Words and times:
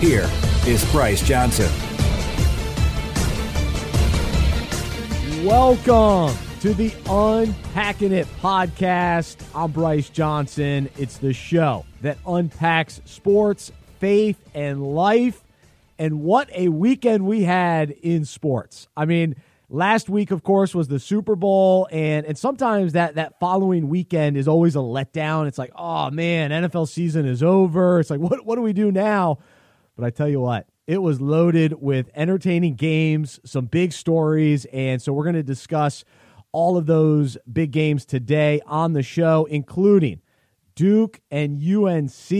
Here 0.00 0.30
is 0.64 0.88
Bryce 0.92 1.26
Johnson. 1.26 1.68
Welcome 5.44 6.38
to 6.60 6.72
the 6.72 6.94
Unpacking 7.10 8.12
It 8.12 8.28
podcast. 8.40 9.42
I'm 9.56 9.72
Bryce 9.72 10.08
Johnson. 10.08 10.88
It's 10.96 11.18
the 11.18 11.32
show 11.32 11.84
that 12.02 12.16
unpacks 12.28 13.00
sports, 13.06 13.72
faith, 13.98 14.40
and 14.54 14.94
life. 14.94 15.42
And 15.98 16.22
what 16.22 16.48
a 16.54 16.68
weekend 16.68 17.26
we 17.26 17.42
had 17.42 17.90
in 17.90 18.24
sports. 18.24 18.86
I 18.96 19.04
mean, 19.04 19.34
last 19.68 20.08
week, 20.08 20.30
of 20.30 20.44
course, 20.44 20.76
was 20.76 20.86
the 20.86 21.00
Super 21.00 21.34
Bowl, 21.34 21.88
and 21.90 22.24
and 22.24 22.38
sometimes 22.38 22.92
that 22.92 23.16
that 23.16 23.40
following 23.40 23.88
weekend 23.88 24.36
is 24.36 24.46
always 24.46 24.76
a 24.76 24.78
letdown. 24.78 25.48
It's 25.48 25.58
like, 25.58 25.72
oh 25.74 26.08
man, 26.12 26.52
NFL 26.52 26.86
season 26.86 27.26
is 27.26 27.42
over. 27.42 27.98
It's 27.98 28.10
like, 28.10 28.20
what 28.20 28.46
what 28.46 28.54
do 28.54 28.62
we 28.62 28.72
do 28.72 28.92
now? 28.92 29.38
But 29.98 30.06
I 30.06 30.10
tell 30.10 30.28
you 30.28 30.38
what, 30.38 30.68
it 30.86 31.02
was 31.02 31.20
loaded 31.20 31.72
with 31.82 32.08
entertaining 32.14 32.76
games, 32.76 33.40
some 33.44 33.66
big 33.66 33.92
stories. 33.92 34.64
And 34.66 35.02
so 35.02 35.12
we're 35.12 35.24
going 35.24 35.34
to 35.34 35.42
discuss 35.42 36.04
all 36.52 36.76
of 36.76 36.86
those 36.86 37.36
big 37.52 37.72
games 37.72 38.06
today 38.06 38.60
on 38.64 38.92
the 38.92 39.02
show, 39.02 39.48
including 39.50 40.20
Duke 40.76 41.20
and 41.32 41.60
UNC. 41.60 42.30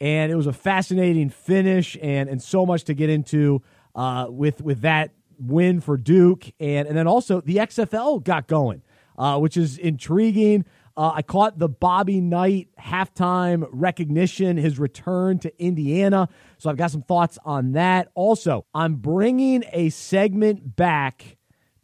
And 0.00 0.32
it 0.32 0.34
was 0.34 0.46
a 0.46 0.52
fascinating 0.52 1.28
finish 1.28 1.94
and, 2.00 2.30
and 2.30 2.42
so 2.42 2.64
much 2.64 2.84
to 2.84 2.94
get 2.94 3.10
into 3.10 3.60
uh, 3.94 4.28
with, 4.30 4.62
with 4.62 4.80
that 4.80 5.10
win 5.38 5.82
for 5.82 5.98
Duke. 5.98 6.46
And, 6.58 6.88
and 6.88 6.96
then 6.96 7.06
also 7.06 7.42
the 7.42 7.56
XFL 7.56 8.24
got 8.24 8.46
going, 8.46 8.80
uh, 9.18 9.38
which 9.38 9.58
is 9.58 9.76
intriguing. 9.76 10.64
Uh, 10.98 11.12
I 11.14 11.22
caught 11.22 11.60
the 11.60 11.68
Bobby 11.68 12.20
Knight 12.20 12.70
halftime 12.76 13.68
recognition, 13.70 14.56
his 14.56 14.80
return 14.80 15.38
to 15.38 15.62
Indiana. 15.62 16.28
So 16.58 16.68
I've 16.68 16.76
got 16.76 16.90
some 16.90 17.02
thoughts 17.02 17.38
on 17.44 17.72
that. 17.72 18.08
Also, 18.16 18.66
I'm 18.74 18.96
bringing 18.96 19.62
a 19.72 19.90
segment 19.90 20.74
back 20.74 21.36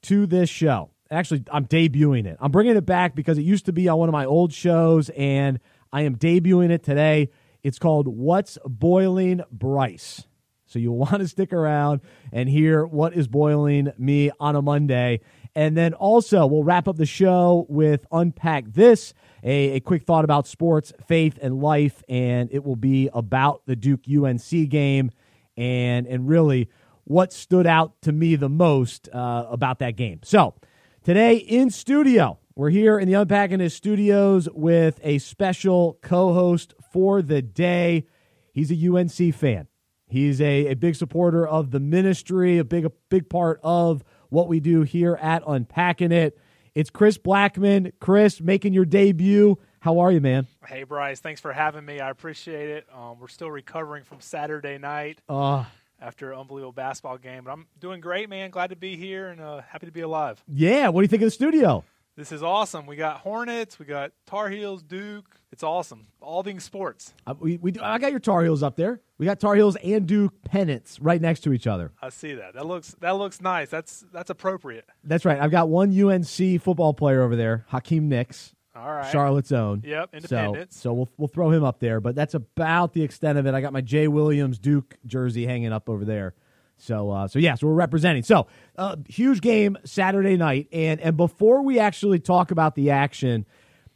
to 0.03 0.27
this 0.27 0.51
show. 0.51 0.91
Actually, 1.13 1.45
I'm 1.53 1.65
debuting 1.67 2.27
it. 2.27 2.39
I'm 2.41 2.51
bringing 2.51 2.77
it 2.77 2.87
back 2.87 3.15
because 3.15 3.39
it 3.39 3.43
used 3.43 3.67
to 3.67 3.73
be 3.73 3.87
on 3.87 3.99
one 3.99 4.09
of 4.09 4.13
my 4.13 4.25
old 4.25 4.53
shows, 4.53 5.11
and 5.11 5.61
I 5.93 6.03
am 6.03 6.17
debuting 6.17 6.71
it 6.71 6.83
today. 6.83 7.31
It's 7.63 7.79
called 7.79 8.09
What's 8.09 8.59
Boiling 8.67 9.43
Bryce. 9.53 10.27
So 10.67 10.81
you'll 10.81 10.99
want 10.99 11.21
to 11.21 11.29
stick 11.29 11.53
around 11.53 12.01
and 12.33 12.49
hear 12.49 12.85
what 12.85 13.15
is 13.15 13.29
boiling 13.29 13.93
me 13.97 14.33
on 14.41 14.57
a 14.57 14.63
Monday. 14.63 15.21
And 15.57 15.77
then 15.77 15.95
also, 15.95 16.47
we'll 16.47 16.65
wrap 16.65 16.89
up 16.89 16.97
the 16.97 17.07
show 17.07 17.65
with 17.69 18.07
Unpack 18.11 18.73
This, 18.73 19.15
a, 19.45 19.77
a, 19.77 19.81
quick 19.81 20.03
thought 20.03 20.25
about 20.25 20.49
sports, 20.49 20.93
faith, 21.07 21.39
and 21.41 21.61
life. 21.61 22.03
And 22.09 22.51
it 22.53 22.65
will 22.65 22.77
be 22.77 23.09
about 23.13 23.63
the 23.67 23.77
Duke 23.77 24.01
UNC 24.09 24.69
game 24.69 25.13
and, 25.57 26.07
and 26.07 26.29
really 26.29 26.69
what 27.05 27.33
stood 27.33 27.67
out 27.67 28.01
to 28.03 28.13
me 28.13 28.35
the 28.35 28.49
most 28.49 29.09
uh, 29.13 29.47
about 29.49 29.79
that 29.79 29.97
game. 29.97 30.21
So, 30.25 30.55
today 31.05 31.37
in 31.37 31.71
studio, 31.71 32.39
we're 32.57 32.71
here 32.71 32.99
in 32.99 33.07
the 33.07 33.15
Unpacking 33.15 33.59
This 33.59 33.75
studios 33.75 34.49
with 34.53 34.99
a 35.05 35.19
special 35.19 35.99
co 36.03 36.33
host 36.33 36.75
for 36.93 37.23
the 37.23 37.43
day. 37.43 38.07
He's 38.53 38.73
a 38.73 38.93
UNC 38.93 39.35
fan. 39.35 39.69
He's 40.09 40.41
a, 40.41 40.69
a 40.69 40.75
big 40.75 40.97
supporter 40.97 41.47
of 41.47 41.71
the 41.71 41.81
ministry, 41.81 42.59
a 42.59 42.65
big 42.65 42.85
a 42.85 42.93
big 43.09 43.29
part 43.29 43.61
of 43.63 44.03
what 44.29 44.49
we 44.49 44.61
do 44.61 44.83
here 44.83 45.19
at 45.21 45.43
Unpacking 45.47 46.13
It. 46.13 46.39
It's 46.75 46.91
Chris 46.91 47.19
Blackmon. 47.19 47.93
Chris, 48.01 48.41
making 48.41 48.73
your 48.73 48.85
debut. 48.85 49.59
How 49.81 49.99
are 50.01 50.11
you, 50.11 50.21
man? 50.21 50.47
Hey, 50.67 50.83
Bryce. 50.83 51.21
Thanks 51.21 51.41
for 51.41 51.53
having 51.53 51.85
me. 51.85 52.01
I 52.01 52.11
appreciate 52.11 52.71
it. 52.71 52.87
Um, 52.93 53.21
we're 53.21 53.29
still 53.29 53.51
recovering 53.51 54.03
from 54.03 54.21
Saturday 54.21 54.79
night 54.79 55.21
uh, 55.29 55.65
after 56.01 56.33
an 56.33 56.39
unbelievable 56.39 56.73
basketball 56.73 57.19
game, 57.19 57.45
but 57.45 57.53
I'm 57.53 57.67
doing 57.81 58.01
great, 58.01 58.29
man. 58.29 58.51
Glad 58.51 58.71
to 58.71 58.77
be 58.77 58.97
here 58.97 59.29
and 59.29 59.41
uh, 59.41 59.61
happy 59.69 59.87
to 59.87 59.93
be 59.93 60.01
alive. 60.01 60.43
Yeah. 60.49 60.89
What 60.89 61.03
do 61.03 61.05
you 61.05 61.09
think 61.09 61.23
of 61.23 61.27
the 61.27 61.33
studio? 61.33 61.85
This 62.17 62.31
is 62.31 62.45
awesome. 62.45 62.87
We 62.87 62.95
got 62.95 63.19
Hornets, 63.19 63.79
we 63.79 63.87
got 63.87 64.13
Tar 64.25 64.49
Heels, 64.49 64.85
Duke. 64.85 65.27
It's 65.51 65.65
awesome. 65.65 66.07
All 66.21 66.45
things 66.45 66.63
sports. 66.63 67.13
Uh, 67.27 67.35
we, 67.39 67.57
we, 67.57 67.73
I 67.81 67.99
got 67.99 68.13
your 68.13 68.21
Tar 68.21 68.43
Heels 68.45 68.63
up 68.63 68.77
there. 68.77 69.01
We 69.19 69.27
got 69.27 69.41
Tar 69.41 69.57
Heels 69.57 69.77
and 69.77 70.07
Duke 70.07 70.33
pennants 70.45 71.01
right 71.01 71.21
next 71.21 71.41
to 71.41 71.53
each 71.53 71.67
other. 71.67 71.91
I 72.01 72.11
see 72.11 72.35
that. 72.35 72.55
That 72.55 72.67
looks 72.67 72.95
that 73.01 73.17
looks 73.17 73.41
nice. 73.41 73.69
That's 73.69 74.05
that's 74.13 74.31
appropriate. 74.31 74.85
That's 75.03 75.25
right. 75.25 75.41
I've 75.41 75.51
got 75.51 75.69
one 75.69 75.91
UNC 75.99 76.63
football 76.63 76.95
player 76.95 77.23
over 77.23 77.35
there, 77.35 77.65
Hakeem 77.69 78.09
Nicks. 78.09 78.55
All 78.77 78.93
right. 78.93 79.11
Charlotte's 79.11 79.53
own. 79.53 79.83
Yep, 79.85 80.11
Independence. 80.15 80.77
So, 80.77 80.91
so 80.91 80.93
we'll 80.95 81.09
we'll 81.17 81.29
throw 81.29 81.51
him 81.51 81.65
up 81.65 81.81
there, 81.81 82.01
but 82.01 82.15
that's 82.15 82.35
about 82.35 82.93
the 82.93 83.03
extent 83.03 83.39
of 83.39 83.47
it. 83.47 83.55
I 83.55 83.61
got 83.61 83.73
my 83.73 83.81
Jay 83.81 84.07
Williams 84.09 84.59
Duke 84.59 84.97
jersey 85.07 85.47
hanging 85.47 85.73
up 85.73 85.89
over 85.89 86.05
there. 86.05 86.35
So, 86.77 87.11
uh, 87.11 87.29
so 87.29 87.39
yeah, 87.39 87.55
so 87.55 87.67
we're 87.67 87.75
representing. 87.75 88.23
So, 88.23 88.47
uh, 88.77 88.97
huge 89.09 89.41
game 89.41 89.79
Saturday 89.85 90.37
night, 90.37 90.69
and 90.73 91.01
and 91.01 91.17
before 91.17 91.63
we 91.63 91.79
actually 91.79 92.19
talk 92.19 92.51
about 92.51 92.75
the 92.75 92.91
action, 92.91 93.47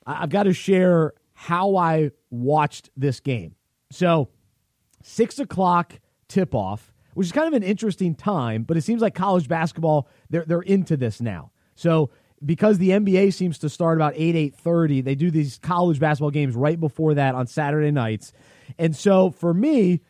I've 0.06 0.30
got 0.30 0.44
to 0.44 0.52
share 0.52 1.12
how 1.34 1.76
I 1.76 2.12
watched 2.30 2.90
this 2.96 3.20
game. 3.20 3.54
So, 3.90 4.28
six 5.02 5.38
o'clock 5.38 5.98
tip 6.28 6.54
off, 6.54 6.92
which 7.14 7.26
is 7.26 7.32
kind 7.32 7.48
of 7.48 7.54
an 7.54 7.62
interesting 7.62 8.14
time, 8.14 8.62
but 8.62 8.76
it 8.76 8.82
seems 8.82 9.02
like 9.02 9.14
college 9.14 9.48
basketball 9.48 10.08
they're 10.30 10.44
they're 10.44 10.62
into 10.62 10.96
this 10.96 11.20
now. 11.20 11.50
So 11.74 12.10
because 12.44 12.78
the 12.78 12.90
NBA 12.90 13.34
seems 13.34 13.58
to 13.58 13.68
start 13.68 13.98
about 13.98 14.12
8 14.14 14.36
8:30 14.36 15.04
they 15.04 15.14
do 15.14 15.30
these 15.30 15.58
college 15.58 15.98
basketball 15.98 16.30
games 16.30 16.54
right 16.54 16.78
before 16.78 17.14
that 17.14 17.34
on 17.34 17.46
Saturday 17.46 17.90
nights. 17.90 18.32
And 18.78 18.94
so 18.94 19.30
for 19.30 19.52
me 19.52 20.00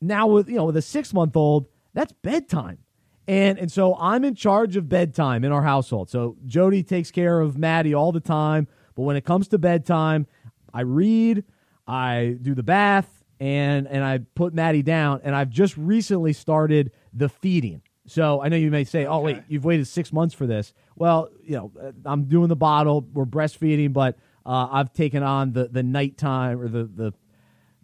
now 0.00 0.26
with 0.26 0.48
you 0.48 0.56
know 0.56 0.66
with 0.66 0.76
a 0.76 0.82
6 0.82 1.14
month 1.14 1.36
old 1.36 1.66
that's 1.94 2.12
bedtime. 2.12 2.78
And 3.26 3.58
and 3.58 3.72
so 3.72 3.96
I'm 3.96 4.24
in 4.24 4.34
charge 4.34 4.76
of 4.76 4.88
bedtime 4.88 5.44
in 5.44 5.52
our 5.52 5.62
household. 5.62 6.10
So 6.10 6.36
Jody 6.44 6.82
takes 6.82 7.10
care 7.10 7.40
of 7.40 7.56
Maddie 7.56 7.94
all 7.94 8.12
the 8.12 8.20
time, 8.20 8.68
but 8.94 9.02
when 9.02 9.16
it 9.16 9.24
comes 9.24 9.48
to 9.48 9.58
bedtime, 9.58 10.26
I 10.74 10.82
read, 10.82 11.44
I 11.86 12.36
do 12.42 12.54
the 12.54 12.62
bath, 12.62 13.24
and 13.40 13.88
and 13.88 14.04
I 14.04 14.18
put 14.34 14.52
Maddie 14.52 14.82
down. 14.82 15.20
And 15.24 15.34
I've 15.34 15.48
just 15.48 15.76
recently 15.78 16.34
started 16.34 16.92
the 17.14 17.30
feeding. 17.30 17.80
So 18.06 18.42
I 18.42 18.48
know 18.48 18.56
you 18.56 18.70
may 18.70 18.84
say, 18.84 19.06
"Oh, 19.06 19.20
wait, 19.20 19.42
you've 19.48 19.64
waited 19.64 19.88
six 19.88 20.12
months 20.12 20.34
for 20.34 20.46
this." 20.46 20.74
Well, 20.96 21.30
you 21.42 21.56
know, 21.56 21.72
I'm 22.04 22.24
doing 22.24 22.48
the 22.48 22.56
bottle. 22.56 23.08
We're 23.12 23.24
breastfeeding, 23.24 23.94
but 23.94 24.18
uh, 24.44 24.68
I've 24.70 24.92
taken 24.92 25.22
on 25.22 25.52
the 25.52 25.68
the 25.68 25.82
nighttime 25.82 26.60
or 26.60 26.68
the 26.68 26.84
the 26.84 27.14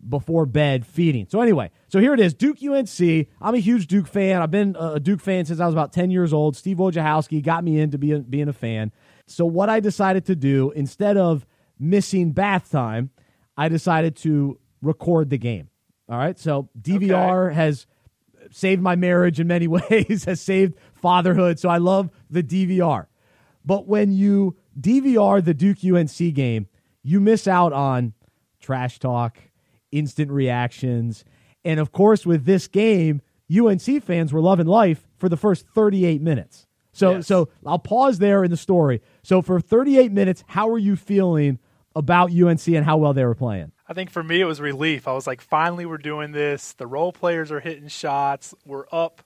before 0.08 0.46
bed 0.46 0.86
feeding. 0.86 1.26
So 1.28 1.40
anyway, 1.40 1.70
so 1.88 2.00
here 2.00 2.14
it 2.14 2.20
is, 2.20 2.34
Duke 2.34 2.58
UNC. 2.62 3.28
I'm 3.40 3.54
a 3.54 3.58
huge 3.58 3.86
Duke 3.86 4.06
fan. 4.06 4.40
I've 4.40 4.50
been 4.50 4.76
a 4.78 4.98
Duke 4.98 5.20
fan 5.20 5.44
since 5.44 5.60
I 5.60 5.66
was 5.66 5.74
about 5.74 5.92
10 5.92 6.10
years 6.10 6.32
old. 6.32 6.56
Steve 6.56 6.78
Wojciechowski 6.78 7.42
got 7.42 7.64
me 7.64 7.78
into 7.78 7.98
being, 7.98 8.22
being 8.22 8.48
a 8.48 8.52
fan. 8.52 8.92
So 9.26 9.44
what 9.44 9.68
I 9.68 9.80
decided 9.80 10.24
to 10.26 10.36
do, 10.36 10.70
instead 10.72 11.16
of 11.16 11.46
missing 11.78 12.32
bath 12.32 12.70
time, 12.70 13.10
I 13.56 13.68
decided 13.68 14.16
to 14.16 14.58
record 14.82 15.30
the 15.30 15.38
game. 15.38 15.68
All 16.08 16.18
right. 16.18 16.38
So 16.38 16.68
DVR 16.80 17.46
okay. 17.46 17.54
has 17.54 17.86
saved 18.50 18.82
my 18.82 18.96
marriage 18.96 19.38
in 19.38 19.46
many 19.46 19.66
ways, 19.68 20.24
has 20.24 20.40
saved 20.40 20.74
fatherhood. 20.94 21.58
So 21.58 21.68
I 21.68 21.78
love 21.78 22.10
the 22.28 22.42
DVR. 22.42 23.06
But 23.64 23.86
when 23.86 24.12
you 24.12 24.56
DVR 24.78 25.44
the 25.44 25.54
Duke 25.54 25.84
UNC 25.84 26.34
game, 26.34 26.66
you 27.02 27.20
miss 27.20 27.46
out 27.46 27.72
on 27.72 28.14
trash 28.60 28.98
talk, 28.98 29.38
instant 29.92 30.30
reactions. 30.30 31.24
And 31.64 31.80
of 31.80 31.92
course, 31.92 32.24
with 32.24 32.44
this 32.44 32.68
game, 32.68 33.22
UNC 33.50 34.02
fans 34.04 34.32
were 34.32 34.40
loving 34.40 34.66
life 34.66 35.06
for 35.16 35.28
the 35.28 35.36
first 35.36 35.66
38 35.74 36.20
minutes. 36.20 36.66
So, 36.92 37.16
yes. 37.16 37.26
so 37.26 37.48
I'll 37.64 37.78
pause 37.78 38.18
there 38.18 38.42
in 38.44 38.50
the 38.50 38.56
story. 38.56 39.00
So, 39.22 39.42
for 39.42 39.60
38 39.60 40.12
minutes, 40.12 40.44
how 40.48 40.68
are 40.70 40.78
you 40.78 40.96
feeling 40.96 41.58
about 41.94 42.32
UNC 42.32 42.66
and 42.68 42.84
how 42.84 42.96
well 42.96 43.12
they 43.12 43.24
were 43.24 43.34
playing? 43.34 43.72
I 43.86 43.92
think 43.92 44.10
for 44.10 44.22
me, 44.22 44.40
it 44.40 44.44
was 44.44 44.60
relief. 44.60 45.08
I 45.08 45.12
was 45.12 45.26
like, 45.26 45.40
finally, 45.40 45.86
we're 45.86 45.98
doing 45.98 46.32
this. 46.32 46.72
The 46.74 46.86
role 46.86 47.12
players 47.12 47.50
are 47.50 47.60
hitting 47.60 47.88
shots. 47.88 48.54
We're 48.64 48.86
up 48.92 49.22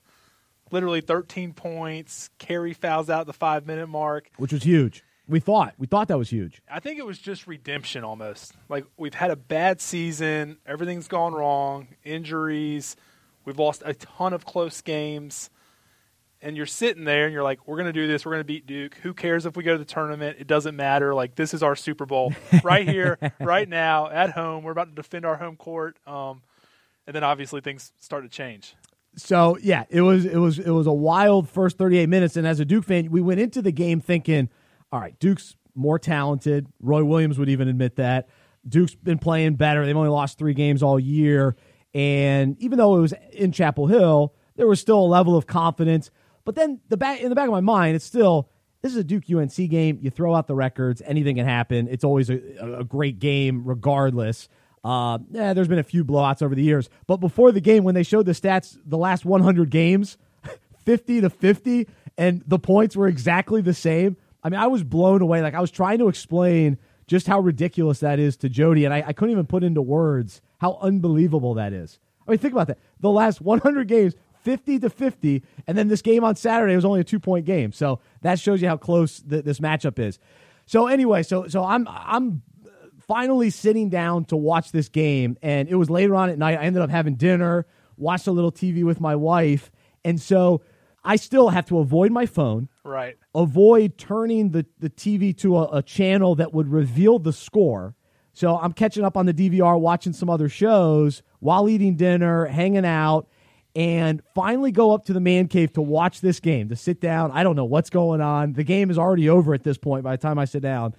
literally 0.71 1.01
13 1.01 1.53
points. 1.53 2.29
Carey 2.37 2.73
fouls 2.73 3.09
out 3.09 3.27
the 3.27 3.33
five 3.33 3.65
minute 3.65 3.87
mark, 3.87 4.29
which 4.37 4.53
was 4.53 4.63
huge. 4.63 5.03
We 5.27 5.39
thought 5.39 5.73
we 5.77 5.87
thought 5.87 6.07
that 6.09 6.17
was 6.17 6.29
huge. 6.29 6.61
I 6.69 6.79
think 6.79 6.99
it 6.99 7.05
was 7.05 7.17
just 7.17 7.47
redemption 7.47 8.03
almost. 8.03 8.53
Like 8.69 8.85
we've 8.97 9.13
had 9.13 9.31
a 9.31 9.35
bad 9.35 9.81
season, 9.81 10.57
everything's 10.65 11.07
gone 11.07 11.33
wrong, 11.33 11.87
injuries. 12.03 12.95
We've 13.43 13.59
lost 13.59 13.83
a 13.85 13.93
ton 13.93 14.33
of 14.33 14.45
close 14.45 14.81
games. 14.81 15.49
And 16.41 16.55
you're 16.55 16.67
sitting 16.67 17.05
there 17.05 17.25
and 17.25 17.33
you're 17.33 17.43
like, 17.43 17.67
we're 17.67 17.77
going 17.77 17.87
to 17.87 17.93
do 17.93 18.07
this. 18.07 18.23
We're 18.23 18.33
going 18.33 18.41
to 18.41 18.45
beat 18.45 18.67
Duke. 18.67 18.95
Who 19.01 19.15
cares 19.15 19.47
if 19.47 19.55
we 19.55 19.63
go 19.63 19.71
to 19.71 19.79
the 19.79 19.85
tournament? 19.85 20.37
It 20.39 20.45
doesn't 20.45 20.75
matter. 20.75 21.15
Like, 21.15 21.33
this 21.33 21.55
is 21.55 21.63
our 21.63 21.75
Super 21.75 22.05
Bowl 22.05 22.33
right 22.63 22.87
here, 22.87 23.17
right 23.39 23.67
now, 23.67 24.09
at 24.09 24.31
home. 24.31 24.63
We're 24.63 24.73
about 24.73 24.89
to 24.89 24.95
defend 24.95 25.25
our 25.25 25.37
home 25.37 25.55
court. 25.55 25.97
Um, 26.05 26.43
and 27.07 27.15
then 27.15 27.23
obviously 27.23 27.61
things 27.61 27.91
start 27.99 28.23
to 28.23 28.29
change. 28.29 28.75
So 29.17 29.57
yeah, 29.61 29.85
it 29.89 30.01
was 30.01 30.25
it 30.25 30.37
was 30.37 30.59
it 30.59 30.71
was 30.71 30.87
a 30.87 30.93
wild 30.93 31.49
first 31.49 31.77
38 31.77 32.09
minutes, 32.09 32.35
and 32.35 32.45
as 32.45 32.59
a 32.59 32.65
Duke 32.65 32.83
fan, 32.83 33.09
we 33.11 33.21
went 33.21 33.39
into 33.39 33.61
the 33.61 33.71
game 33.71 34.01
thinking, 34.01 34.49
all 34.95 35.01
right, 35.01 35.19
Duke's 35.19 35.57
more 35.75 35.99
talented. 35.99 36.67
Roy 36.79 37.03
Williams 37.03 37.37
would 37.37 37.49
even 37.49 37.67
admit 37.67 37.97
that. 37.97 38.29
Duke's 38.65 38.95
been 38.95 39.19
playing 39.19 39.55
better. 39.55 39.85
They've 39.85 39.95
only 39.95 40.07
lost 40.09 40.37
three 40.37 40.53
games 40.53 40.81
all 40.81 40.97
year, 40.97 41.57
and 41.93 42.57
even 42.61 42.77
though 42.77 42.95
it 42.95 43.01
was 43.01 43.13
in 43.33 43.51
Chapel 43.51 43.87
Hill, 43.87 44.33
there 44.55 44.67
was 44.67 44.79
still 44.79 45.01
a 45.01 45.05
level 45.05 45.35
of 45.35 45.47
confidence. 45.47 46.11
But 46.45 46.55
then 46.55 46.79
the 46.87 46.95
back 46.95 47.19
in 47.19 47.27
the 47.27 47.35
back 47.35 47.47
of 47.47 47.51
my 47.51 47.59
mind, 47.59 47.97
it's 47.97 48.05
still 48.05 48.49
this 48.83 48.93
is 48.93 48.97
a 48.97 49.03
Duke 49.03 49.25
UNC 49.29 49.53
game. 49.69 49.99
You 50.01 50.09
throw 50.09 50.33
out 50.33 50.47
the 50.47 50.55
records, 50.55 51.01
anything 51.05 51.35
can 51.35 51.45
happen. 51.45 51.89
It's 51.89 52.05
always 52.05 52.29
a, 52.29 52.39
a 52.79 52.83
great 52.85 53.19
game, 53.19 53.65
regardless. 53.65 54.47
Uh, 54.81 55.19
yeah, 55.29 55.53
there's 55.53 55.67
been 55.67 55.79
a 55.79 55.83
few 55.83 56.05
blowouts 56.05 56.41
over 56.41 56.55
the 56.55 56.63
years, 56.63 56.89
but 57.05 57.17
before 57.17 57.51
the 57.51 57.59
game, 57.59 57.83
when 57.83 57.95
they 57.95 58.03
showed 58.03 58.27
the 58.27 58.31
stats, 58.31 58.77
the 58.85 58.97
last 58.97 59.25
100 59.25 59.69
games, 59.69 60.17
50 60.85 61.19
to 61.19 61.29
50, 61.29 61.89
and 62.17 62.43
the 62.47 62.59
points 62.59 62.95
were 62.95 63.07
exactly 63.07 63.59
the 63.59 63.73
same. 63.73 64.15
I 64.45 64.49
mean, 64.49 64.59
I 64.59 64.67
was 64.67 64.83
blown 64.83 65.23
away. 65.23 65.41
Like 65.41 65.55
I 65.55 65.59
was 65.59 65.71
trying 65.71 65.97
to 65.97 66.07
explain 66.07 66.77
just 67.07 67.25
how 67.25 67.39
ridiculous 67.39 68.01
that 68.01 68.19
is 68.19 68.37
to 68.37 68.49
Jody, 68.49 68.85
and 68.85 68.93
I, 68.93 69.03
I 69.07 69.11
couldn't 69.11 69.31
even 69.31 69.47
put 69.47 69.63
into 69.63 69.81
words 69.81 70.39
how 70.59 70.77
unbelievable 70.81 71.55
that 71.55 71.73
is. 71.73 71.99
I 72.27 72.31
mean, 72.31 72.37
think 72.37 72.53
about 72.53 72.67
that. 72.67 72.77
The 72.99 73.09
last 73.09 73.41
100 73.41 73.87
games, 73.87 74.13
50 74.43 74.79
to 74.79 74.89
50, 74.91 75.43
and 75.65 75.75
then 75.75 75.87
this 75.87 76.03
game 76.03 76.23
on 76.23 76.35
Saturday 76.35 76.75
was 76.75 76.85
only 76.85 76.99
a 76.99 77.03
two 77.03 77.19
point 77.19 77.45
game. 77.45 77.71
So 77.71 78.01
that 78.21 78.39
shows 78.39 78.61
you 78.61 78.67
how 78.67 78.77
close 78.77 79.17
this 79.25 79.59
matchup 79.59 79.97
is. 79.97 80.19
So 80.67 80.85
anyway, 80.85 81.23
so 81.23 81.47
so 81.47 81.63
I'm 81.63 81.87
I'm 81.89 82.43
finally 83.07 83.49
sitting 83.49 83.89
down 83.89 84.25
to 84.25 84.37
watch 84.37 84.71
this 84.71 84.89
game, 84.89 85.37
and 85.41 85.67
it 85.67 85.75
was 85.75 85.89
later 85.89 86.15
on 86.15 86.29
at 86.29 86.37
night. 86.37 86.59
I 86.59 86.65
ended 86.65 86.83
up 86.83 86.91
having 86.91 87.15
dinner, 87.15 87.65
watched 87.97 88.27
a 88.27 88.31
little 88.31 88.51
TV 88.51 88.83
with 88.83 89.01
my 89.01 89.15
wife, 89.15 89.71
and 90.03 90.21
so 90.21 90.61
I 91.05 91.15
still 91.15 91.49
have 91.49 91.65
to 91.67 91.79
avoid 91.79 92.11
my 92.11 92.25
phone. 92.25 92.67
Right. 92.83 93.17
Avoid 93.33 93.97
turning 93.97 94.49
the, 94.49 94.65
the 94.79 94.89
TV 94.89 95.37
to 95.37 95.57
a, 95.57 95.77
a 95.77 95.81
channel 95.83 96.35
that 96.35 96.53
would 96.53 96.67
reveal 96.69 97.19
the 97.19 97.31
score. 97.31 97.95
So 98.33 98.57
I'm 98.57 98.73
catching 98.73 99.05
up 99.05 99.15
on 99.15 99.27
the 99.27 99.33
DVR, 99.33 99.79
watching 99.79 100.11
some 100.11 100.29
other 100.29 100.49
shows 100.49 101.21
while 101.39 101.69
eating 101.69 101.95
dinner, 101.95 102.45
hanging 102.45 102.85
out, 102.85 103.29
and 103.75 104.21
finally 104.33 104.71
go 104.71 104.93
up 104.93 105.05
to 105.05 105.13
the 105.13 105.19
man 105.19 105.47
cave 105.47 105.71
to 105.73 105.81
watch 105.81 106.21
this 106.21 106.39
game, 106.39 106.69
to 106.69 106.75
sit 106.75 106.99
down. 106.99 107.31
I 107.31 107.43
don't 107.43 107.55
know 107.55 107.65
what's 107.65 107.89
going 107.89 108.21
on. 108.21 108.53
The 108.53 108.63
game 108.63 108.89
is 108.89 108.97
already 108.97 109.29
over 109.29 109.53
at 109.53 109.63
this 109.63 109.77
point 109.77 110.03
by 110.03 110.15
the 110.15 110.21
time 110.21 110.39
I 110.39 110.45
sit 110.45 110.63
down. 110.63 110.95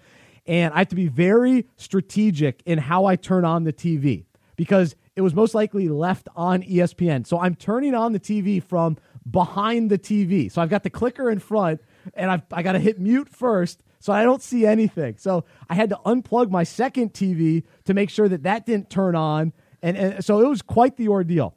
And 0.47 0.73
I 0.73 0.79
have 0.79 0.89
to 0.89 0.97
be 0.97 1.09
very 1.09 1.67
strategic 1.77 2.63
in 2.65 2.79
how 2.79 3.07
I 3.07 3.17
turn 3.17 3.45
on 3.45 3.65
the 3.65 3.73
TV 3.73 4.25
because 4.55 4.95
it 5.17 5.23
was 5.23 5.35
most 5.35 5.55
likely 5.55 5.89
left 5.89 6.29
on 6.37 6.63
ESPN. 6.63 7.27
So 7.27 7.41
I'm 7.41 7.55
turning 7.55 7.95
on 7.95 8.13
the 8.13 8.21
TV 8.21 8.63
from 8.63 8.97
behind 9.29 9.91
the 9.91 9.99
TV. 9.99 10.51
So 10.51 10.63
I've 10.63 10.71
got 10.71 10.83
the 10.83 10.91
clicker 10.91 11.31
in 11.31 11.39
front 11.39 11.81
and 12.15 12.31
I've, 12.31 12.43
I 12.53 12.63
got 12.63 12.73
to 12.73 12.79
hit 12.79 12.99
mute 12.99 13.29
first 13.29 13.83
so 13.99 14.13
I 14.13 14.25
don't 14.25 14.43
see 14.43 14.67
anything. 14.67 15.17
So 15.19 15.45
I 15.69 15.75
had 15.75 15.91
to 15.91 15.99
unplug 16.07 16.51
my 16.51 16.63
second 16.65 17.13
TV 17.13 17.65
to 17.85 17.95
make 17.95 18.11
sure 18.11 18.29
that 18.29 18.45
that 18.45 18.67
didn't 18.67 18.91
turn 18.91 19.17
on. 19.17 19.53
And, 19.83 19.97
and 19.97 20.25
so 20.25 20.41
it 20.41 20.49
was 20.49 20.63
quite 20.63 20.97
the 20.97 21.09
ordeal. 21.09 21.57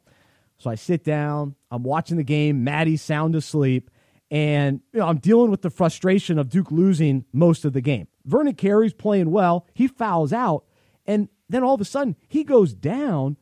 So 0.58 0.68
I 0.68 0.74
sit 0.74 1.04
down, 1.04 1.54
I'm 1.70 1.84
watching 1.84 2.16
the 2.16 2.24
game, 2.24 2.64
Maddie's 2.64 3.02
sound 3.02 3.34
asleep, 3.34 3.90
and 4.30 4.80
you 4.92 5.00
know, 5.00 5.06
I'm 5.06 5.18
dealing 5.18 5.50
with 5.50 5.62
the 5.62 5.70
frustration 5.70 6.38
of 6.38 6.48
Duke 6.48 6.70
losing 6.70 7.24
most 7.32 7.64
of 7.64 7.72
the 7.72 7.80
game. 7.80 8.08
Vernon 8.26 8.54
Carey's 8.54 8.92
playing 8.92 9.30
well. 9.30 9.66
He 9.74 9.86
fouls 9.86 10.32
out. 10.32 10.64
And 11.06 11.28
then 11.48 11.64
all 11.64 11.74
of 11.74 11.80
a 11.80 11.84
sudden, 11.84 12.14
he 12.28 12.44
goes 12.44 12.74
down. 12.74 13.36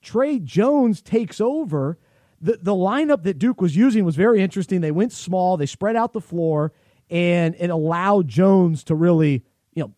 Tre 0.00 0.38
Jones 0.38 1.02
takes 1.02 1.40
over. 1.40 1.98
The, 2.40 2.58
the 2.60 2.72
lineup 2.72 3.24
that 3.24 3.38
Duke 3.38 3.60
was 3.60 3.76
using 3.76 4.04
was 4.04 4.16
very 4.16 4.40
interesting. 4.42 4.80
They 4.80 4.90
went 4.90 5.12
small, 5.12 5.56
they 5.56 5.66
spread 5.66 5.96
out 5.96 6.12
the 6.12 6.20
floor, 6.20 6.72
and 7.10 7.54
it 7.58 7.70
allowed 7.70 8.28
Jones 8.28 8.84
to 8.84 8.94
really, 8.94 9.44
you 9.74 9.82
know, 9.82 9.94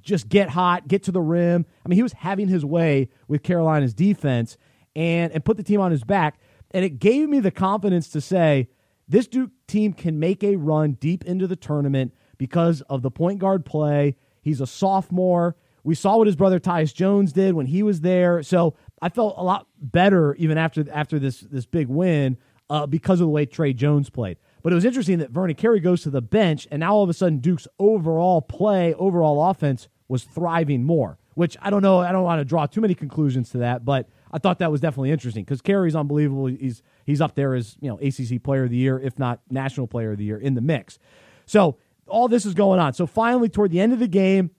just 0.00 0.28
get 0.28 0.50
hot, 0.50 0.86
get 0.86 1.02
to 1.04 1.12
the 1.12 1.20
rim. 1.20 1.66
I 1.84 1.88
mean, 1.88 1.96
he 1.96 2.02
was 2.02 2.12
having 2.12 2.48
his 2.48 2.64
way 2.64 3.08
with 3.26 3.42
Carolina's 3.42 3.94
defense 3.94 4.56
and, 4.94 5.32
and 5.32 5.44
put 5.44 5.56
the 5.56 5.62
team 5.62 5.80
on 5.80 5.90
his 5.90 6.04
back. 6.04 6.38
And 6.70 6.84
it 6.84 7.00
gave 7.00 7.28
me 7.28 7.40
the 7.40 7.50
confidence 7.50 8.08
to 8.10 8.20
say, 8.20 8.68
this 9.08 9.26
Duke 9.26 9.50
team 9.66 9.92
can 9.92 10.20
make 10.20 10.44
a 10.44 10.54
run 10.54 10.92
deep 10.92 11.24
into 11.24 11.48
the 11.48 11.56
tournament 11.56 12.14
because 12.38 12.80
of 12.82 13.02
the 13.02 13.10
point 13.10 13.40
guard 13.40 13.64
play. 13.64 14.16
He's 14.40 14.60
a 14.60 14.66
sophomore. 14.66 15.56
We 15.82 15.96
saw 15.96 16.18
what 16.18 16.28
his 16.28 16.36
brother 16.36 16.60
Tyus 16.60 16.94
Jones 16.94 17.32
did 17.32 17.54
when 17.54 17.66
he 17.66 17.82
was 17.82 18.02
there. 18.02 18.42
So 18.44 18.76
I 19.02 19.08
felt 19.08 19.34
a 19.36 19.42
lot 19.42 19.66
better 19.80 20.34
even 20.36 20.58
after 20.58 20.84
after 20.92 21.18
this 21.18 21.40
this 21.40 21.66
big 21.66 21.88
win 21.88 22.36
uh, 22.68 22.86
because 22.86 23.20
of 23.20 23.26
the 23.26 23.30
way 23.30 23.46
Tre 23.46 23.72
Jones 23.72 24.10
played. 24.10 24.38
But 24.62 24.72
it 24.72 24.76
was 24.76 24.84
interesting 24.84 25.18
that 25.18 25.30
Vernon 25.30 25.56
Carey 25.56 25.80
goes 25.80 26.02
to 26.02 26.10
the 26.10 26.20
bench, 26.20 26.68
and 26.70 26.80
now 26.80 26.94
all 26.94 27.02
of 27.02 27.10
a 27.10 27.14
sudden 27.14 27.38
Duke's 27.38 27.66
overall 27.78 28.42
play, 28.42 28.94
overall 28.94 29.50
offense 29.50 29.88
was 30.08 30.24
thriving 30.24 30.84
more. 30.84 31.18
Which 31.34 31.56
I 31.62 31.70
don't 31.70 31.82
know. 31.82 32.00
I 32.00 32.12
don't 32.12 32.24
want 32.24 32.40
to 32.40 32.44
draw 32.44 32.66
too 32.66 32.80
many 32.80 32.94
conclusions 32.94 33.50
to 33.50 33.58
that, 33.58 33.84
but 33.84 34.08
I 34.32 34.38
thought 34.38 34.58
that 34.58 34.70
was 34.70 34.80
definitely 34.80 35.10
interesting 35.10 35.44
because 35.44 35.62
Carey's 35.62 35.96
unbelievable. 35.96 36.46
He's 36.46 36.82
he's 37.06 37.20
up 37.20 37.34
there 37.34 37.54
as 37.54 37.76
you 37.80 37.88
know 37.88 37.96
ACC 37.98 38.42
Player 38.42 38.64
of 38.64 38.70
the 38.70 38.76
Year, 38.76 38.98
if 38.98 39.18
not 39.18 39.40
National 39.48 39.86
Player 39.86 40.12
of 40.12 40.18
the 40.18 40.24
Year, 40.24 40.38
in 40.38 40.54
the 40.54 40.60
mix. 40.60 40.98
So 41.46 41.78
all 42.06 42.28
this 42.28 42.44
is 42.44 42.52
going 42.52 42.80
on. 42.80 42.92
So 42.92 43.06
finally, 43.06 43.48
toward 43.48 43.70
the 43.70 43.80
end 43.80 43.92
of 43.92 44.00
the 44.00 44.08
game, 44.08 44.50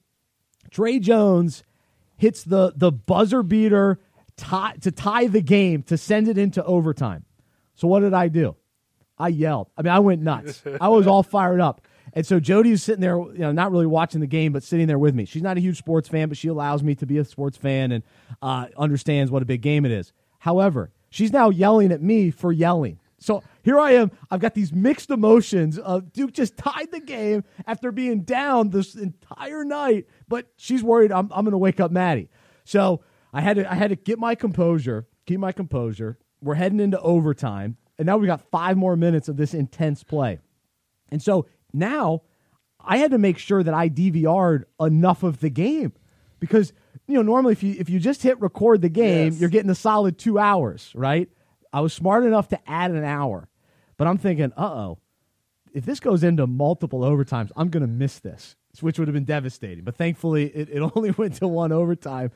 Tre 0.71 0.97
Jones 0.97 1.63
hits 2.17 2.43
the 2.43 2.73
the 2.75 2.91
buzzer 2.91 3.43
beater 3.43 3.99
tie, 4.41 4.75
to 4.81 4.91
tie 4.91 5.27
the 5.27 5.41
game 5.41 5.83
to 5.83 5.97
send 5.97 6.27
it 6.27 6.37
into 6.37 6.63
overtime. 6.63 7.25
So 7.75 7.87
what 7.87 8.01
did 8.01 8.13
I 8.13 8.27
do? 8.27 8.55
I 9.17 9.27
yelled. 9.29 9.69
I 9.77 9.83
mean, 9.83 9.93
I 9.93 9.99
went 9.99 10.21
nuts. 10.21 10.63
I 10.79 10.87
was 10.89 11.07
all 11.07 11.23
fired 11.23 11.61
up. 11.61 11.87
And 12.13 12.25
so 12.25 12.39
Jody 12.39 12.71
is 12.71 12.83
sitting 12.83 13.01
there, 13.01 13.17
you 13.17 13.39
know, 13.39 13.51
not 13.51 13.71
really 13.71 13.85
watching 13.85 14.19
the 14.19 14.27
game, 14.27 14.51
but 14.51 14.63
sitting 14.63 14.87
there 14.87 14.99
with 14.99 15.15
me. 15.15 15.25
She's 15.25 15.43
not 15.43 15.57
a 15.57 15.61
huge 15.61 15.77
sports 15.77 16.09
fan, 16.09 16.27
but 16.27 16.37
she 16.37 16.47
allows 16.47 16.83
me 16.83 16.95
to 16.95 17.05
be 17.05 17.19
a 17.19 17.23
sports 17.23 17.55
fan 17.55 17.91
and 17.91 18.03
uh, 18.41 18.67
understands 18.75 19.31
what 19.31 19.43
a 19.43 19.45
big 19.45 19.61
game 19.61 19.85
it 19.85 19.91
is. 19.91 20.11
However, 20.39 20.91
she's 21.09 21.31
now 21.31 21.49
yelling 21.49 21.91
at 21.91 22.01
me 22.01 22.31
for 22.31 22.51
yelling. 22.51 22.99
So 23.19 23.43
here 23.61 23.79
I 23.79 23.91
am. 23.91 24.11
I've 24.31 24.39
got 24.39 24.55
these 24.55 24.73
mixed 24.73 25.11
emotions 25.11 25.77
of 25.77 26.11
Duke 26.11 26.33
just 26.33 26.57
tied 26.57 26.91
the 26.91 26.99
game 26.99 27.43
after 27.67 27.91
being 27.91 28.23
down 28.23 28.71
this 28.71 28.95
entire 28.95 29.63
night, 29.63 30.07
but 30.27 30.47
she's 30.57 30.83
worried 30.83 31.11
I'm, 31.11 31.31
I'm 31.31 31.45
going 31.45 31.51
to 31.51 31.59
wake 31.59 31.79
up 31.79 31.91
Maddie. 31.91 32.29
So 32.65 33.03
I 33.33 33.41
had 33.41 33.57
to 33.57 33.71
I 33.71 33.75
had 33.75 33.89
to 33.89 33.95
get 33.95 34.19
my 34.19 34.35
composure, 34.35 35.07
keep 35.25 35.39
my 35.39 35.51
composure. 35.51 36.17
We're 36.41 36.55
heading 36.55 36.79
into 36.79 36.99
overtime, 36.99 37.77
and 37.97 38.05
now 38.05 38.17
we 38.17 38.27
got 38.27 38.41
five 38.49 38.77
more 38.77 38.95
minutes 38.95 39.29
of 39.29 39.37
this 39.37 39.53
intense 39.53 40.03
play. 40.03 40.39
And 41.09 41.21
so 41.21 41.45
now 41.73 42.23
I 42.79 42.97
had 42.97 43.11
to 43.11 43.17
make 43.17 43.37
sure 43.37 43.63
that 43.63 43.73
I 43.73 43.89
DVR'd 43.89 44.65
enough 44.79 45.23
of 45.23 45.39
the 45.39 45.49
game 45.49 45.93
because 46.39 46.73
you 47.07 47.15
know 47.15 47.21
normally 47.21 47.53
if 47.53 47.63
you 47.63 47.75
if 47.77 47.89
you 47.89 47.99
just 47.99 48.23
hit 48.23 48.41
record 48.41 48.81
the 48.81 48.89
game, 48.89 49.31
yes. 49.31 49.39
you're 49.39 49.49
getting 49.49 49.69
a 49.69 49.75
solid 49.75 50.17
two 50.17 50.39
hours, 50.39 50.91
right? 50.95 51.29
I 51.73 51.81
was 51.81 51.93
smart 51.93 52.25
enough 52.25 52.49
to 52.49 52.59
add 52.69 52.91
an 52.91 53.05
hour, 53.05 53.47
but 53.97 54.07
I'm 54.07 54.17
thinking, 54.17 54.51
uh 54.57 54.65
oh, 54.65 54.99
if 55.73 55.85
this 55.85 55.99
goes 55.99 56.23
into 56.23 56.47
multiple 56.47 57.01
overtimes, 57.01 57.51
I'm 57.55 57.69
going 57.69 57.81
to 57.81 57.87
miss 57.87 58.19
this, 58.19 58.55
which 58.81 58.99
would 58.99 59.07
have 59.07 59.13
been 59.13 59.25
devastating. 59.25 59.83
But 59.83 59.95
thankfully, 59.95 60.47
it, 60.47 60.69
it 60.69 60.91
only 60.95 61.11
went 61.11 61.35
to 61.35 61.47
one 61.47 61.71
overtime. 61.71 62.31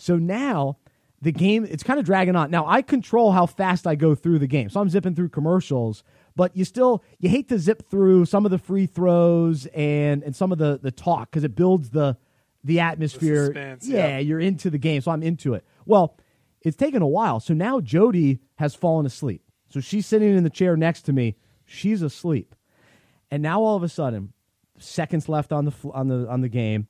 So 0.00 0.16
now 0.16 0.78
the 1.22 1.32
game, 1.32 1.64
it's 1.64 1.82
kind 1.82 1.98
of 1.98 2.06
dragging 2.06 2.36
on. 2.36 2.50
Now 2.50 2.66
I 2.66 2.82
control 2.82 3.32
how 3.32 3.46
fast 3.46 3.86
I 3.86 3.94
go 3.94 4.14
through 4.14 4.38
the 4.38 4.46
game. 4.46 4.70
So 4.70 4.80
I'm 4.80 4.88
zipping 4.88 5.14
through 5.14 5.28
commercials, 5.28 6.02
but 6.34 6.56
you 6.56 6.64
still, 6.64 7.04
you 7.18 7.28
hate 7.28 7.48
to 7.50 7.58
zip 7.58 7.88
through 7.88 8.24
some 8.24 8.44
of 8.44 8.50
the 8.50 8.58
free 8.58 8.86
throws 8.86 9.66
and, 9.66 10.22
and 10.22 10.34
some 10.34 10.52
of 10.52 10.58
the, 10.58 10.78
the 10.82 10.90
talk 10.90 11.30
because 11.30 11.44
it 11.44 11.54
builds 11.54 11.90
the, 11.90 12.16
the 12.64 12.80
atmosphere. 12.80 13.40
The 13.40 13.46
suspense, 13.46 13.86
yeah, 13.86 14.08
yeah, 14.08 14.18
you're 14.18 14.40
into 14.40 14.70
the 14.70 14.78
game. 14.78 15.02
So 15.02 15.10
I'm 15.10 15.22
into 15.22 15.54
it. 15.54 15.64
Well, 15.84 16.16
it's 16.62 16.76
taken 16.76 17.02
a 17.02 17.08
while. 17.08 17.40
So 17.40 17.54
now 17.54 17.80
Jody 17.80 18.40
has 18.56 18.74
fallen 18.74 19.06
asleep. 19.06 19.42
So 19.68 19.80
she's 19.80 20.06
sitting 20.06 20.36
in 20.36 20.44
the 20.44 20.50
chair 20.50 20.76
next 20.76 21.02
to 21.02 21.12
me. 21.12 21.36
She's 21.64 22.02
asleep. 22.02 22.54
And 23.30 23.42
now 23.42 23.62
all 23.62 23.76
of 23.76 23.82
a 23.82 23.88
sudden, 23.88 24.32
seconds 24.78 25.28
left 25.28 25.52
on 25.52 25.66
the 25.66 25.72
on 25.92 26.08
the 26.08 26.28
on 26.28 26.40
the 26.40 26.48
game, 26.48 26.88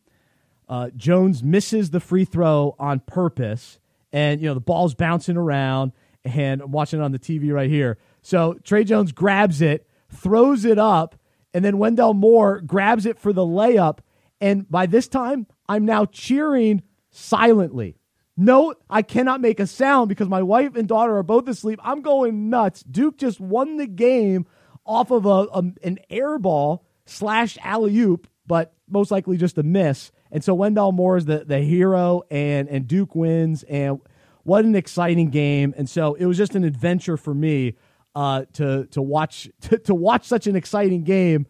uh, 0.70 0.88
Jones 0.96 1.42
misses 1.42 1.90
the 1.90 2.00
free 2.00 2.24
throw 2.24 2.76
on 2.78 3.00
purpose, 3.00 3.80
and 4.12 4.40
you 4.40 4.46
know 4.46 4.54
the 4.54 4.60
ball's 4.60 4.94
bouncing 4.94 5.36
around. 5.36 5.92
And 6.24 6.62
I'm 6.62 6.70
watching 6.70 7.00
it 7.00 7.02
on 7.02 7.12
the 7.12 7.18
TV 7.18 7.52
right 7.52 7.68
here. 7.68 7.98
So 8.22 8.54
Tre 8.62 8.84
Jones 8.84 9.10
grabs 9.10 9.60
it, 9.60 9.86
throws 10.10 10.64
it 10.64 10.78
up, 10.78 11.16
and 11.52 11.64
then 11.64 11.78
Wendell 11.78 12.14
Moore 12.14 12.60
grabs 12.60 13.06
it 13.06 13.18
for 13.18 13.32
the 13.32 13.42
layup. 13.42 13.98
And 14.40 14.70
by 14.70 14.86
this 14.86 15.08
time, 15.08 15.46
I'm 15.68 15.84
now 15.84 16.04
cheering 16.04 16.82
silently 17.10 17.96
No, 18.36 18.74
I 18.88 19.02
cannot 19.02 19.40
make 19.40 19.60
a 19.60 19.66
sound 19.66 20.08
because 20.08 20.28
my 20.28 20.42
wife 20.42 20.76
and 20.76 20.86
daughter 20.86 21.16
are 21.16 21.22
both 21.22 21.48
asleep. 21.48 21.80
I'm 21.82 22.00
going 22.02 22.48
nuts. 22.48 22.82
Duke 22.82 23.18
just 23.18 23.40
won 23.40 23.76
the 23.76 23.86
game 23.86 24.46
off 24.86 25.10
of 25.10 25.26
a, 25.26 25.46
a 25.52 25.64
an 25.82 25.98
air 26.10 26.38
ball 26.38 26.86
slash 27.06 27.58
alley 27.62 27.98
oop, 27.98 28.28
but 28.46 28.72
most 28.88 29.10
likely 29.10 29.36
just 29.36 29.58
a 29.58 29.62
miss. 29.62 30.12
And 30.32 30.44
so 30.44 30.54
Wendell 30.54 30.92
Moore 30.92 31.16
is 31.16 31.24
the, 31.24 31.44
the 31.44 31.60
hero, 31.60 32.22
and 32.30 32.68
and 32.68 32.86
Duke 32.86 33.14
wins. 33.14 33.62
And 33.64 34.00
what 34.44 34.64
an 34.64 34.74
exciting 34.74 35.30
game! 35.30 35.74
And 35.76 35.88
so 35.88 36.14
it 36.14 36.26
was 36.26 36.36
just 36.36 36.54
an 36.54 36.64
adventure 36.64 37.16
for 37.16 37.34
me 37.34 37.76
uh, 38.14 38.44
to 38.54 38.86
to 38.86 39.02
watch 39.02 39.48
to, 39.62 39.78
to 39.78 39.94
watch 39.94 40.26
such 40.26 40.46
an 40.46 40.56
exciting 40.56 41.02
game 41.02 41.46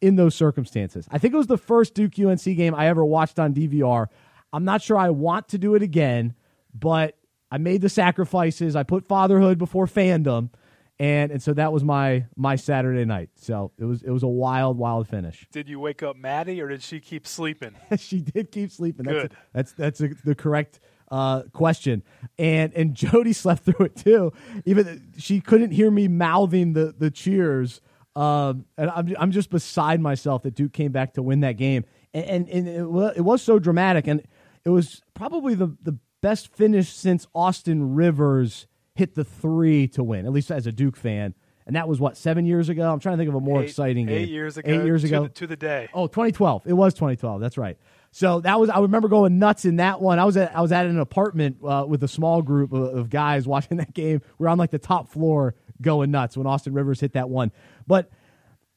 in 0.00 0.16
those 0.16 0.34
circumstances. 0.34 1.08
I 1.10 1.18
think 1.18 1.32
it 1.34 1.36
was 1.36 1.46
the 1.46 1.58
first 1.58 1.94
Duke 1.94 2.18
UNC 2.18 2.42
game 2.42 2.74
I 2.74 2.88
ever 2.88 3.04
watched 3.04 3.38
on 3.38 3.54
DVR. 3.54 4.06
I'm 4.52 4.64
not 4.64 4.82
sure 4.82 4.98
I 4.98 5.10
want 5.10 5.48
to 5.48 5.58
do 5.58 5.74
it 5.74 5.82
again, 5.82 6.34
but 6.74 7.16
I 7.50 7.58
made 7.58 7.80
the 7.80 7.88
sacrifices. 7.88 8.76
I 8.76 8.82
put 8.82 9.06
fatherhood 9.06 9.58
before 9.58 9.86
fandom, 9.86 10.50
and 10.98 11.32
and 11.32 11.42
so 11.42 11.52
that 11.54 11.72
was 11.72 11.82
my 11.82 12.26
my 12.36 12.56
Saturday 12.56 13.04
night. 13.04 13.30
So 13.34 13.72
it 13.78 13.84
was 13.84 14.02
it 14.02 14.10
was 14.10 14.22
a 14.22 14.28
wild 14.28 14.78
wild 14.78 15.08
finish. 15.08 15.46
Did 15.50 15.68
you 15.68 15.80
wake 15.80 16.02
up 16.02 16.16
Maddie, 16.16 16.60
or 16.60 16.68
did 16.68 16.82
she 16.82 17.00
keep 17.00 17.26
sleeping? 17.26 17.74
she 17.98 18.20
did 18.20 18.52
keep 18.52 18.70
sleeping. 18.70 19.04
Good. 19.04 19.32
That's 19.52 19.72
that's, 19.72 19.98
that's 19.98 20.12
a, 20.20 20.24
the 20.24 20.34
correct 20.34 20.80
uh, 21.10 21.42
question. 21.52 22.02
And 22.38 22.72
and 22.74 22.94
Jody 22.94 23.32
slept 23.32 23.64
through 23.64 23.86
it 23.86 23.96
too. 23.96 24.32
Even 24.64 25.12
she 25.18 25.40
couldn't 25.40 25.72
hear 25.72 25.90
me 25.90 26.08
mouthing 26.08 26.74
the 26.74 26.94
the 26.96 27.10
cheers. 27.10 27.80
Um, 28.14 28.66
and 28.78 28.90
I'm 28.90 29.14
I'm 29.18 29.30
just 29.32 29.50
beside 29.50 30.00
myself 30.00 30.42
that 30.42 30.54
Duke 30.54 30.72
came 30.72 30.92
back 30.92 31.14
to 31.14 31.22
win 31.22 31.40
that 31.40 31.56
game. 31.56 31.84
And 32.12 32.24
and, 32.24 32.48
and 32.48 32.68
it, 32.68 32.88
was, 32.88 33.16
it 33.16 33.22
was 33.22 33.42
so 33.42 33.58
dramatic, 33.58 34.06
and 34.06 34.22
it 34.64 34.70
was 34.70 35.02
probably 35.14 35.56
the 35.56 35.76
the 35.82 35.98
best 36.22 36.54
finish 36.54 36.92
since 36.92 37.26
Austin 37.34 37.94
Rivers 37.94 38.68
hit 38.94 39.14
the 39.14 39.24
three 39.24 39.88
to 39.88 40.04
win, 40.04 40.26
at 40.26 40.32
least 40.32 40.50
as 40.50 40.66
a 40.66 40.72
Duke 40.72 40.96
fan. 40.96 41.34
And 41.66 41.76
that 41.76 41.88
was 41.88 41.98
what 41.98 42.16
seven 42.16 42.44
years 42.44 42.68
ago. 42.68 42.92
I'm 42.92 43.00
trying 43.00 43.14
to 43.16 43.20
think 43.22 43.28
of 43.30 43.34
a 43.34 43.40
more 43.40 43.62
Eight- 43.62 43.70
exciting 43.70 44.06
game. 44.06 44.18
Eight 44.18 44.28
years 44.28 44.56
ago. 44.58 44.70
Eight 44.70 44.84
years 44.84 45.00
to 45.02 45.06
ago. 45.08 45.22
the- 45.24 45.28
to 45.30 45.46
the 45.46 45.56
day. 45.56 45.88
Oh, 45.94 46.06
2012. 46.06 46.66
It 46.66 46.74
was 46.74 46.92
2012. 46.94 47.40
That's 47.40 47.56
right. 47.58 47.78
So 48.10 48.40
that 48.42 48.60
was 48.60 48.68
I 48.70 48.78
remember 48.80 49.08
going 49.08 49.38
nuts 49.40 49.64
in 49.64 49.76
that 49.76 50.00
one. 50.00 50.18
I 50.18 50.24
was 50.24 50.36
at 50.36 50.54
I 50.56 50.60
was 50.60 50.70
at 50.72 50.86
an 50.86 51.00
apartment 51.00 51.56
uh, 51.66 51.84
with 51.88 52.04
a 52.04 52.08
small 52.08 52.42
group 52.42 52.72
of, 52.72 52.82
of 52.96 53.10
guys 53.10 53.46
watching 53.48 53.76
that 53.78 53.92
game. 53.94 54.20
We 54.38 54.46
are 54.46 54.50
on 54.50 54.58
like 54.58 54.70
the 54.70 54.78
top 54.78 55.08
floor 55.08 55.54
going 55.80 56.10
nuts 56.10 56.36
when 56.36 56.46
Austin 56.46 56.74
Rivers 56.74 57.00
hit 57.00 57.14
that 57.14 57.28
one. 57.28 57.50
But 57.86 58.10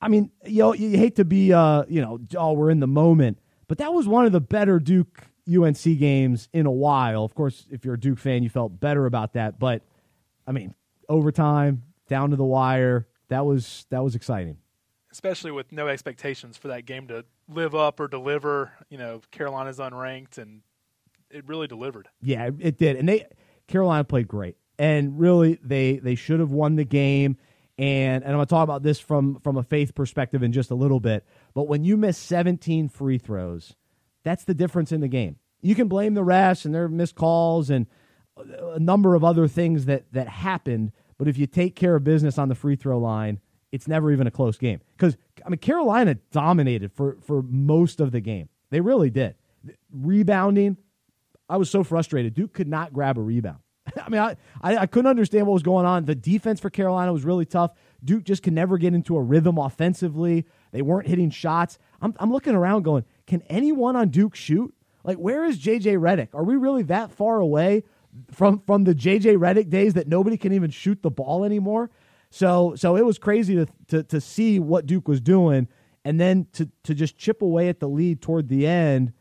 I 0.01 0.07
mean, 0.07 0.31
you 0.45 0.59
know, 0.59 0.73
you 0.73 0.97
hate 0.97 1.17
to 1.17 1.25
be 1.25 1.51
uh, 1.53 1.83
you 1.89 2.01
know, 2.01 2.19
oh, 2.37 2.53
we're 2.53 2.71
in 2.71 2.79
the 2.79 2.87
moment, 2.87 3.37
but 3.67 3.77
that 3.79 3.93
was 3.93 4.07
one 4.07 4.25
of 4.25 4.31
the 4.31 4.41
better 4.41 4.79
Duke 4.79 5.27
UNC 5.47 5.83
games 5.99 6.47
in 6.53 6.65
a 6.65 6.71
while. 6.71 7.23
Of 7.25 7.35
course, 7.35 7.65
if 7.69 7.83
you're 7.85 7.95
a 7.95 7.99
Duke 7.99 8.17
fan, 8.19 8.43
you 8.43 8.49
felt 8.49 8.79
better 8.79 9.05
about 9.05 9.33
that, 9.33 9.59
but 9.59 9.83
I 10.47 10.51
mean, 10.53 10.73
overtime, 11.09 11.83
down 12.07 12.29
to 12.31 12.35
the 12.35 12.45
wire, 12.45 13.07
that 13.29 13.45
was 13.45 13.85
that 13.89 14.03
was 14.03 14.15
exciting. 14.15 14.57
especially 15.11 15.51
with 15.51 15.71
no 15.71 15.87
expectations 15.87 16.57
for 16.57 16.67
that 16.69 16.85
game 16.85 17.07
to 17.07 17.25
live 17.49 17.73
up 17.75 17.99
or 17.99 18.07
deliver. 18.07 18.71
You 18.89 18.97
know, 18.97 19.21
Carolina's 19.31 19.79
unranked, 19.79 20.37
and 20.37 20.61
it 21.29 21.47
really 21.47 21.67
delivered. 21.67 22.07
Yeah, 22.21 22.49
it- 22.59 22.77
did, 22.77 22.95
and 22.97 23.09
they 23.09 23.25
Carolina 23.67 24.03
played 24.03 24.27
great, 24.27 24.55
and 24.79 25.19
really 25.19 25.59
they 25.63 25.97
they 25.97 26.15
should 26.15 26.39
have 26.39 26.51
won 26.51 26.75
the 26.75 26.85
game. 26.85 27.37
And 27.79 28.23
and 28.23 28.31
I'm 28.31 28.37
gonna 28.37 28.45
talk 28.47 28.63
about 28.63 28.83
this 28.83 28.99
from 28.99 29.39
from 29.41 29.57
a 29.57 29.63
faith 29.63 29.93
perspective 29.93 30.41
in 30.43 30.51
just 30.51 30.71
a 30.71 30.75
little 30.75 30.99
bit. 30.99 31.25
But 31.53 31.67
when 31.67 31.83
you 31.83 31.97
miss 31.97 32.17
17 32.17 32.89
free 32.89 33.17
throws, 33.17 33.75
that's 34.23 34.45
the 34.45 34.53
difference 34.55 34.91
in 34.91 35.01
the 35.01 35.07
game. 35.07 35.37
You 35.61 35.75
can 35.75 35.87
blame 35.87 36.13
the 36.13 36.23
refs 36.23 36.65
and 36.65 36.73
their 36.73 36.87
missed 36.87 37.15
calls 37.15 37.69
and 37.69 37.85
a 38.73 38.79
number 38.79 39.15
of 39.15 39.23
other 39.23 39.47
things 39.47 39.85
that 39.85 40.11
that 40.13 40.27
happened. 40.27 40.91
But 41.17 41.27
if 41.27 41.37
you 41.37 41.47
take 41.47 41.75
care 41.75 41.95
of 41.95 42.03
business 42.03 42.37
on 42.37 42.49
the 42.49 42.55
free 42.55 42.75
throw 42.75 42.99
line, 42.99 43.39
it's 43.71 43.87
never 43.87 44.11
even 44.11 44.27
a 44.27 44.31
close 44.31 44.57
game. 44.57 44.81
Because 44.95 45.17
I 45.45 45.49
mean, 45.49 45.59
Carolina 45.59 46.15
dominated 46.31 46.91
for 46.91 47.17
for 47.21 47.41
most 47.41 47.99
of 47.99 48.11
the 48.11 48.19
game. 48.21 48.49
They 48.69 48.81
really 48.81 49.09
did. 49.09 49.35
Rebounding, 49.91 50.77
I 51.49 51.57
was 51.57 51.69
so 51.69 51.83
frustrated. 51.83 52.33
Duke 52.33 52.53
could 52.53 52.67
not 52.67 52.93
grab 52.93 53.17
a 53.17 53.21
rebound. 53.21 53.59
I 54.03 54.09
mean, 54.09 54.21
I, 54.21 54.35
I, 54.61 54.77
I 54.77 54.85
couldn't 54.85 55.09
understand 55.09 55.47
what 55.47 55.53
was 55.53 55.63
going 55.63 55.85
on. 55.85 56.05
The 56.05 56.15
defense 56.15 56.59
for 56.59 56.69
Carolina 56.69 57.13
was 57.13 57.23
really 57.23 57.45
tough. 57.45 57.71
Duke 58.03 58.23
just 58.23 58.43
could 58.43 58.53
never 58.53 58.77
get 58.77 58.93
into 58.93 59.15
a 59.15 59.21
rhythm 59.21 59.57
offensively. 59.57 60.45
They 60.71 60.81
weren't 60.81 61.07
hitting 61.07 61.29
shots. 61.29 61.77
I'm, 62.01 62.13
I'm 62.19 62.31
looking 62.31 62.55
around 62.55 62.83
going, 62.83 63.05
can 63.25 63.41
anyone 63.43 63.95
on 63.95 64.09
Duke 64.09 64.35
shoot? 64.35 64.73
Like, 65.03 65.17
where 65.17 65.45
is 65.45 65.57
JJ 65.57 65.97
Redick? 65.99 66.29
Are 66.33 66.43
we 66.43 66.57
really 66.57 66.83
that 66.83 67.11
far 67.11 67.39
away 67.39 67.83
from 68.31 68.61
from 68.65 68.83
the 68.83 68.95
JJ 68.95 69.37
Redick 69.37 69.69
days 69.69 69.93
that 69.95 70.07
nobody 70.07 70.37
can 70.37 70.53
even 70.53 70.69
shoot 70.69 71.01
the 71.01 71.11
ball 71.11 71.43
anymore? 71.43 71.89
So 72.29 72.75
so 72.75 72.95
it 72.95 73.05
was 73.05 73.17
crazy 73.17 73.55
to 73.55 73.67
to, 73.87 74.03
to 74.03 74.21
see 74.21 74.59
what 74.59 74.85
Duke 74.85 75.07
was 75.07 75.21
doing, 75.21 75.67
and 76.05 76.19
then 76.19 76.47
to 76.53 76.69
to 76.83 76.93
just 76.93 77.17
chip 77.17 77.41
away 77.41 77.69
at 77.69 77.79
the 77.79 77.87
lead 77.87 78.21
toward 78.21 78.49
the 78.49 78.67
end 78.67 79.13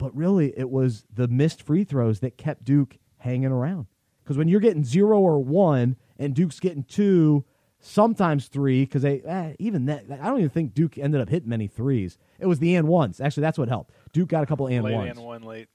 but 0.00 0.16
really 0.16 0.52
it 0.56 0.70
was 0.70 1.04
the 1.12 1.28
missed 1.28 1.62
free 1.62 1.84
throws 1.84 2.20
that 2.20 2.38
kept 2.38 2.64
Duke 2.64 2.96
hanging 3.18 3.52
around. 3.52 3.86
Because 4.24 4.38
when 4.38 4.48
you're 4.48 4.60
getting 4.60 4.82
zero 4.82 5.20
or 5.20 5.38
one, 5.38 5.96
and 6.18 6.34
Duke's 6.34 6.58
getting 6.58 6.84
two, 6.84 7.44
sometimes 7.80 8.48
three, 8.48 8.86
because 8.86 9.02
they 9.02 9.20
eh, 9.20 9.52
even 9.58 9.84
that 9.86 10.06
I 10.10 10.28
don't 10.28 10.38
even 10.38 10.50
think 10.50 10.72
Duke 10.72 10.96
ended 10.96 11.20
up 11.20 11.28
hitting 11.28 11.50
many 11.50 11.66
threes. 11.68 12.16
It 12.38 12.46
was 12.46 12.60
the 12.60 12.74
and 12.76 12.88
ones. 12.88 13.20
Actually, 13.20 13.42
that's 13.42 13.58
what 13.58 13.68
helped. 13.68 13.92
Duke 14.12 14.28
got 14.28 14.42
a 14.42 14.46
couple 14.46 14.66
and 14.68 14.82
late 14.82 14.94
ones. 14.94 15.18
and 15.18 15.26
one 15.26 15.42
late. 15.42 15.68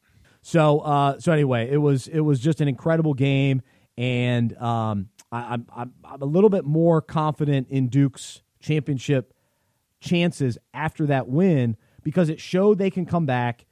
So 0.46 0.82
uh, 0.82 1.20
so 1.20 1.32
anyway, 1.32 1.72
it 1.72 1.78
was 1.78 2.08
it 2.08 2.20
was 2.20 2.40
just 2.40 2.62
an 2.62 2.68
incredible 2.68 3.16
game, 3.16 3.64
and 3.98 4.56
um, 4.58 5.10
I, 5.32 5.54
I'm 5.54 5.66
I'm 5.76 5.94
I'm 6.04 6.22
a 6.22 6.26
little 6.26 6.52
bit 6.52 6.66
more 6.66 7.02
confident 7.02 7.70
in 7.72 7.88
Duke's 7.88 8.44
championship 8.60 9.34
chances 10.02 10.60
after 10.72 11.08
that 11.08 11.28
win 11.28 11.78
because 12.04 12.30
it 12.30 12.40
showed 12.40 12.78
they 12.78 12.92
can 12.92 13.08
come 13.08 13.26
back. 13.26 13.66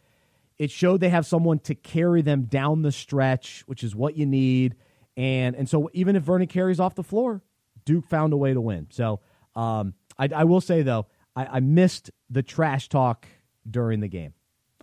It 0.57 0.71
showed 0.71 0.99
they 0.99 1.09
have 1.09 1.27
someone 1.27 1.59
to 1.59 1.75
carry 1.75 2.23
them 2.23 2.45
down 2.45 2.81
the 2.81 2.91
stretch, 2.91 3.61
which 3.67 3.83
is 3.83 3.95
what 3.95 4.17
you 4.17 4.25
need. 4.25 4.73
And 5.15 5.55
and 5.55 5.69
so 5.69 5.91
even 5.93 6.15
if 6.15 6.23
Vernon 6.23 6.47
Carey's 6.47 6.79
off 6.79 6.95
the 6.95 7.03
floor, 7.03 7.43
Duke 7.85 8.07
found 8.07 8.33
a 8.33 8.37
way 8.37 8.51
to 8.51 8.61
win. 8.61 8.87
So 8.89 9.19
um, 9.55 9.93
I, 10.17 10.27
I 10.35 10.43
will 10.45 10.61
say 10.61 10.81
though, 10.81 11.05
I, 11.35 11.45
I 11.45 11.59
missed 11.59 12.09
the 12.31 12.41
trash 12.41 12.89
talk 12.89 13.27
during 13.69 13.99
the 13.99 14.07
game. 14.07 14.33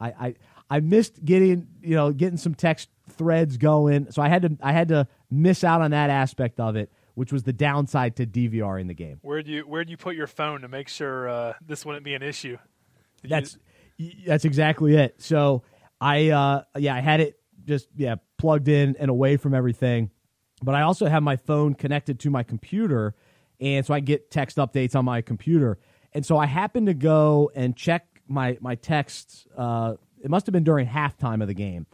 I, 0.00 0.08
I 0.08 0.34
I 0.70 0.80
missed 0.80 1.24
getting 1.24 1.66
you 1.82 1.96
know 1.96 2.12
getting 2.12 2.38
some 2.38 2.54
text 2.54 2.88
threads 3.10 3.56
going, 3.56 4.10
so 4.12 4.22
I 4.22 4.28
had 4.28 4.42
to 4.42 4.56
I 4.62 4.72
had 4.72 4.88
to 4.88 5.08
miss 5.30 5.64
out 5.64 5.82
on 5.82 5.90
that 5.90 6.10
aspect 6.10 6.60
of 6.60 6.76
it, 6.76 6.92
which 7.14 7.32
was 7.32 7.42
the 7.42 7.52
downside 7.52 8.16
to 8.16 8.26
DVR 8.26 8.80
in 8.80 8.86
the 8.86 8.94
game. 8.94 9.18
Where'd 9.22 9.48
you 9.48 9.62
Where'd 9.62 9.90
you 9.90 9.96
put 9.96 10.14
your 10.14 10.28
phone 10.28 10.60
to 10.60 10.68
make 10.68 10.88
sure 10.88 11.28
uh, 11.28 11.52
this 11.66 11.84
wouldn't 11.84 12.04
be 12.04 12.14
an 12.14 12.22
issue? 12.22 12.56
Did 13.22 13.30
That's 13.32 13.58
y- 13.98 14.14
that's 14.26 14.44
exactly 14.44 14.94
it. 14.94 15.20
So 15.20 15.64
I 16.00 16.30
uh 16.30 16.62
yeah 16.78 16.94
I 16.94 17.00
had 17.00 17.20
it 17.20 17.38
just 17.64 17.88
yeah 17.96 18.16
plugged 18.38 18.68
in 18.68 18.96
and 18.98 19.10
away 19.10 19.36
from 19.36 19.54
everything, 19.54 20.10
but 20.62 20.76
I 20.76 20.82
also 20.82 21.06
have 21.06 21.22
my 21.22 21.36
phone 21.36 21.74
connected 21.74 22.20
to 22.20 22.30
my 22.30 22.44
computer, 22.44 23.14
and 23.60 23.84
so 23.84 23.92
I 23.92 24.00
get 24.00 24.30
text 24.30 24.56
updates 24.56 24.94
on 24.94 25.04
my 25.04 25.20
computer. 25.20 25.78
And 26.12 26.24
so 26.24 26.36
I 26.36 26.46
happened 26.46 26.86
to 26.86 26.94
go 26.94 27.50
and 27.54 27.76
check 27.76 28.06
my 28.26 28.56
my 28.60 28.76
texts. 28.76 29.46
Uh, 29.56 29.94
it 30.20 30.30
must 30.30 30.46
have 30.46 30.52
been 30.52 30.64
during 30.64 30.86
halftime 30.86 31.42
of 31.42 31.48
the 31.48 31.54
game, 31.54 31.86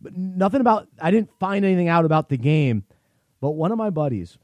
but 0.00 0.16
nothing 0.16 0.60
about. 0.60 0.88
I 1.00 1.10
didn't 1.10 1.30
find 1.38 1.64
anything 1.64 1.88
out 1.88 2.04
about 2.04 2.28
the 2.28 2.36
game. 2.36 2.84
But 3.40 3.52
one 3.52 3.72
of 3.72 3.78
my 3.78 3.90
buddies, 3.90 4.38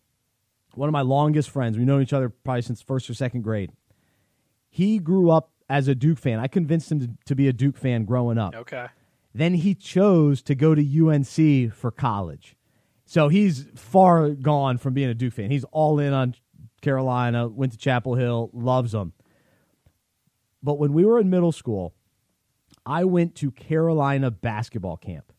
one 0.74 0.88
of 0.88 0.92
my 0.92 1.00
longest 1.00 1.48
friends, 1.48 1.78
we 1.78 1.84
know 1.84 2.00
each 2.00 2.12
other 2.12 2.28
probably 2.28 2.62
since 2.62 2.82
first 2.82 3.08
or 3.08 3.14
second 3.14 3.42
grade. 3.42 3.72
He 4.68 4.98
grew 4.98 5.30
up 5.30 5.52
as 5.70 5.88
a 5.88 5.94
Duke 5.94 6.18
fan. 6.18 6.38
I 6.38 6.48
convinced 6.48 6.92
him 6.92 7.00
to, 7.00 7.10
to 7.26 7.34
be 7.34 7.48
a 7.48 7.52
Duke 7.52 7.78
fan 7.78 8.04
growing 8.04 8.36
up. 8.36 8.54
okay. 8.54 8.88
Then 9.32 9.54
he 9.54 9.74
chose 9.74 10.42
to 10.42 10.54
go 10.54 10.74
to 10.74 11.08
UNC 11.08 11.72
for 11.72 11.90
college. 11.90 12.56
So 13.06 13.28
he's 13.28 13.66
far 13.74 14.30
gone 14.30 14.76
from 14.78 14.92
being 14.92 15.08
a 15.08 15.14
Duke 15.14 15.32
fan. 15.32 15.50
He's 15.50 15.64
all 15.72 15.98
in 15.98 16.12
on 16.12 16.34
Carolina, 16.82 17.48
went 17.48 17.72
to 17.72 17.78
Chapel 17.78 18.16
Hill, 18.16 18.50
loves 18.52 18.92
them. 18.92 19.12
But 20.62 20.78
when 20.78 20.92
we 20.92 21.04
were 21.04 21.18
in 21.18 21.30
middle 21.30 21.52
school, 21.52 21.94
I 22.90 23.04
went 23.04 23.36
to 23.36 23.52
Carolina 23.52 24.32
basketball 24.32 24.96
camp. 24.96 25.32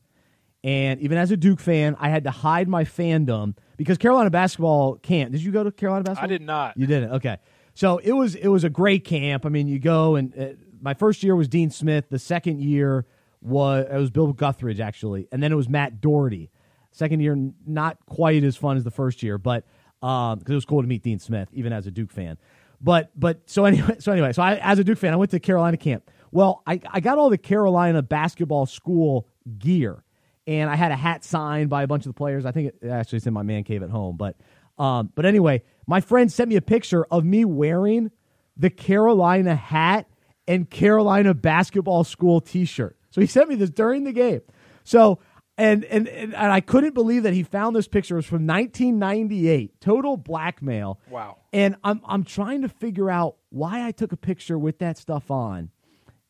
And 0.64 1.02
even 1.02 1.18
as 1.18 1.32
a 1.32 1.38
Duke 1.38 1.60
fan, 1.60 1.98
I 2.00 2.08
had 2.08 2.24
to 2.24 2.32
hide 2.32 2.70
my 2.70 2.86
fandom 2.86 3.58
because 3.76 3.98
Carolina 3.98 4.30
basketball 4.30 4.96
camp. 4.96 5.34
Did 5.34 5.42
you 5.42 5.52
go 5.52 5.64
to 5.64 5.72
Carolina 5.72 6.04
basketball? 6.04 6.24
I 6.24 6.28
did 6.28 6.42
not. 6.42 6.78
You 6.78 6.88
didn't. 6.88 7.12
Okay. 7.14 7.40
So 7.74 7.98
it 7.98 8.14
was 8.14 8.36
it 8.36 8.48
was 8.48 8.64
a 8.64 8.70
great 8.70 9.04
camp. 9.04 9.46
I 9.46 9.50
mean, 9.50 9.68
you 9.68 9.80
go 9.80 10.16
and 10.16 10.38
uh, 10.40 10.46
my 10.82 10.94
first 10.94 11.24
year 11.24 11.36
was 11.36 11.50
Dean 11.50 11.72
Smith. 11.72 12.06
The 12.10 12.20
second 12.20 12.62
year 12.62 13.06
was 13.42 13.86
it 13.92 13.98
was 13.98 14.12
Bill 14.12 14.34
Guthridge 14.34 14.80
actually, 14.80 15.28
and 15.32 15.44
then 15.44 15.52
it 15.52 15.56
was 15.56 15.68
Matt 15.68 16.00
Doherty. 16.00 16.52
Second 16.92 17.20
year 17.20 17.36
not 17.66 17.98
quite 18.06 18.44
as 18.44 18.56
fun 18.56 18.78
as 18.78 18.84
the 18.84 18.92
first 18.92 19.24
year, 19.24 19.38
but 19.38 19.66
because 20.00 20.40
it 20.48 20.54
was 20.56 20.66
cool 20.66 20.82
to 20.82 20.88
meet 20.88 21.04
Dean 21.04 21.20
Smith 21.20 21.50
even 21.52 21.74
as 21.74 21.86
a 21.86 21.92
Duke 21.92 22.12
fan. 22.12 22.38
But 22.80 23.12
but 23.16 23.42
so 23.46 23.66
anyway 23.66 23.96
so 24.00 24.12
anyway 24.12 24.32
so 24.32 24.42
I, 24.42 24.56
as 24.56 24.80
a 24.80 24.84
Duke 24.84 24.98
fan 24.98 25.14
I 25.14 25.18
went 25.18 25.32
to 25.32 25.40
Carolina 25.40 25.78
camp. 25.78 26.10
Well, 26.32 26.62
I 26.66 26.80
I 26.90 27.00
got 27.00 27.18
all 27.18 27.30
the 27.30 27.38
Carolina 27.38 28.02
basketball 28.02 28.66
school 28.66 29.28
gear. 29.58 30.04
and 30.48 30.70
I 30.70 30.76
had 30.76 30.92
a 30.92 30.96
hat 30.96 31.24
signed 31.24 31.70
by 31.70 31.84
a 31.84 31.88
bunch 31.88 32.06
of 32.06 32.10
the 32.10 32.18
players. 32.18 32.46
I 32.46 32.52
think 32.52 32.74
it 32.82 32.88
actually 32.90 33.18
it's 33.18 33.28
in 33.28 33.34
my 33.34 33.44
man 33.44 33.64
cave 33.64 33.84
at 33.84 33.90
home, 33.90 34.18
but 34.18 34.36
um, 34.78 35.12
but 35.14 35.26
anyway, 35.26 35.64
my 35.88 36.02
friend 36.02 36.32
sent 36.32 36.50
me 36.50 36.56
a 36.56 36.62
picture 36.62 37.06
of 37.12 37.24
me 37.24 37.46
wearing 37.46 38.10
the 38.58 38.70
Carolina 38.70 39.56
hat 39.56 40.08
and 40.48 40.70
Carolina 40.70 41.34
basketball 41.34 42.04
school 42.04 42.42
T-shirt. 42.42 42.98
So 43.12 43.22
he 43.22 43.28
sent 43.28 43.50
me 43.50 43.56
this 43.56 43.70
during 43.70 44.04
the 44.06 44.12
game. 44.12 44.42
So 44.84 45.20
and 45.58 45.84
and 45.86 46.08
and, 46.08 46.34
and 46.34 46.52
I 46.52 46.62
couldn't 46.62 46.94
believe 46.96 47.24
that 47.24 47.34
he 47.34 47.44
found 47.44 47.76
this 47.76 47.88
picture. 47.88 48.16
It 48.16 48.20
was 48.20 48.26
from 48.26 48.48
1998. 48.48 49.80
Total 49.82 50.18
blackmail. 50.18 51.00
Wow. 51.10 51.38
And 51.54 51.76
I'm 51.84 52.02
I'm 52.06 52.24
trying 52.24 52.62
to 52.64 52.70
figure 52.70 53.12
out 53.12 53.36
why 53.50 53.86
I 53.86 53.92
took 53.92 54.12
a 54.12 54.18
picture 54.18 54.58
with 54.58 54.80
that 54.80 54.98
stuff 54.98 55.30
on, 55.30 55.70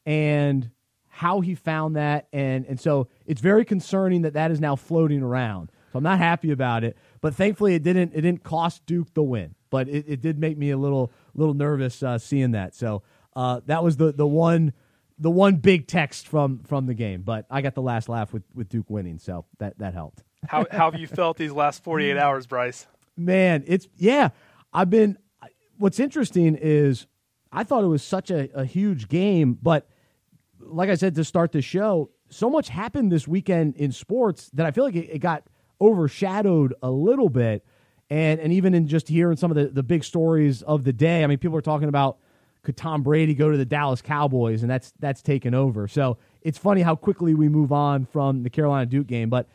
and 0.06 0.70
how 1.08 1.42
he 1.42 1.56
found 1.56 1.96
that, 1.96 2.28
and 2.32 2.66
and 2.66 2.80
so 2.80 3.08
it's 3.26 3.42
very 3.42 3.66
concerning 3.66 4.24
that 4.24 4.34
that 4.34 4.52
is 4.52 4.60
now 4.60 4.76
floating 4.76 5.22
around. 5.22 5.72
So 5.92 5.98
I'm 5.98 6.04
not 6.04 6.20
happy 6.20 6.52
about 6.52 6.84
it, 6.84 6.98
but 7.20 7.36
thankfully 7.36 7.76
it 7.76 7.84
didn't 7.84 8.14
it 8.14 8.22
didn't 8.22 8.44
cost 8.44 8.86
Duke 8.86 9.14
the 9.14 9.24
win, 9.24 9.56
but 9.70 9.90
it, 9.90 10.06
it 10.08 10.22
did 10.22 10.40
make 10.40 10.58
me 10.58 10.72
a 10.72 10.78
little 10.78 11.12
little 11.36 11.54
nervous 11.54 12.02
uh, 12.02 12.18
seeing 12.18 12.52
that. 12.52 12.74
So 12.76 13.04
uh, 13.36 13.62
that 13.66 13.84
was 13.84 13.98
the 13.98 14.12
the 14.12 14.28
one 14.28 14.74
the 15.20 15.30
one 15.30 15.58
big 15.58 15.88
text 15.88 16.28
from 16.28 16.60
from 16.64 16.88
the 16.88 16.94
game, 16.94 17.22
but 17.22 17.46
I 17.50 17.62
got 17.62 17.76
the 17.76 17.82
last 17.82 18.10
laugh 18.10 18.34
with 18.34 18.44
with 18.56 18.70
Duke 18.70 18.90
winning, 18.90 19.20
so 19.20 19.46
that 19.60 19.78
that 19.80 19.94
helped. 19.94 20.24
How 20.48 20.66
how 20.72 20.90
have 20.90 21.00
you 21.00 21.08
felt 21.08 21.38
these 21.38 21.52
last 21.52 21.84
48 21.84 22.18
hours, 22.18 22.48
Bryce? 22.48 22.88
Man, 23.18 23.64
it's 23.68 23.88
yeah. 23.98 24.30
I've 24.74 24.90
been. 24.90 25.18
What's 25.78 26.00
interesting 26.00 26.56
is 26.56 27.08
I 27.52 27.64
thought 27.64 27.84
it 27.84 27.88
was 27.88 28.04
such 28.04 28.32
a, 28.32 28.50
a 28.54 28.66
huge 28.66 29.08
game, 29.08 29.58
but 29.62 29.88
like 30.72 30.90
I 30.90 30.96
said 30.96 31.16
to 31.16 31.24
start 31.24 31.52
the 31.52 31.62
show, 31.62 32.10
so 32.30 32.50
much 32.50 32.70
happened 32.70 33.12
this 33.12 33.28
weekend 33.28 33.76
in 33.76 33.92
sports 33.92 34.50
that 34.54 34.66
I 34.66 34.72
feel 34.72 34.84
like 34.84 34.96
it, 34.96 35.10
it 35.10 35.20
got 35.20 35.44
overshadowed 35.80 36.74
a 36.82 36.90
little 36.90 37.30
bit. 37.30 37.66
And 38.10 38.40
and 38.40 38.52
even 38.52 38.74
in 38.74 38.88
just 38.88 39.08
hearing 39.08 39.38
some 39.38 39.52
of 39.52 39.56
the, 39.58 39.68
the 39.68 39.84
big 39.84 40.04
stories 40.04 40.62
of 40.64 40.84
the 40.84 40.94
day, 40.94 41.24
I 41.24 41.28
mean, 41.28 41.38
people 41.38 41.58
are 41.58 41.62
talking 41.62 41.88
about 41.88 42.18
could 42.64 42.78
Tom 42.78 43.02
Brady 43.02 43.34
go 43.34 43.50
to 43.50 43.58
the 43.58 43.66
Dallas 43.66 44.02
Cowboys, 44.02 44.62
and 44.62 44.70
that's 44.70 44.94
that's 45.00 45.22
taken 45.22 45.54
over. 45.54 45.88
So 45.88 46.18
it's 46.42 46.58
funny 46.58 46.82
how 46.82 46.96
quickly 46.96 47.34
we 47.34 47.50
move 47.50 47.72
on 47.72 48.06
from 48.06 48.44
the 48.44 48.50
Carolina 48.50 48.86
Duke 48.86 49.08
game. 49.08 49.30
But 49.30 49.48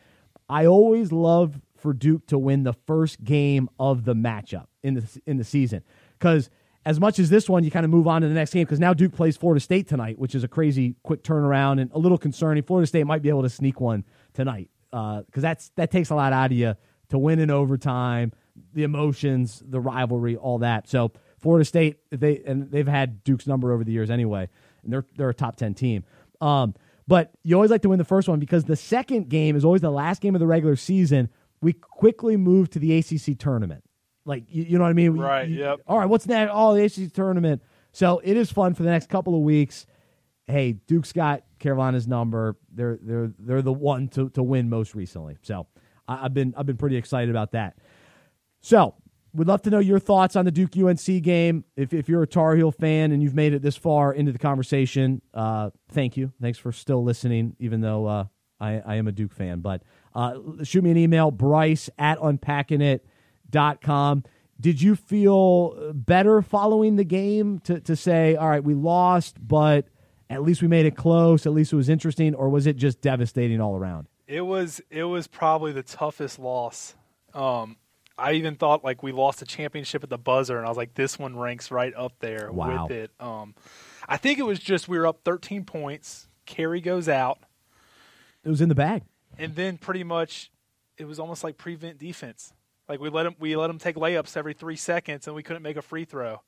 I 0.48 0.66
always 0.66 1.12
love 1.12 1.60
for 1.76 1.92
Duke 1.92 2.26
to 2.28 2.38
win 2.38 2.62
the 2.62 2.72
first 2.72 3.22
game 3.22 3.68
of 3.78 4.04
the 4.04 4.14
matchup 4.14 4.66
in 4.82 4.94
the 4.94 5.20
in 5.26 5.36
the 5.36 5.44
season 5.44 5.82
because 6.18 6.50
as 6.86 7.00
much 7.00 7.18
as 7.18 7.28
this 7.28 7.48
one, 7.48 7.64
you 7.64 7.70
kind 7.70 7.84
of 7.84 7.90
move 7.90 8.06
on 8.06 8.22
to 8.22 8.28
the 8.28 8.34
next 8.34 8.52
game 8.52 8.64
because 8.64 8.78
now 8.78 8.94
Duke 8.94 9.12
plays 9.12 9.36
Florida 9.36 9.60
State 9.60 9.88
tonight, 9.88 10.20
which 10.20 10.36
is 10.36 10.44
a 10.44 10.48
crazy 10.48 10.94
quick 11.02 11.24
turnaround 11.24 11.80
and 11.80 11.90
a 11.92 11.98
little 11.98 12.16
concerning. 12.16 12.62
Florida 12.62 12.86
State 12.86 13.04
might 13.06 13.22
be 13.22 13.28
able 13.28 13.42
to 13.42 13.50
sneak 13.50 13.80
one 13.80 14.04
tonight 14.32 14.70
because 14.90 15.24
uh, 15.26 15.40
that's 15.40 15.70
that 15.74 15.90
takes 15.90 16.10
a 16.10 16.14
lot 16.14 16.32
out 16.32 16.52
of 16.52 16.56
you 16.56 16.76
to 17.08 17.18
win 17.18 17.40
in 17.40 17.50
overtime, 17.50 18.32
the 18.72 18.84
emotions, 18.84 19.64
the 19.66 19.80
rivalry, 19.80 20.36
all 20.36 20.58
that. 20.58 20.88
So 20.88 21.10
Florida 21.40 21.64
State, 21.64 21.98
they 22.10 22.40
and 22.46 22.70
they've 22.70 22.86
had 22.86 23.24
Duke's 23.24 23.48
number 23.48 23.72
over 23.72 23.82
the 23.82 23.92
years 23.92 24.08
anyway, 24.08 24.48
and 24.84 24.92
they're 24.92 25.04
they're 25.16 25.30
a 25.30 25.34
top 25.34 25.56
ten 25.56 25.74
team. 25.74 26.04
Um, 26.40 26.72
but 27.08 27.32
you 27.42 27.56
always 27.56 27.72
like 27.72 27.82
to 27.82 27.88
win 27.88 27.98
the 27.98 28.04
first 28.04 28.28
one 28.28 28.38
because 28.38 28.62
the 28.64 28.76
second 28.76 29.28
game 29.28 29.56
is 29.56 29.64
always 29.64 29.82
the 29.82 29.90
last 29.90 30.22
game 30.22 30.36
of 30.36 30.40
the 30.40 30.46
regular 30.46 30.76
season. 30.76 31.30
We 31.60 31.72
quickly 31.72 32.36
move 32.36 32.70
to 32.70 32.78
the 32.78 32.96
ACC 32.96 33.36
tournament. 33.36 33.82
Like 34.26 34.44
you, 34.48 34.64
you 34.64 34.78
know 34.78 34.84
what 34.84 34.90
I 34.90 34.94
mean? 34.94 35.12
Right. 35.12 35.48
You, 35.48 35.60
yep. 35.60 35.80
All 35.86 35.98
right. 35.98 36.06
What's 36.06 36.26
next? 36.26 36.50
Oh, 36.54 36.74
the 36.74 36.84
ACC 36.84 37.12
tournament. 37.12 37.62
So 37.92 38.20
it 38.22 38.36
is 38.36 38.52
fun 38.52 38.74
for 38.74 38.82
the 38.82 38.90
next 38.90 39.08
couple 39.08 39.34
of 39.34 39.40
weeks. 39.40 39.86
Hey, 40.46 40.72
Duke's 40.72 41.12
got 41.12 41.44
Carolina's 41.58 42.06
number. 42.06 42.56
They're 42.70 42.98
they're 43.00 43.32
they're 43.38 43.62
the 43.62 43.72
one 43.72 44.08
to, 44.08 44.28
to 44.30 44.42
win 44.42 44.68
most 44.68 44.94
recently. 44.94 45.38
So 45.42 45.66
I, 46.06 46.26
I've 46.26 46.34
been 46.34 46.54
I've 46.56 46.66
been 46.66 46.76
pretty 46.76 46.96
excited 46.96 47.30
about 47.30 47.52
that. 47.52 47.78
So 48.60 48.96
We'd 49.36 49.48
love 49.48 49.60
to 49.62 49.70
know 49.70 49.80
your 49.80 49.98
thoughts 49.98 50.34
on 50.34 50.46
the 50.46 50.50
Duke 50.50 50.74
UNC 50.78 51.22
game. 51.22 51.64
If, 51.76 51.92
if 51.92 52.08
you're 52.08 52.22
a 52.22 52.26
Tar 52.26 52.56
Heel 52.56 52.72
fan 52.72 53.12
and 53.12 53.22
you've 53.22 53.34
made 53.34 53.52
it 53.52 53.60
this 53.60 53.76
far 53.76 54.14
into 54.14 54.32
the 54.32 54.38
conversation, 54.38 55.20
uh, 55.34 55.70
thank 55.90 56.16
you. 56.16 56.32
Thanks 56.40 56.58
for 56.58 56.72
still 56.72 57.04
listening, 57.04 57.54
even 57.58 57.82
though 57.82 58.06
uh, 58.06 58.24
I, 58.58 58.80
I, 58.80 58.94
am 58.94 59.08
a 59.08 59.12
Duke 59.12 59.34
fan. 59.34 59.60
But 59.60 59.82
uh, 60.14 60.38
shoot 60.62 60.82
me 60.82 60.90
an 60.90 60.96
email, 60.96 61.30
bryce 61.30 61.90
at 61.98 62.16
unpackingit.com. 63.50 64.24
Did 64.58 64.80
you 64.80 64.96
feel 64.96 65.92
better 65.92 66.40
following 66.40 66.96
the 66.96 67.04
game 67.04 67.58
to, 67.60 67.80
to 67.80 67.94
say, 67.94 68.36
all 68.36 68.48
right, 68.48 68.64
we 68.64 68.74
lost, 68.74 69.36
but 69.46 69.86
at 70.30 70.42
least 70.42 70.62
we 70.62 70.68
made 70.68 70.86
it 70.86 70.96
close, 70.96 71.44
at 71.46 71.52
least 71.52 71.72
it 71.72 71.76
was 71.76 71.88
interesting, 71.90 72.34
or 72.34 72.48
was 72.48 72.66
it 72.66 72.76
just 72.76 73.00
devastating 73.02 73.60
all 73.60 73.76
around? 73.76 74.08
It 74.26 74.40
was 74.40 74.80
it 74.90 75.04
was 75.04 75.28
probably 75.28 75.72
the 75.72 75.84
toughest 75.84 76.38
loss. 76.38 76.96
Um, 77.32 77.76
I 78.18 78.32
even 78.32 78.56
thought 78.56 78.82
like 78.82 79.02
we 79.02 79.12
lost 79.12 79.42
a 79.42 79.44
championship 79.44 80.02
at 80.02 80.10
the 80.10 80.18
buzzer, 80.18 80.56
and 80.56 80.66
I 80.66 80.68
was 80.68 80.78
like, 80.78 80.94
this 80.94 81.18
one 81.18 81.36
ranks 81.36 81.70
right 81.70 81.94
up 81.94 82.14
there 82.18 82.50
wow. 82.50 82.86
with 82.86 82.96
it. 82.96 83.10
Um, 83.20 83.54
I 84.08 84.16
think 84.16 84.38
it 84.38 84.42
was 84.42 84.58
just 84.58 84.88
we 84.88 84.98
were 84.98 85.06
up 85.06 85.20
13 85.24 85.64
points. 85.64 86.28
Carey 86.46 86.80
goes 86.80 87.08
out. 87.08 87.38
It 88.42 88.48
was 88.48 88.60
in 88.60 88.68
the 88.68 88.74
bag, 88.74 89.02
and 89.38 89.54
then 89.54 89.76
pretty 89.76 90.02
much 90.02 90.50
it 90.98 91.04
was 91.04 91.18
almost 91.18 91.44
like 91.44 91.58
prevent 91.58 91.98
defense. 91.98 92.52
Like 92.88 93.00
we 93.00 93.10
let 93.10 93.26
him 93.26 93.36
we 93.38 93.56
let 93.56 93.70
him 93.70 93.78
take 93.78 93.96
layups 93.96 94.36
every 94.36 94.54
three 94.54 94.76
seconds, 94.76 95.26
and 95.26 95.34
we 95.34 95.42
couldn't 95.42 95.62
make 95.62 95.76
a 95.76 95.82
free 95.82 96.04
throw. 96.04 96.42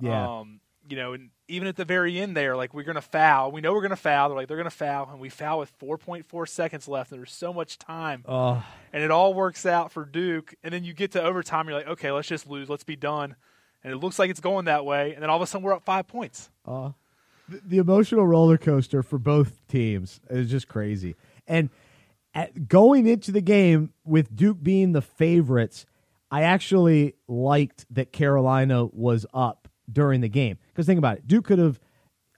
Yeah. 0.00 0.38
Um, 0.38 0.60
you 0.88 0.96
know, 0.96 1.12
and 1.12 1.30
even 1.46 1.68
at 1.68 1.76
the 1.76 1.84
very 1.84 2.18
end 2.18 2.36
there, 2.36 2.56
like 2.56 2.74
we're 2.74 2.82
gonna 2.82 3.00
foul. 3.00 3.52
We 3.52 3.60
know 3.60 3.72
we're 3.72 3.82
gonna 3.82 3.96
foul. 3.96 4.28
They're 4.28 4.36
like 4.36 4.48
they're 4.48 4.56
gonna 4.56 4.70
foul, 4.70 5.08
and 5.10 5.20
we 5.20 5.28
foul 5.28 5.60
with 5.60 5.78
4.4 5.78 6.48
seconds 6.48 6.88
left. 6.88 7.12
And 7.12 7.20
there's 7.20 7.32
so 7.32 7.52
much 7.52 7.78
time, 7.78 8.24
uh, 8.26 8.62
and 8.92 9.02
it 9.02 9.10
all 9.10 9.34
works 9.34 9.64
out 9.64 9.92
for 9.92 10.04
Duke. 10.04 10.54
And 10.62 10.74
then 10.74 10.82
you 10.82 10.92
get 10.92 11.12
to 11.12 11.22
overtime, 11.22 11.68
you're 11.68 11.76
like, 11.76 11.86
okay, 11.86 12.10
let's 12.10 12.28
just 12.28 12.48
lose, 12.48 12.68
let's 12.68 12.84
be 12.84 12.96
done. 12.96 13.36
And 13.84 13.92
it 13.92 13.96
looks 13.96 14.18
like 14.18 14.30
it's 14.30 14.40
going 14.40 14.66
that 14.66 14.84
way. 14.84 15.12
And 15.12 15.22
then 15.22 15.30
all 15.30 15.36
of 15.36 15.42
a 15.42 15.46
sudden, 15.46 15.64
we're 15.64 15.74
up 15.74 15.84
five 15.84 16.06
points. 16.06 16.50
Uh, 16.66 16.90
the, 17.48 17.60
the 17.64 17.78
emotional 17.78 18.26
roller 18.26 18.58
coaster 18.58 19.02
for 19.02 19.18
both 19.18 19.66
teams 19.68 20.20
is 20.30 20.50
just 20.50 20.68
crazy. 20.68 21.16
And 21.46 21.70
at, 22.34 22.68
going 22.68 23.06
into 23.06 23.32
the 23.32 23.40
game 23.40 23.92
with 24.04 24.34
Duke 24.34 24.62
being 24.62 24.92
the 24.92 25.02
favorites, 25.02 25.86
I 26.30 26.42
actually 26.42 27.14
liked 27.28 27.86
that 27.90 28.12
Carolina 28.12 28.86
was 28.86 29.26
up 29.34 29.68
during 29.90 30.20
the 30.20 30.28
game. 30.28 30.58
Because 30.68 30.86
think 30.86 30.98
about 30.98 31.18
it, 31.18 31.26
Duke 31.26 31.46
could 31.46 31.58
have, 31.58 31.78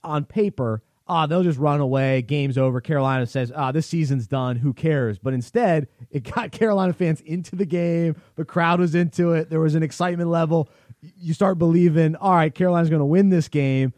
on 0.03 0.25
paper, 0.25 0.83
ah, 1.07 1.23
oh, 1.23 1.27
they'll 1.27 1.43
just 1.43 1.59
run 1.59 1.79
away. 1.79 2.21
Game's 2.21 2.57
over. 2.57 2.81
Carolina 2.81 3.25
says, 3.25 3.51
ah, 3.55 3.69
oh, 3.69 3.71
this 3.71 3.87
season's 3.87 4.27
done. 4.27 4.57
Who 4.57 4.73
cares? 4.73 5.19
But 5.19 5.33
instead, 5.33 5.87
it 6.09 6.23
got 6.23 6.51
Carolina 6.51 6.93
fans 6.93 7.21
into 7.21 7.55
the 7.55 7.65
game. 7.65 8.15
The 8.35 8.45
crowd 8.45 8.79
was 8.79 8.95
into 8.95 9.33
it. 9.33 9.49
There 9.49 9.59
was 9.59 9.75
an 9.75 9.83
excitement 9.83 10.29
level. 10.29 10.69
You 10.99 11.33
start 11.33 11.57
believing, 11.57 12.15
all 12.15 12.33
right, 12.33 12.53
Carolina's 12.53 12.89
going 12.89 12.99
to 12.99 13.05
win 13.05 13.29
this 13.29 13.47
game, 13.47 13.93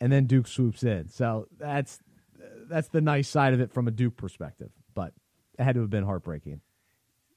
and 0.00 0.12
then 0.12 0.26
Duke 0.26 0.46
swoops 0.46 0.82
in. 0.82 1.08
So 1.08 1.48
that's 1.58 2.00
that's 2.68 2.88
the 2.88 3.00
nice 3.00 3.28
side 3.28 3.54
of 3.54 3.60
it 3.60 3.72
from 3.72 3.88
a 3.88 3.90
Duke 3.90 4.16
perspective. 4.16 4.70
But 4.94 5.14
it 5.58 5.62
had 5.62 5.74
to 5.74 5.80
have 5.80 5.90
been 5.90 6.04
heartbreaking. 6.04 6.60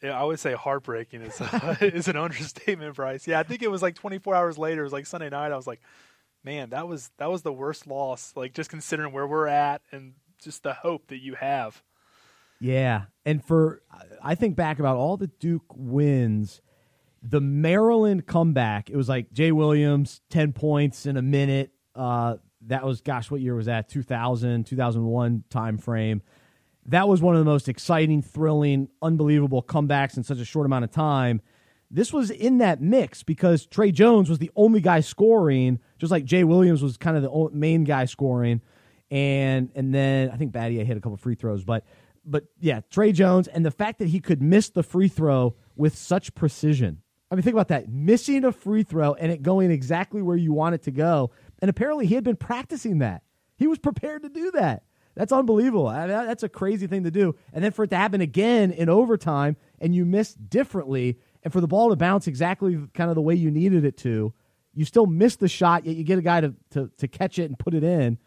Yeah, 0.02 0.20
I 0.20 0.24
would 0.24 0.40
say 0.40 0.54
heartbreaking 0.54 1.22
is 1.22 1.40
uh, 1.42 1.76
is 1.82 2.08
an 2.08 2.16
understatement, 2.16 2.96
Bryce. 2.96 3.28
Yeah, 3.28 3.40
I 3.40 3.44
think 3.44 3.64
it 3.64 3.72
was 3.72 3.82
like 3.82 3.96
24 3.96 4.36
hours 4.36 4.58
later. 4.58 4.82
It 4.82 4.86
was 4.86 4.94
like 4.94 5.06
Sunday 5.06 5.30
night. 5.30 5.52
I 5.52 5.56
was 5.56 5.68
like, 5.68 5.82
man, 6.44 6.70
that 6.70 6.88
was 6.88 7.12
that 7.18 7.32
was 7.32 7.42
the 7.42 7.54
worst 7.54 7.88
loss. 7.88 8.34
Like 8.36 8.54
just 8.54 8.70
considering 8.70 9.14
where 9.14 9.28
we're 9.28 9.48
at 9.48 9.82
and 9.92 10.14
just 10.42 10.64
the 10.64 10.74
hope 10.74 11.08
that 11.08 11.22
you 11.22 11.36
have. 11.36 11.82
Yeah, 12.60 13.06
and 13.26 13.44
for 13.44 13.82
I 14.24 14.36
think 14.36 14.56
back 14.56 14.80
about 14.80 14.98
all 14.98 15.18
the 15.18 15.28
Duke 15.28 15.66
wins, 15.76 16.62
the 17.22 17.42
Maryland 17.42 18.28
comeback. 18.28 18.90
It 18.90 18.96
was 18.96 19.10
like 19.10 19.32
Jay 19.34 19.52
Williams, 19.52 20.22
10 20.30 20.54
points 20.54 21.06
in 21.06 21.18
a 21.18 21.22
minute. 21.22 21.72
Uh, 21.96 22.36
that 22.68 22.84
was 22.84 23.02
gosh, 23.02 23.32
what 23.32 23.42
year 23.42 23.56
was 23.56 23.66
that? 23.66 23.90
2000, 23.90 24.66
2001 24.66 25.44
time 25.50 25.78
frame 25.78 26.22
that 26.88 27.08
was 27.08 27.22
one 27.22 27.36
of 27.36 27.40
the 27.40 27.50
most 27.50 27.68
exciting, 27.68 28.22
thrilling, 28.22 28.90
unbelievable 29.02 29.64
comebacks 29.64 30.18
in 30.18 30.24
such 30.24 30.40
a 30.40 30.46
short 30.46 30.66
amount 30.66 30.84
of 30.84 30.92
time. 30.92 31.42
This 31.90 32.12
was 32.12 32.30
in 32.30 32.60
that 32.60 32.82
mix 32.82 33.24
because 33.24 33.66
Tre 33.66 33.92
Jones 33.92 34.30
was 34.30 34.40
the 34.40 34.52
only 34.56 34.82
guy 34.82 35.00
scoring, 35.00 35.80
just 35.98 36.12
like 36.12 36.26
Jay 36.26 36.44
Williams 36.44 36.82
was 36.82 36.98
kind 36.98 37.16
of 37.18 37.24
the 37.24 37.50
main 37.56 37.84
guy 37.84 38.06
scoring, 38.06 38.62
and 39.12 39.70
and 39.76 39.94
then 39.94 40.30
I 40.32 40.38
think 40.38 40.52
Battier 40.52 40.86
hit 40.86 40.98
a 40.98 41.00
couple 41.00 41.18
free 41.18 41.36
throws, 41.36 41.64
but 41.64 41.86
but 42.26 42.46
yeah, 42.60 42.82
Tre 42.90 43.12
Jones 43.12 43.48
and 43.48 43.66
the 43.66 43.72
fact 43.72 44.00
that 44.00 44.08
he 44.08 44.20
could 44.20 44.42
miss 44.42 44.70
the 44.70 44.84
free 44.84 45.08
throw 45.08 45.56
with 45.76 45.96
such 45.96 46.34
precision. 46.34 47.02
I 47.30 47.36
mean, 47.36 47.44
think 47.44 47.54
about 47.54 47.70
that 47.70 47.90
missing 47.90 48.44
a 48.46 48.52
free 48.52 48.84
throw 48.84 49.14
and 49.14 49.32
it 49.32 49.42
going 49.42 49.72
exactly 49.72 50.22
where 50.22 50.38
you 50.38 50.54
want 50.54 50.76
it 50.76 50.84
to 50.84 50.92
go. 50.92 51.32
And 51.60 51.70
apparently, 51.70 52.06
he 52.08 52.16
had 52.16 52.24
been 52.24 52.36
practicing 52.36 53.00
that. 53.00 53.24
He 53.58 53.68
was 53.68 53.80
prepared 53.80 54.24
to 54.24 54.30
do 54.30 54.52
that. 54.52 54.84
That's 55.16 55.32
unbelievable. 55.32 55.88
That's 55.88 56.44
a 56.44 56.50
crazy 56.50 56.88
thing 56.88 57.04
to 57.06 57.12
do. 57.12 57.36
And 57.54 57.64
then 57.64 57.72
for 57.72 57.84
it 57.84 57.90
to 57.90 57.96
happen 57.96 58.22
again 58.22 58.72
in 58.72 58.90
overtime 58.90 59.56
and 59.80 59.96
you 59.96 60.06
miss 60.06 60.34
differently, 60.34 61.20
and 61.44 61.54
for 61.54 61.62
the 61.62 61.68
ball 61.68 61.90
to 61.90 61.96
bounce 61.96 62.28
exactly 62.28 62.78
kind 62.94 63.10
of 63.10 63.16
the 63.16 63.22
way 63.22 63.36
you 63.36 63.50
needed 63.50 63.86
it 63.86 63.98
to, 63.98 64.34
you 64.74 64.84
still 64.84 65.06
miss 65.06 65.38
the 65.38 65.48
shot, 65.48 65.86
yet 65.86 65.96
you 65.96 66.04
get 66.04 66.20
a 66.20 66.22
guy 66.22 66.42
to, 66.42 66.54
to, 66.72 66.92
to 66.98 67.08
catch 67.08 67.40
it 67.40 67.46
and 67.46 67.58
put 67.58 67.74
it 67.74 67.84
in. 67.84 68.18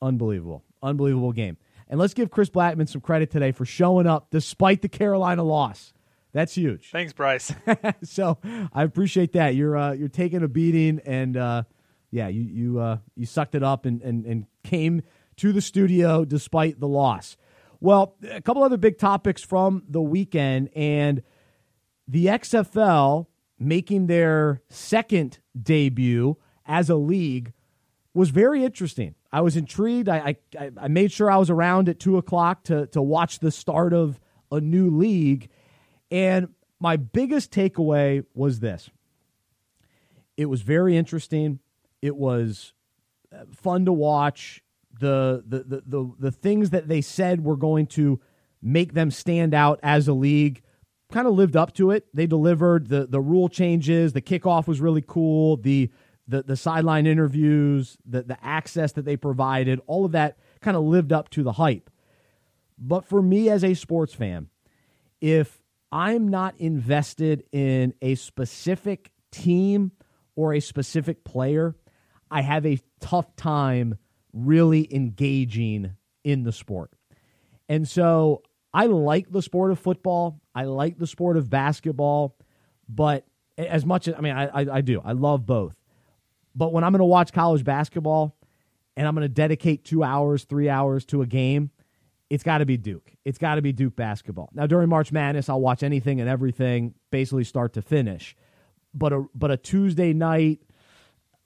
Unbelievable. 0.00 0.64
Unbelievable 0.82 1.32
game. 1.32 1.58
And 1.88 1.98
let's 1.98 2.14
give 2.14 2.30
Chris 2.30 2.48
Blackmon 2.48 2.88
some 2.88 3.00
credit 3.00 3.30
today 3.30 3.52
for 3.52 3.64
showing 3.64 4.06
up 4.06 4.28
despite 4.30 4.82
the 4.82 4.88
Carolina 4.88 5.42
loss. 5.42 5.92
That's 6.32 6.54
huge. 6.54 6.90
Thanks, 6.90 7.12
Bryce. 7.12 7.52
so 8.02 8.38
I 8.72 8.82
appreciate 8.82 9.32
that. 9.32 9.54
You're 9.54 9.76
uh, 9.76 9.92
you're 9.92 10.08
taking 10.08 10.42
a 10.42 10.48
beating, 10.48 11.00
and 11.04 11.36
uh, 11.36 11.62
yeah, 12.10 12.28
you 12.28 12.42
you 12.42 12.78
uh, 12.78 12.98
you 13.16 13.26
sucked 13.26 13.54
it 13.54 13.62
up 13.62 13.86
and, 13.86 14.02
and 14.02 14.26
and 14.26 14.46
came 14.62 15.02
to 15.38 15.52
the 15.52 15.60
studio 15.60 16.24
despite 16.24 16.80
the 16.80 16.88
loss. 16.88 17.36
Well, 17.80 18.16
a 18.30 18.42
couple 18.42 18.62
other 18.62 18.76
big 18.76 18.98
topics 18.98 19.42
from 19.42 19.84
the 19.88 20.02
weekend, 20.02 20.70
and 20.74 21.22
the 22.06 22.26
XFL 22.26 23.26
making 23.58 24.06
their 24.06 24.62
second 24.68 25.38
debut 25.60 26.36
as 26.66 26.90
a 26.90 26.96
league 26.96 27.52
was 28.14 28.30
very 28.30 28.64
interesting. 28.64 29.14
I 29.32 29.42
was 29.42 29.56
intrigued. 29.56 30.08
I, 30.08 30.36
I, 30.58 30.70
I 30.76 30.88
made 30.88 31.12
sure 31.12 31.30
I 31.30 31.36
was 31.36 31.50
around 31.50 31.88
at 31.88 32.00
two 32.00 32.16
o'clock 32.16 32.64
to, 32.64 32.86
to 32.88 33.02
watch 33.02 33.38
the 33.40 33.50
start 33.50 33.92
of 33.92 34.20
a 34.50 34.60
new 34.60 34.90
league. 34.90 35.50
And 36.10 36.48
my 36.80 36.96
biggest 36.96 37.52
takeaway 37.52 38.24
was 38.34 38.60
this 38.60 38.90
it 40.36 40.46
was 40.46 40.62
very 40.62 40.96
interesting. 40.96 41.58
It 42.00 42.16
was 42.16 42.72
uh, 43.32 43.44
fun 43.52 43.84
to 43.86 43.92
watch. 43.92 44.62
The, 44.98 45.44
the, 45.46 45.82
the, 45.86 46.12
the, 46.18 46.30
things 46.32 46.70
that 46.70 46.88
they 46.88 47.00
said 47.00 47.44
were 47.44 47.56
going 47.56 47.86
to 47.88 48.20
make 48.60 48.94
them 48.94 49.10
stand 49.10 49.54
out 49.54 49.78
as 49.82 50.08
a 50.08 50.12
league 50.12 50.62
kind 51.12 51.26
of 51.26 51.34
lived 51.34 51.56
up 51.56 51.72
to 51.74 51.90
it. 51.90 52.06
They 52.14 52.26
delivered 52.26 52.88
the 52.88 53.06
the 53.06 53.20
rule 53.20 53.48
changes. 53.48 54.12
The 54.12 54.20
kickoff 54.20 54.66
was 54.66 54.80
really 54.80 55.04
cool. 55.06 55.56
The 55.56 55.90
the 56.26 56.42
the 56.42 56.56
sideline 56.56 57.06
interviews, 57.06 57.96
the 58.04 58.22
the 58.22 58.38
access 58.44 58.92
that 58.92 59.04
they 59.04 59.16
provided, 59.16 59.80
all 59.86 60.04
of 60.04 60.12
that 60.12 60.38
kind 60.60 60.76
of 60.76 60.82
lived 60.84 61.12
up 61.12 61.30
to 61.30 61.42
the 61.42 61.52
hype. 61.52 61.90
But 62.78 63.04
for 63.04 63.22
me 63.22 63.48
as 63.48 63.64
a 63.64 63.74
sports 63.74 64.14
fan, 64.14 64.48
if 65.20 65.60
I'm 65.90 66.28
not 66.28 66.54
invested 66.58 67.44
in 67.50 67.94
a 68.02 68.14
specific 68.14 69.10
team 69.32 69.92
or 70.36 70.54
a 70.54 70.60
specific 70.60 71.24
player, 71.24 71.74
I 72.30 72.42
have 72.42 72.66
a 72.66 72.78
tough 73.00 73.34
time 73.36 73.98
really 74.32 74.92
engaging 74.94 75.92
in 76.24 76.44
the 76.44 76.52
sport. 76.52 76.92
And 77.68 77.86
so 77.88 78.42
I 78.72 78.86
like 78.86 79.30
the 79.30 79.42
sport 79.42 79.70
of 79.70 79.78
football. 79.78 80.40
I 80.54 80.64
like 80.64 80.98
the 80.98 81.06
sport 81.06 81.36
of 81.36 81.50
basketball, 81.50 82.36
but 82.88 83.26
as 83.56 83.84
much 83.84 84.08
as 84.08 84.14
I 84.14 84.20
mean, 84.20 84.34
I, 84.34 84.46
I, 84.46 84.76
I 84.76 84.80
do. 84.80 85.00
I 85.04 85.12
love 85.12 85.46
both. 85.46 85.74
But 86.54 86.72
when 86.72 86.84
I'm 86.84 86.92
going 86.92 87.00
to 87.00 87.04
watch 87.04 87.32
college 87.32 87.64
basketball 87.64 88.36
and 88.96 89.06
I'm 89.06 89.14
going 89.14 89.24
to 89.24 89.28
dedicate 89.28 89.84
two 89.84 90.02
hours, 90.02 90.44
three 90.44 90.68
hours 90.68 91.04
to 91.06 91.22
a 91.22 91.26
game, 91.26 91.70
it's 92.30 92.42
got 92.42 92.58
to 92.58 92.66
be 92.66 92.76
Duke. 92.76 93.12
It's 93.24 93.38
got 93.38 93.54
to 93.54 93.62
be 93.62 93.72
Duke 93.72 93.96
basketball. 93.96 94.50
Now 94.52 94.66
during 94.66 94.88
March 94.88 95.12
Madness, 95.12 95.48
I'll 95.48 95.60
watch 95.60 95.82
anything 95.82 96.20
and 96.20 96.28
everything, 96.28 96.94
basically 97.10 97.44
start 97.44 97.74
to 97.74 97.82
finish. 97.82 98.36
But 98.92 99.12
a 99.12 99.24
but 99.34 99.50
a 99.50 99.56
Tuesday 99.56 100.12
night, 100.12 100.60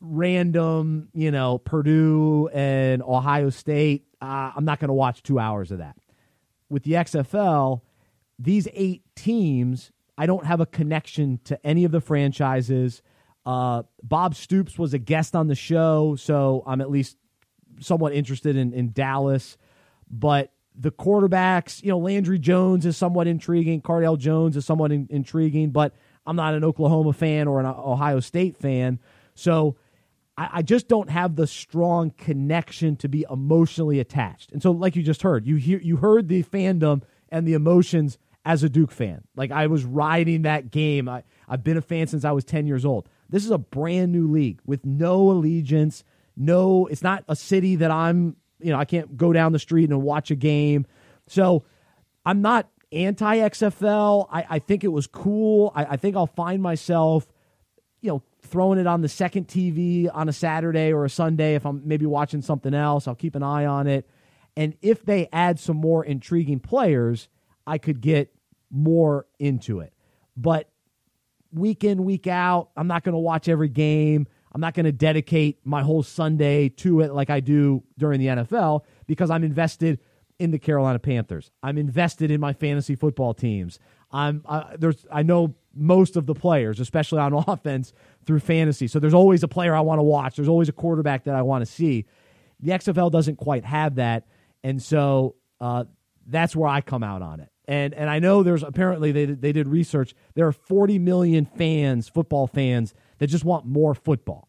random, 0.03 1.09
you 1.15 1.31
know, 1.31 1.59
Purdue 1.59 2.49
and 2.53 3.03
Ohio 3.03 3.51
State, 3.51 4.05
uh, 4.21 4.53
I'm 4.55 4.65
not 4.65 4.81
going 4.81 4.89
to 4.89 4.95
watch 4.95 5.23
two 5.23 5.39
hours 5.39 5.71
of 5.71 5.79
that. 5.79 5.97
With 6.69 6.83
the 6.83 6.93
XFL, 6.93 7.81
these 8.39 8.67
eight 8.75 9.03
teams, 9.15 9.93
I 10.19 10.27
don't 10.27 10.45
have 10.45 10.61
a 10.61 10.67
connection 10.67 11.39
to 11.45 11.65
any 11.65 11.85
of 11.85 11.93
the 11.93 12.01
franchises. 12.01 13.03
Uh, 13.47 13.85
Bob 14.03 14.35
Stoops 14.35 14.79
was 14.79 14.93
a 14.93 14.99
guest 14.99 15.37
on 15.37 15.47
the 15.47 15.55
show, 15.55 16.17
so 16.17 16.65
I'm 16.67 16.81
at 16.81 16.91
least 16.91 17.17
somewhat 17.81 18.13
interested 18.13 18.57
in, 18.57 18.73
in 18.73 18.93
Dallas. 18.93 19.57
But 20.11 20.53
the 20.75 20.91
quarterbacks, 20.91 21.83
you 21.83 21.91
know, 21.91 21.99
Landry 21.99 22.39
Jones 22.39 22.87
is 22.87 22.97
somewhat 22.97 23.27
intriguing. 23.27 23.83
Cardale 23.83 24.19
Jones 24.19 24.57
is 24.57 24.65
somewhat 24.65 24.91
in, 24.91 25.07
intriguing, 25.11 25.71
but 25.71 25.95
I'm 26.27 26.37
not 26.37 26.55
an 26.55 26.65
Oklahoma 26.65 27.13
fan 27.13 27.47
or 27.47 27.61
an 27.61 27.67
Ohio 27.67 28.21
State 28.21 28.57
fan. 28.57 28.99
So 29.35 29.77
I, 30.37 30.49
I, 30.55 30.63
just 30.63 30.89
don't 30.89 31.11
have 31.11 31.37
the 31.37 31.47
strong 31.47 32.11
connection 32.11 32.97
to 32.97 33.09
be 33.09 33.27
emotionally 33.31 34.01
attached. 34.01 34.53
And 34.53 34.63
so, 34.63 34.71
like 34.71 34.97
you 34.97 35.03
just 35.03 35.23
heard, 35.23 35.47
you 35.47 35.57
hear 35.57 35.79
you 35.79 35.97
heard 35.97 36.29
the 36.29 36.43
fandom 36.43 37.03
and 37.31 37.47
the 37.47 37.55
emotions 37.55 38.19
as 38.45 38.63
a 38.63 38.69
Duke 38.69 38.91
fan. 38.91 39.23
Like 39.37 39.51
I 39.51 39.67
was 39.67 39.85
riding 39.85 40.43
that 40.43 40.71
game. 40.71 41.09
I, 41.09 41.23
I've 41.49 41.63
been 41.63 41.77
a 41.77 41.83
fan 41.83 42.07
since 42.07 42.25
I 42.25 42.33
was 42.33 42.45
10 42.45 42.67
years 42.67 42.85
old. 42.85 43.09
This 43.29 43.45
is 43.45 43.51
a 43.51 43.59
brand 43.59 44.13
new 44.13 44.31
league 44.31 44.61
with 44.67 44.85
no 44.85 45.31
allegiance, 45.31 46.05
no, 46.37 46.87
it's 46.87 47.03
not 47.03 47.25
a 47.29 47.37
city 47.37 47.77
that 47.77 47.91
I'm, 47.91 48.37
you 48.61 48.73
know, 48.73 48.79
I 48.79 48.85
can't 48.85 49.17
go 49.17 49.33
down 49.33 49.53
the 49.53 49.59
street 49.59 49.91
and 49.91 50.03
watch 50.03 50.31
a 50.31 50.35
game. 50.35 50.87
So 51.27 51.65
I'm 52.25 52.43
not 52.43 52.69
anti 52.91 53.37
XFL. 53.39 54.29
I, 54.31 54.45
I 54.49 54.59
think 54.59 54.85
it 54.85 54.89
was 54.89 55.07
cool. 55.07 55.73
I, 55.75 55.85
I 55.85 55.97
think 55.97 56.17
I'll 56.17 56.27
find 56.27 56.63
myself, 56.63 57.27
you 58.01 58.11
know, 58.11 58.23
throwing 58.53 58.79
it 58.79 58.87
on 58.87 59.01
the 59.01 59.09
second 59.09 59.49
TV 59.49 60.09
on 60.13 60.29
a 60.29 60.33
Saturday 60.33 60.93
or 60.93 61.07
a 61.07 61.11
Sunday 61.11 61.55
if 61.55 61.65
I'm 61.65 61.83
maybe 61.85 62.07
watching 62.07 62.43
something 62.43 62.75
else. 62.75 63.09
I'll 63.09 63.15
keep 63.15 63.35
an 63.35 63.43
eye 63.43 63.65
on 63.65 63.87
it. 63.87 64.09
And 64.57 64.75
if 64.83 65.05
they 65.05 65.29
add 65.33 65.59
some 65.59 65.79
more 65.79 66.05
intriguing 66.05 66.61
players, 66.61 67.29
I 67.67 67.79
could 67.79 68.03
get 68.03 68.33
more 68.71 69.27
into 69.39 69.81
it. 69.81 69.95
But 70.37 70.69
week 71.51 71.83
in, 71.83 72.05
week 72.05 72.27
out, 72.27 72.69
I'm 72.77 72.87
not 72.87 73.05
going 73.05 73.15
to 73.15 73.19
watch 73.19 73.49
every 73.49 73.71
game. 73.71 74.27
I'm 74.53 74.61
not 74.61 74.75
going 74.75 74.85
to 74.85 74.93
dedicate 74.93 75.61
my 75.65 75.83
whole 75.83 76.03
Sunday 76.03 76.69
to 76.69 77.01
it 77.01 77.15
like 77.15 77.31
I 77.31 77.41
do 77.41 77.83
during 77.97 78.21
the 78.21 78.27
NFL 78.27 78.83
because 79.07 79.31
I'm 79.31 79.45
invested 79.45 79.99
in 80.39 80.51
the 80.51 80.59
Carolina 80.59 80.99
Panthers. 80.99 81.51
I'm 81.63 81.79
invested 81.79 82.31
in 82.31 82.39
my 82.39 82.53
fantasy 82.53 82.97
football 82.97 83.33
teams. 83.33 83.79
I'm 84.11 84.45
there's 84.79 85.07
I 85.11 85.23
know 85.23 85.55
most 85.75 86.17
of 86.17 86.27
the 86.27 86.35
players, 86.35 86.81
especially 86.81 87.21
on 87.21 87.33
offense 87.49 87.93
through 88.27 88.41
fantasy. 88.41 88.87
So 88.87 88.99
there's 88.99 89.15
always 89.15 89.43
a 89.43 89.49
player 89.49 89.75
I 89.75 89.81
want 89.81 89.99
to 89.99 90.05
watch. 90.05 90.37
There's 90.37 90.49
always 90.49 90.69
a 90.69 90.73
quarterback 90.73 91.25
that 91.25 91.35
I 91.35 91.43
want 91.43 91.65
to 91.65 91.71
see. 91.71 92.07
The 92.61 92.73
XFL 92.73 93.11
doesn't 93.11 93.37
quite 93.37 93.65
have 93.65 93.97
that, 93.97 94.27
and 94.63 94.81
so 94.81 95.35
uh, 95.61 95.85
that's 96.27 96.55
where 96.55 96.69
I 96.69 96.81
come 96.81 97.03
out 97.03 97.23
on 97.23 97.41
it. 97.41 97.49
And 97.67 97.95
and 97.95 98.11
I 98.11 98.19
know 98.19 98.43
there's 98.43 98.63
apparently 98.63 99.13
they 99.13 99.27
they 99.27 99.53
did 99.53 99.69
research. 99.69 100.15
There 100.35 100.47
are 100.47 100.53
40 100.53 100.99
million 100.99 101.45
fans, 101.45 102.09
football 102.09 102.47
fans 102.47 102.95
that 103.19 103.29
just 103.29 103.45
want 103.45 103.67
more 103.67 103.95
football. 103.95 104.49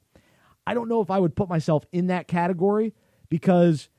I 0.65 0.73
don't 0.73 0.87
know 0.87 1.01
if 1.01 1.11
I 1.11 1.19
would 1.19 1.35
put 1.35 1.49
myself 1.49 1.85
in 1.91 2.07
that 2.07 2.27
category 2.27 2.93
because 3.29 3.89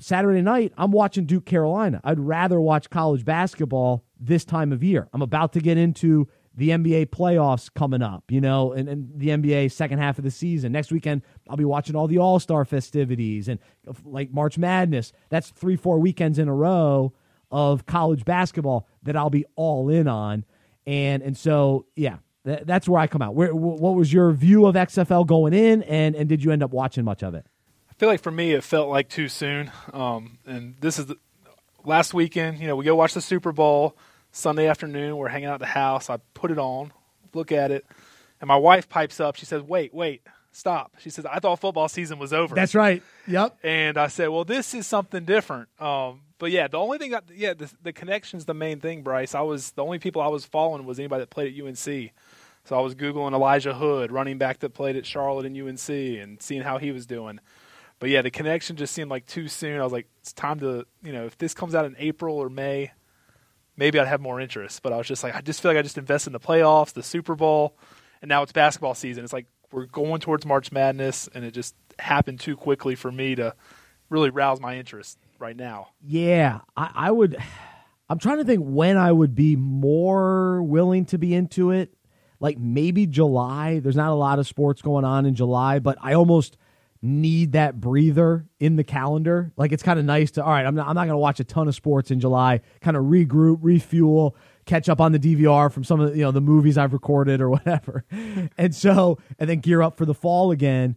Saturday 0.00 0.42
night 0.42 0.72
I'm 0.76 0.92
watching 0.92 1.26
Duke 1.26 1.44
Carolina. 1.44 2.00
I'd 2.04 2.20
rather 2.20 2.60
watch 2.60 2.90
college 2.90 3.24
basketball 3.24 4.04
this 4.18 4.44
time 4.44 4.72
of 4.72 4.82
year. 4.82 5.08
I'm 5.12 5.22
about 5.22 5.52
to 5.54 5.60
get 5.60 5.76
into 5.76 6.28
the 6.58 6.70
NBA 6.70 7.06
playoffs 7.06 7.72
coming 7.72 8.02
up, 8.02 8.24
you 8.30 8.40
know, 8.40 8.72
and, 8.72 8.88
and 8.88 9.12
the 9.14 9.28
NBA 9.28 9.70
second 9.70 10.00
half 10.00 10.18
of 10.18 10.24
the 10.24 10.30
season. 10.30 10.72
Next 10.72 10.90
weekend, 10.90 11.22
I'll 11.48 11.56
be 11.56 11.64
watching 11.64 11.94
all 11.94 12.08
the 12.08 12.18
All 12.18 12.40
Star 12.40 12.64
festivities 12.64 13.46
and 13.46 13.60
like 14.04 14.32
March 14.32 14.58
Madness. 14.58 15.12
That's 15.28 15.50
three, 15.50 15.76
four 15.76 16.00
weekends 16.00 16.36
in 16.36 16.48
a 16.48 16.54
row 16.54 17.12
of 17.52 17.86
college 17.86 18.24
basketball 18.24 18.88
that 19.04 19.16
I'll 19.16 19.30
be 19.30 19.46
all 19.54 19.88
in 19.88 20.08
on. 20.08 20.44
And 20.84 21.22
and 21.22 21.36
so 21.36 21.86
yeah, 21.94 22.16
th- 22.44 22.62
that's 22.64 22.88
where 22.88 23.00
I 23.00 23.06
come 23.06 23.22
out. 23.22 23.36
Where, 23.36 23.54
what 23.54 23.94
was 23.94 24.12
your 24.12 24.32
view 24.32 24.66
of 24.66 24.74
XFL 24.74 25.28
going 25.28 25.54
in, 25.54 25.84
and 25.84 26.16
and 26.16 26.28
did 26.28 26.42
you 26.42 26.50
end 26.50 26.64
up 26.64 26.72
watching 26.72 27.04
much 27.04 27.22
of 27.22 27.34
it? 27.34 27.46
I 27.88 27.94
feel 27.94 28.08
like 28.08 28.20
for 28.20 28.32
me, 28.32 28.52
it 28.52 28.64
felt 28.64 28.88
like 28.88 29.08
too 29.08 29.28
soon. 29.28 29.70
Um, 29.92 30.38
and 30.44 30.74
this 30.80 30.98
is 30.98 31.06
the 31.06 31.18
last 31.84 32.14
weekend. 32.14 32.58
You 32.58 32.66
know, 32.66 32.74
we 32.74 32.84
go 32.84 32.96
watch 32.96 33.14
the 33.14 33.20
Super 33.20 33.52
Bowl 33.52 33.96
Sunday 34.32 34.66
afternoon. 34.66 35.16
We're 35.16 35.28
hanging 35.28 35.48
out 35.48 35.54
at 35.54 35.60
the 35.60 35.66
house. 35.66 36.10
I 36.10 36.18
put 36.34 36.50
it 36.50 36.58
on, 36.58 36.92
look 37.34 37.52
at 37.52 37.70
it, 37.70 37.86
and 38.40 38.48
my 38.48 38.56
wife 38.56 38.88
pipes 38.88 39.20
up. 39.20 39.36
She 39.36 39.46
says, 39.46 39.62
"Wait, 39.62 39.94
wait." 39.94 40.22
Stop. 40.50 40.96
She 40.98 41.10
says, 41.10 41.24
I 41.24 41.38
thought 41.38 41.60
football 41.60 41.88
season 41.88 42.18
was 42.18 42.32
over. 42.32 42.52
That's 42.52 42.74
right. 42.74 43.00
Yep. 43.28 43.58
And 43.62 43.96
I 43.96 44.08
said, 44.08 44.28
well, 44.30 44.44
this 44.44 44.74
is 44.74 44.88
something 44.88 45.24
different. 45.24 45.68
Um, 45.80 46.22
but 46.38 46.50
yeah, 46.50 46.66
the 46.66 46.78
only 46.78 46.98
thing, 46.98 47.12
that, 47.12 47.24
yeah, 47.32 47.54
the, 47.54 47.70
the 47.82 47.92
connection's 47.92 48.44
the 48.44 48.54
main 48.54 48.80
thing, 48.80 49.02
Bryce. 49.02 49.36
I 49.36 49.42
was 49.42 49.72
the 49.72 49.84
only 49.84 50.00
people 50.00 50.20
I 50.20 50.26
was 50.26 50.46
following 50.46 50.84
was 50.84 50.98
anybody 50.98 51.20
that 51.22 51.30
played 51.30 51.54
at 51.54 51.64
UNC. 51.64 52.12
So 52.64 52.76
I 52.76 52.80
was 52.80 52.94
googling 52.94 53.34
Elijah 53.34 53.72
Hood, 53.72 54.10
running 54.10 54.38
back 54.38 54.58
that 54.60 54.70
played 54.70 54.96
at 54.96 55.06
Charlotte 55.06 55.46
and 55.46 55.56
UNC, 55.56 55.88
and 55.88 56.42
seeing 56.42 56.62
how 56.62 56.78
he 56.78 56.92
was 56.92 57.06
doing. 57.06 57.40
But 57.98 58.10
yeah, 58.10 58.22
the 58.22 58.30
connection 58.30 58.76
just 58.76 58.94
seemed 58.94 59.10
like 59.10 59.26
too 59.26 59.48
soon. 59.48 59.80
I 59.80 59.84
was 59.84 59.92
like, 59.92 60.06
it's 60.20 60.32
time 60.32 60.60
to, 60.60 60.86
you 61.02 61.12
know, 61.12 61.24
if 61.24 61.38
this 61.38 61.54
comes 61.54 61.74
out 61.74 61.84
in 61.84 61.96
April 61.98 62.36
or 62.36 62.48
May, 62.48 62.92
maybe 63.78 63.98
I'd 63.98 64.08
have 64.08 64.20
more 64.20 64.40
interest. 64.40 64.82
But 64.82 64.92
I 64.92 64.98
was 64.98 65.06
just 65.06 65.22
like, 65.22 65.34
I 65.34 65.40
just 65.40 65.62
feel 65.62 65.70
like 65.70 65.78
I 65.78 65.82
just 65.82 65.96
invest 65.96 66.26
in 66.26 66.34
the 66.34 66.40
playoffs, 66.40 66.92
the 66.92 67.02
Super 67.02 67.34
Bowl, 67.34 67.78
and 68.20 68.28
now 68.28 68.42
it's 68.42 68.52
basketball 68.52 68.94
season. 68.94 69.24
It's 69.24 69.32
like 69.32 69.46
we're 69.72 69.86
going 69.86 70.20
towards 70.20 70.44
March 70.44 70.70
Madness, 70.72 71.28
and 71.34 71.44
it 71.44 71.52
just 71.52 71.74
happened 71.98 72.40
too 72.40 72.56
quickly 72.56 72.94
for 72.94 73.10
me 73.10 73.34
to 73.36 73.54
really 74.10 74.30
rouse 74.30 74.60
my 74.60 74.76
interest 74.76 75.18
right 75.38 75.56
now. 75.56 75.88
Yeah, 76.02 76.60
I, 76.76 76.90
I 76.94 77.10
would. 77.10 77.36
I'm 78.10 78.18
trying 78.18 78.38
to 78.38 78.44
think 78.44 78.62
when 78.62 78.96
I 78.96 79.12
would 79.12 79.34
be 79.34 79.56
more 79.56 80.62
willing 80.62 81.04
to 81.06 81.18
be 81.18 81.34
into 81.34 81.70
it. 81.70 81.94
Like 82.40 82.56
maybe 82.56 83.06
July. 83.06 83.80
There's 83.80 83.96
not 83.96 84.10
a 84.10 84.14
lot 84.14 84.38
of 84.38 84.46
sports 84.46 84.80
going 84.80 85.04
on 85.04 85.26
in 85.26 85.34
July, 85.34 85.80
but 85.80 85.98
I 86.00 86.14
almost 86.14 86.56
need 87.00 87.52
that 87.52 87.80
breather 87.80 88.46
in 88.58 88.76
the 88.76 88.84
calendar. 88.84 89.52
Like 89.56 89.72
it's 89.72 89.82
kind 89.82 89.98
of 89.98 90.04
nice 90.04 90.32
to 90.32 90.44
all 90.44 90.50
right, 90.50 90.66
I'm 90.66 90.74
not 90.74 90.88
I'm 90.88 90.94
not 90.94 91.02
going 91.02 91.14
to 91.14 91.18
watch 91.18 91.40
a 91.40 91.44
ton 91.44 91.68
of 91.68 91.74
sports 91.74 92.10
in 92.10 92.20
July, 92.20 92.60
kind 92.80 92.96
of 92.96 93.04
regroup, 93.04 93.58
refuel, 93.62 94.36
catch 94.66 94.88
up 94.88 95.00
on 95.00 95.12
the 95.12 95.18
DVR 95.18 95.72
from 95.72 95.84
some 95.84 96.00
of 96.00 96.10
the, 96.10 96.18
you 96.18 96.24
know 96.24 96.32
the 96.32 96.40
movies 96.40 96.76
I've 96.76 96.92
recorded 96.92 97.40
or 97.40 97.50
whatever. 97.50 98.04
and 98.56 98.74
so 98.74 99.18
and 99.38 99.48
then 99.48 99.60
gear 99.60 99.82
up 99.82 99.96
for 99.96 100.04
the 100.04 100.14
fall 100.14 100.50
again. 100.50 100.96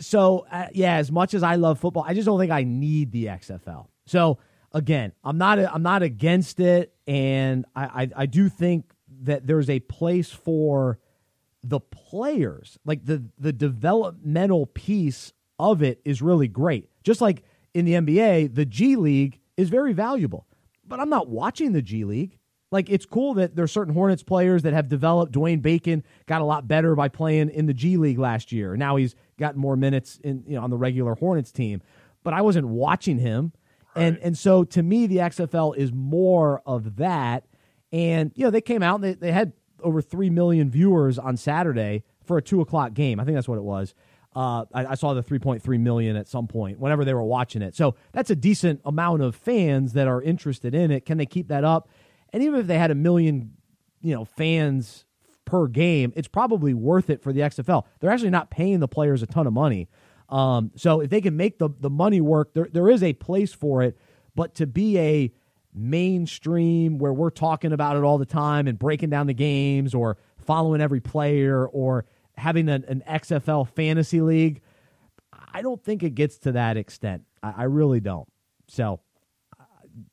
So 0.00 0.46
uh, 0.50 0.66
yeah, 0.72 0.96
as 0.96 1.10
much 1.10 1.34
as 1.34 1.42
I 1.42 1.56
love 1.56 1.78
football, 1.78 2.04
I 2.06 2.14
just 2.14 2.26
don't 2.26 2.38
think 2.38 2.52
I 2.52 2.64
need 2.64 3.12
the 3.12 3.26
XFL. 3.26 3.86
So 4.06 4.38
again, 4.72 5.12
I'm 5.22 5.38
not 5.38 5.58
I'm 5.58 5.82
not 5.82 6.02
against 6.02 6.60
it 6.60 6.94
and 7.06 7.66
I, 7.74 7.84
I 7.84 8.08
I 8.16 8.26
do 8.26 8.48
think 8.48 8.92
that 9.22 9.46
there's 9.46 9.68
a 9.68 9.80
place 9.80 10.30
for 10.30 10.98
the 11.62 11.80
players, 11.80 12.78
like 12.84 13.04
the 13.04 13.24
the 13.38 13.52
developmental 13.52 14.66
piece 14.66 15.32
of 15.58 15.82
it 15.82 16.00
is 16.04 16.22
really 16.22 16.48
great. 16.48 16.88
Just 17.04 17.20
like 17.20 17.44
in 17.74 17.84
the 17.84 17.92
NBA, 17.92 18.54
the 18.54 18.64
G 18.64 18.96
League 18.96 19.40
is 19.56 19.68
very 19.68 19.92
valuable. 19.92 20.46
But 20.86 21.00
I'm 21.00 21.10
not 21.10 21.28
watching 21.28 21.72
the 21.72 21.82
G 21.82 22.04
League. 22.04 22.38
Like 22.72 22.88
it's 22.88 23.04
cool 23.04 23.34
that 23.34 23.56
there's 23.56 23.72
certain 23.72 23.92
Hornets 23.92 24.22
players 24.22 24.62
that 24.62 24.72
have 24.72 24.88
developed. 24.88 25.32
Dwayne 25.32 25.60
Bacon 25.60 26.04
got 26.26 26.40
a 26.40 26.44
lot 26.44 26.68
better 26.68 26.94
by 26.94 27.08
playing 27.08 27.50
in 27.50 27.66
the 27.66 27.74
G 27.74 27.96
League 27.96 28.18
last 28.18 28.52
year. 28.52 28.76
Now 28.76 28.96
he's 28.96 29.14
gotten 29.38 29.60
more 29.60 29.76
minutes 29.76 30.18
in 30.22 30.44
you 30.46 30.56
know 30.56 30.62
on 30.62 30.70
the 30.70 30.78
regular 30.78 31.14
Hornets 31.14 31.52
team. 31.52 31.82
But 32.22 32.32
I 32.32 32.42
wasn't 32.42 32.68
watching 32.68 33.18
him. 33.18 33.52
Right. 33.94 34.04
And 34.04 34.18
and 34.18 34.38
so 34.38 34.64
to 34.64 34.82
me 34.82 35.06
the 35.06 35.18
XFL 35.18 35.76
is 35.76 35.92
more 35.92 36.62
of 36.64 36.96
that. 36.96 37.44
And 37.92 38.30
you 38.34 38.44
know, 38.44 38.50
they 38.50 38.60
came 38.60 38.82
out 38.82 38.96
and 38.96 39.04
they, 39.04 39.14
they 39.14 39.32
had 39.32 39.52
over 39.82 40.02
3 40.02 40.30
million 40.30 40.70
viewers 40.70 41.18
on 41.18 41.36
Saturday 41.36 42.04
for 42.24 42.38
a 42.38 42.42
2 42.42 42.60
o'clock 42.60 42.94
game. 42.94 43.20
I 43.20 43.24
think 43.24 43.36
that's 43.36 43.48
what 43.48 43.58
it 43.58 43.64
was. 43.64 43.94
Uh, 44.34 44.64
I, 44.72 44.86
I, 44.86 44.94
saw 44.94 45.12
the 45.12 45.24
3.3 45.24 45.80
million 45.80 46.14
at 46.14 46.28
some 46.28 46.46
point 46.46 46.78
whenever 46.78 47.04
they 47.04 47.12
were 47.12 47.24
watching 47.24 47.62
it. 47.62 47.74
So 47.74 47.96
that's 48.12 48.30
a 48.30 48.36
decent 48.36 48.80
amount 48.84 49.22
of 49.22 49.34
fans 49.34 49.94
that 49.94 50.06
are 50.06 50.22
interested 50.22 50.72
in 50.72 50.92
it. 50.92 51.04
Can 51.04 51.18
they 51.18 51.26
keep 51.26 51.48
that 51.48 51.64
up? 51.64 51.88
And 52.32 52.40
even 52.44 52.60
if 52.60 52.68
they 52.68 52.78
had 52.78 52.92
a 52.92 52.94
million, 52.94 53.54
you 54.00 54.14
know, 54.14 54.24
fans 54.24 55.04
per 55.44 55.66
game, 55.66 56.12
it's 56.14 56.28
probably 56.28 56.74
worth 56.74 57.10
it 57.10 57.20
for 57.20 57.32
the 57.32 57.40
XFL. 57.40 57.84
They're 57.98 58.10
actually 58.12 58.30
not 58.30 58.50
paying 58.50 58.78
the 58.78 58.86
players 58.86 59.20
a 59.20 59.26
ton 59.26 59.48
of 59.48 59.52
money. 59.52 59.88
Um, 60.28 60.70
so 60.76 61.00
if 61.00 61.10
they 61.10 61.20
can 61.20 61.36
make 61.36 61.58
the, 61.58 61.70
the 61.80 61.90
money 61.90 62.20
work, 62.20 62.54
there, 62.54 62.68
there 62.72 62.88
is 62.88 63.02
a 63.02 63.14
place 63.14 63.52
for 63.52 63.82
it. 63.82 63.98
But 64.36 64.54
to 64.54 64.66
be 64.68 64.96
a 64.96 65.32
mainstream 65.74 66.98
where 66.98 67.12
we're 67.12 67.30
talking 67.30 67.72
about 67.72 67.96
it 67.96 68.02
all 68.02 68.18
the 68.18 68.26
time 68.26 68.66
and 68.66 68.78
breaking 68.78 69.10
down 69.10 69.26
the 69.26 69.34
games 69.34 69.94
or 69.94 70.16
following 70.38 70.80
every 70.80 71.00
player 71.00 71.66
or 71.66 72.04
having 72.36 72.68
an, 72.68 72.84
an 72.88 73.02
XFL 73.08 73.68
fantasy 73.68 74.20
league, 74.20 74.62
I 75.52 75.62
don't 75.62 75.82
think 75.82 76.02
it 76.02 76.14
gets 76.14 76.38
to 76.38 76.52
that 76.52 76.76
extent. 76.76 77.24
I, 77.42 77.54
I 77.58 77.62
really 77.64 78.00
don't. 78.00 78.28
So 78.68 79.00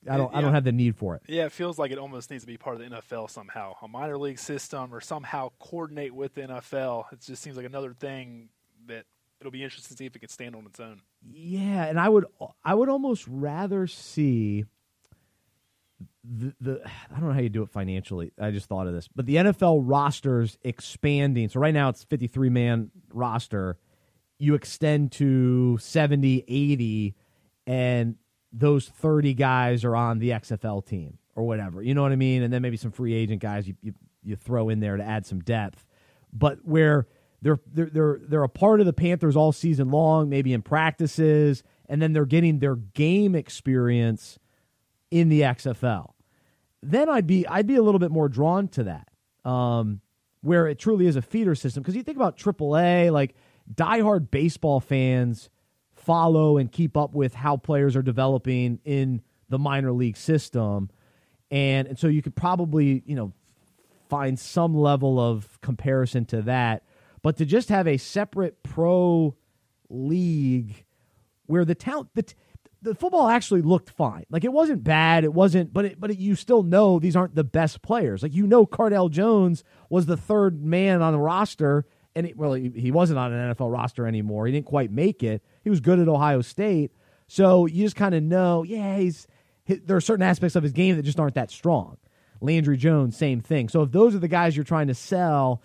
I 0.10 0.17
don't. 0.17 0.32
Yeah. 0.32 0.38
I 0.38 0.41
don't 0.41 0.54
have 0.54 0.63
the 0.63 0.72
need 0.72 0.96
for 0.96 1.15
it. 1.15 1.22
Yeah, 1.28 1.46
it 1.46 1.52
feels 1.52 1.78
like 1.78 1.91
it 1.91 1.98
almost 1.98 2.32
needs 2.32 2.43
to 2.43 2.48
be 2.48 2.58
part 2.58 2.80
of 2.80 2.82
the 2.82 2.96
NFL 2.96 3.30
somehow, 3.30 3.76
a 3.82 3.88
minor 3.88 4.17
league 4.17 4.39
system, 4.39 4.93
or 4.93 5.02
somehow 5.02 5.52
coordinate 5.60 6.13
with 6.13 6.34
the 6.34 6.41
NFL. 6.41 7.12
It 7.13 7.22
just 7.22 7.41
seems 7.41 7.58
like 7.58 7.65
another 7.65 7.93
thing 7.93 8.50
that 8.88 9.06
it'll 9.39 9.52
be 9.52 9.63
interesting 9.63 9.96
to 9.96 9.98
see 9.98 10.06
if 10.06 10.15
it 10.15 10.20
can 10.20 10.30
stand 10.30 10.56
on 10.56 10.65
its 10.65 10.80
own. 10.80 11.02
Yeah, 11.22 11.86
and 11.86 12.00
I 12.00 12.10
would. 12.10 12.26
I 12.63 12.74
would 12.74 12.89
almost 12.89 13.26
rather 13.28 13.88
see 13.88 14.65
the, 16.24 16.54
the 16.60 16.82
I 17.12 17.20
don't 17.20 17.30
know 17.30 17.34
how 17.34 17.40
you 17.40 17.50
do 17.50 17.64
it 17.64 17.70
financially. 17.70 18.32
I 18.40 18.52
just 18.52 18.68
thought 18.68 18.88
of 18.88 18.94
this, 18.94 19.08
but 19.08 19.26
the 19.26 19.36
NFL 19.36 19.82
rosters 19.84 20.58
expanding. 20.64 21.50
So 21.50 21.60
right 21.60 21.74
now 21.74 21.90
it's 21.90 22.04
53 22.04 22.50
man 22.50 22.92
roster. 23.14 23.78
You 24.40 24.54
extend 24.54 25.12
to 25.14 25.80
70, 25.80 26.44
80, 26.48 27.16
and 27.66 28.16
those 28.54 28.88
30 28.88 29.34
guys 29.34 29.84
are 29.84 29.96
on 29.96 30.20
the 30.20 30.30
XFL 30.30 30.86
team 30.86 31.18
or 31.36 31.44
whatever. 31.44 31.82
You 31.82 31.96
know 31.96 32.04
what 32.04 32.12
I 32.12 32.18
mean? 32.18 32.44
And 32.44 32.54
then 32.54 32.62
maybe 32.62 32.78
some 32.78 32.92
free 32.92 33.14
agent 33.14 33.42
guys 33.42 33.68
you, 33.68 33.76
you, 33.82 33.94
you 34.24 34.36
throw 34.36 34.70
in 34.70 34.80
there 34.80 34.98
to 34.98 35.04
add 35.04 35.26
some 35.26 35.40
depth. 35.40 35.86
But 36.32 36.60
where 36.64 37.08
they're, 37.42 37.60
they're 37.72 37.90
they're 37.90 38.20
they're 38.22 38.44
a 38.44 38.50
part 38.50 38.80
of 38.80 38.86
the 38.86 38.94
Panthers 38.94 39.36
all 39.36 39.52
season 39.52 39.90
long, 39.90 40.30
maybe 40.30 40.54
in 40.54 40.62
practices, 40.62 41.64
and 41.88 42.02
then 42.02 42.14
they're 42.14 42.26
getting 42.26 42.60
their 42.60 42.76
game 42.76 43.36
experience 43.36 44.40
in 45.12 45.30
the 45.30 45.41
XFL 45.41 46.12
then 46.82 47.10
I'd 47.10 47.28
be 47.28 47.48
I'd 47.48 47.67
be 47.67 47.76
a 47.76 47.82
little 47.82 48.00
bit 48.00 48.12
more 48.12 48.30
drawn 48.30 48.67
to 48.70 48.84
that, 48.84 49.10
um, 49.50 50.02
where 50.41 50.67
it 50.67 50.80
truly 50.80 51.08
is 51.08 51.15
a 51.15 51.22
feeder 51.22 51.56
system. 51.56 51.84
Because 51.84 51.96
you 51.96 52.04
think 52.04 52.17
about 52.17 52.38
AAA, 52.38 53.12
like 53.12 53.36
diehard 53.74 54.32
baseball 54.32 54.80
fans 54.80 55.50
follow 55.96 56.58
and 56.58 56.72
keep 56.72 56.96
up 56.96 57.13
with 57.13 57.34
how 57.34 57.58
players 57.58 57.96
are 57.96 58.02
developing 58.02 58.80
in 58.86 59.22
the 59.50 59.58
minor 59.58 59.91
league 59.91 60.17
system, 60.17 60.89
and 61.50 61.88
and 61.88 62.00
so 62.00 62.08
you 62.08 62.22
could 62.22 62.36
probably 62.36 63.04
you 63.06 63.15
know 63.15 63.34
find 64.10 64.39
some 64.39 64.76
level 64.76 65.20
of 65.20 65.60
comparison 65.62 66.26
to 66.26 66.41
that. 66.43 66.84
But 67.24 67.38
to 67.38 67.46
just 67.46 67.70
have 67.70 67.88
a 67.88 67.98
separate 67.98 68.62
pro 68.63 69.36
league 69.89 70.86
where 71.48 71.65
the 71.65 71.76
talent 71.76 72.10
the 72.13 72.26
the 72.88 72.95
football 72.95 73.28
actually 73.28 73.62
looked 73.62 73.89
fine. 73.89 74.26
Like 74.30 74.43
it 74.43 74.54
wasn't 74.54 74.84
bad. 74.84 75.23
It 75.23 75.34
wasn't, 75.34 75.73
but 75.73 75.86
it, 75.86 76.00
but 76.00 76.12
it, 76.12 76.17
you 76.17 76.36
still 76.36 76.63
know 76.63 77.00
these 77.00 77.15
aren't 77.15 77.36
the 77.36 77.43
best 77.43 77.82
players. 77.82 78.23
Like 78.23 78.34
you 78.34 78.47
know, 78.47 78.65
Cardale 78.65 79.12
Jones 79.12 79.63
was 79.89 80.06
the 80.06 80.17
third 80.17 80.63
man 80.63 81.02
on 81.02 81.13
the 81.13 81.19
roster, 81.19 81.86
and 82.15 82.28
it, 82.28 82.38
well, 82.38 82.54
he, 82.54 82.91
wasn't 82.91 83.19
on 83.19 83.34
an 83.34 83.54
NFL 83.54 83.71
roster 83.71 84.08
anymore. 84.08 84.45
He 84.45 84.54
didn't 84.54 84.65
quite 84.65 84.91
make 84.91 85.23
it. 85.23 85.43
He 85.63 85.69
was 85.69 85.80
good 85.80 86.00
at 86.00 86.08
Ohio 86.08 86.41
State, 86.41 86.91
so 87.28 87.65
you 87.65 87.84
just 87.84 87.95
kind 87.95 88.15
of 88.15 88.23
know, 88.23 88.63
yeah, 88.63 88.97
he's 88.97 89.28
he, 89.65 89.76
there 89.76 89.97
are 89.97 90.02
certain 90.02 90.23
aspects 90.23 90.56
of 90.56 90.63
his 90.63 90.71
game 90.71 90.95
that 90.95 91.04
just 91.04 91.19
aren't 91.19 91.36
that 91.36 91.52
strong. 91.52 91.97
Landry 92.39 92.78
Jones, 92.78 93.17
same 93.17 93.41
thing. 93.41 93.67
So 93.67 93.82
if 93.82 93.91
those 93.91 94.15
are 94.15 94.19
the 94.19 94.28
guys 94.28 94.56
you're 94.56 94.63
trying 94.63 94.88
to 94.88 94.95
sell, 94.95 95.62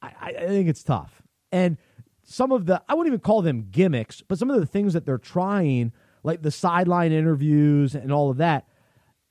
I, 0.00 0.12
I 0.38 0.46
think 0.46 0.68
it's 0.68 0.84
tough. 0.84 1.22
And 1.50 1.78
some 2.22 2.52
of 2.52 2.66
the 2.66 2.82
I 2.88 2.94
wouldn't 2.94 3.12
even 3.12 3.20
call 3.20 3.42
them 3.42 3.68
gimmicks, 3.70 4.22
but 4.22 4.38
some 4.38 4.50
of 4.50 4.60
the 4.60 4.66
things 4.66 4.92
that 4.92 5.06
they're 5.06 5.18
trying 5.18 5.92
like 6.22 6.42
the 6.42 6.50
sideline 6.50 7.12
interviews 7.12 7.94
and 7.94 8.12
all 8.12 8.30
of 8.30 8.38
that. 8.38 8.66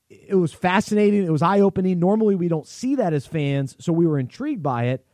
It 0.09 0.35
was 0.35 0.53
fascinating. 0.53 1.25
It 1.25 1.31
was 1.31 1.41
eye 1.41 1.59
opening. 1.59 1.99
Normally, 1.99 2.35
we 2.35 2.47
don't 2.47 2.67
see 2.67 2.95
that 2.95 3.13
as 3.13 3.25
fans, 3.25 3.75
so 3.79 3.91
we 3.91 4.07
were 4.07 4.17
intrigued 4.17 4.63
by 4.63 4.85
it. 4.85 5.05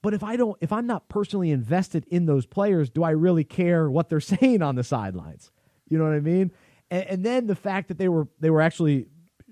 But 0.00 0.14
if 0.14 0.22
I 0.22 0.36
don't, 0.36 0.56
if 0.60 0.72
I'm 0.72 0.86
not 0.86 1.08
personally 1.08 1.50
invested 1.50 2.06
in 2.08 2.26
those 2.26 2.46
players, 2.46 2.88
do 2.88 3.02
I 3.02 3.10
really 3.10 3.44
care 3.44 3.90
what 3.90 4.08
they're 4.08 4.20
saying 4.40 4.62
on 4.62 4.76
the 4.76 4.84
sidelines? 4.84 5.50
You 5.88 5.98
know 5.98 6.04
what 6.04 6.14
I 6.14 6.20
mean? 6.20 6.52
And, 6.90 7.04
and 7.04 7.24
then 7.24 7.46
the 7.46 7.56
fact 7.56 7.88
that 7.88 7.98
they 7.98 8.08
were 8.08 8.28
they 8.38 8.50
were 8.50 8.60
actually, 8.60 9.06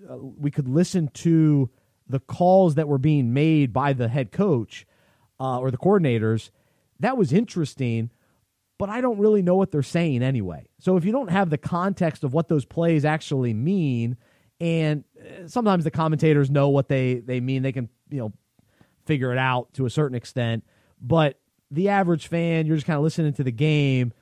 uh, 0.08 0.16
we 0.18 0.50
could 0.50 0.68
listen 0.68 1.08
to 1.14 1.70
the 2.08 2.20
calls 2.20 2.76
that 2.76 2.86
were 2.86 2.98
being 2.98 3.32
made 3.32 3.72
by 3.72 3.92
the 3.92 4.08
head 4.08 4.30
coach 4.30 4.86
uh, 5.40 5.58
or 5.58 5.70
the 5.70 5.78
coordinators. 5.78 6.50
That 7.00 7.16
was 7.16 7.32
interesting 7.32 8.10
but 8.78 8.88
I 8.88 9.00
don't 9.00 9.18
really 9.18 9.42
know 9.42 9.56
what 9.56 9.70
they're 9.70 9.82
saying 9.82 10.22
anyway. 10.22 10.66
So 10.78 10.96
if 10.96 11.04
you 11.04 11.12
don't 11.12 11.30
have 11.30 11.50
the 11.50 11.58
context 11.58 12.24
of 12.24 12.34
what 12.34 12.48
those 12.48 12.64
plays 12.64 13.04
actually 13.04 13.54
mean, 13.54 14.16
and 14.60 15.04
uh, 15.18 15.48
sometimes 15.48 15.84
the 15.84 15.90
commentators 15.90 16.50
know 16.50 16.68
what 16.68 16.88
they, 16.88 17.14
they 17.14 17.40
mean, 17.40 17.62
they 17.62 17.72
can, 17.72 17.88
you 18.10 18.18
know, 18.18 18.32
figure 19.04 19.32
it 19.32 19.38
out 19.38 19.72
to 19.74 19.86
a 19.86 19.90
certain 19.90 20.16
extent. 20.16 20.64
But 21.00 21.38
the 21.70 21.88
average 21.88 22.28
fan, 22.28 22.66
you're 22.66 22.76
just 22.76 22.86
kind 22.86 22.96
of 22.96 23.02
listening 23.02 23.32
to 23.34 23.44
the 23.44 23.52
game, 23.52 24.12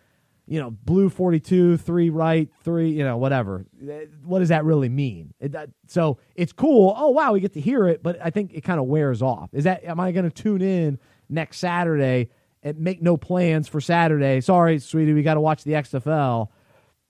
you 0.47 0.61
know, 0.61 0.71
blue 0.71 1.09
42, 1.09 1.79
three 1.79 2.11
right, 2.11 2.49
three, 2.63 2.91
you 2.91 3.05
know, 3.05 3.17
whatever. 3.17 3.67
Uh, 3.83 4.07
what 4.25 4.41
does 4.41 4.51
that 4.51 4.65
really 4.65 4.89
mean? 4.89 5.33
It, 5.41 5.53
that, 5.53 5.71
so 5.87 6.19
it's 6.35 6.53
cool. 6.53 6.95
Oh, 6.97 7.11
wow, 7.11 7.33
we 7.33 7.41
get 7.41 7.55
to 7.55 7.61
hear 7.61 7.87
it, 7.87 8.03
but 8.03 8.19
I 8.23 8.31
think 8.31 8.53
it 8.55 8.63
kind 8.63 8.79
of 8.79 8.87
wears 8.87 9.23
off. 9.23 9.51
Is 9.53 9.65
that, 9.65 9.85
am 9.85 10.01
I 10.01 10.13
going 10.13 10.29
to 10.29 10.43
tune 10.43 10.63
in 10.63 10.99
next 11.29 11.59
Saturday? 11.59 12.31
And 12.65 12.79
make 12.79 13.03
no 13.03 13.17
plans 13.17 13.69
for 13.69 13.81
Saturday. 13.81 14.41
Sorry, 14.41 14.79
sweetie, 14.79 15.13
we 15.13 15.23
got 15.23 15.35
to 15.35 15.41
watch 15.41 15.63
the 15.63 15.73
XFL. 15.73 16.49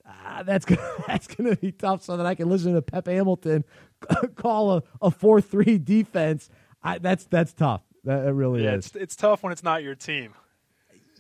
Uh, 0.07 0.43
that's 0.43 0.65
gonna, 0.65 0.83
that's 1.07 1.29
going 1.29 1.49
to 1.49 1.57
be 1.57 1.73
tough. 1.73 2.03
So 2.03 2.17
that 2.17 2.27
I 2.27 2.35
can 2.35 2.51
listen 2.51 2.75
to 2.75 2.83
Pep 2.83 3.07
Hamilton 3.07 3.65
call 4.35 4.73
a, 4.73 4.83
a 5.01 5.11
four 5.11 5.41
three 5.41 5.79
defense. 5.79 6.51
I, 6.83 6.99
that's 6.99 7.25
that's 7.27 7.55
tough. 7.55 7.83
That, 8.03 8.35
really 8.35 8.65
yeah, 8.65 8.75
is. 8.75 8.89
It's, 8.89 8.97
it's 8.97 9.17
tough 9.17 9.43
when 9.43 9.53
it's 9.53 9.63
not 9.63 9.83
your 9.83 9.95
team. 9.95 10.35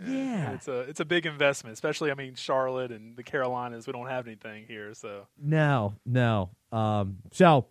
Yeah, 0.04 0.50
it's 0.50 0.66
a 0.66 0.80
it's 0.80 1.00
a 1.00 1.04
big 1.04 1.24
investment, 1.24 1.72
especially 1.72 2.10
I 2.10 2.14
mean 2.14 2.34
Charlotte 2.34 2.90
and 2.90 3.16
the 3.16 3.22
Carolinas. 3.22 3.86
We 3.86 3.92
don't 3.92 4.08
have 4.08 4.26
anything 4.26 4.66
here, 4.66 4.92
so 4.92 5.28
no, 5.40 5.94
no. 6.04 6.50
Um, 6.72 7.18
so 7.32 7.66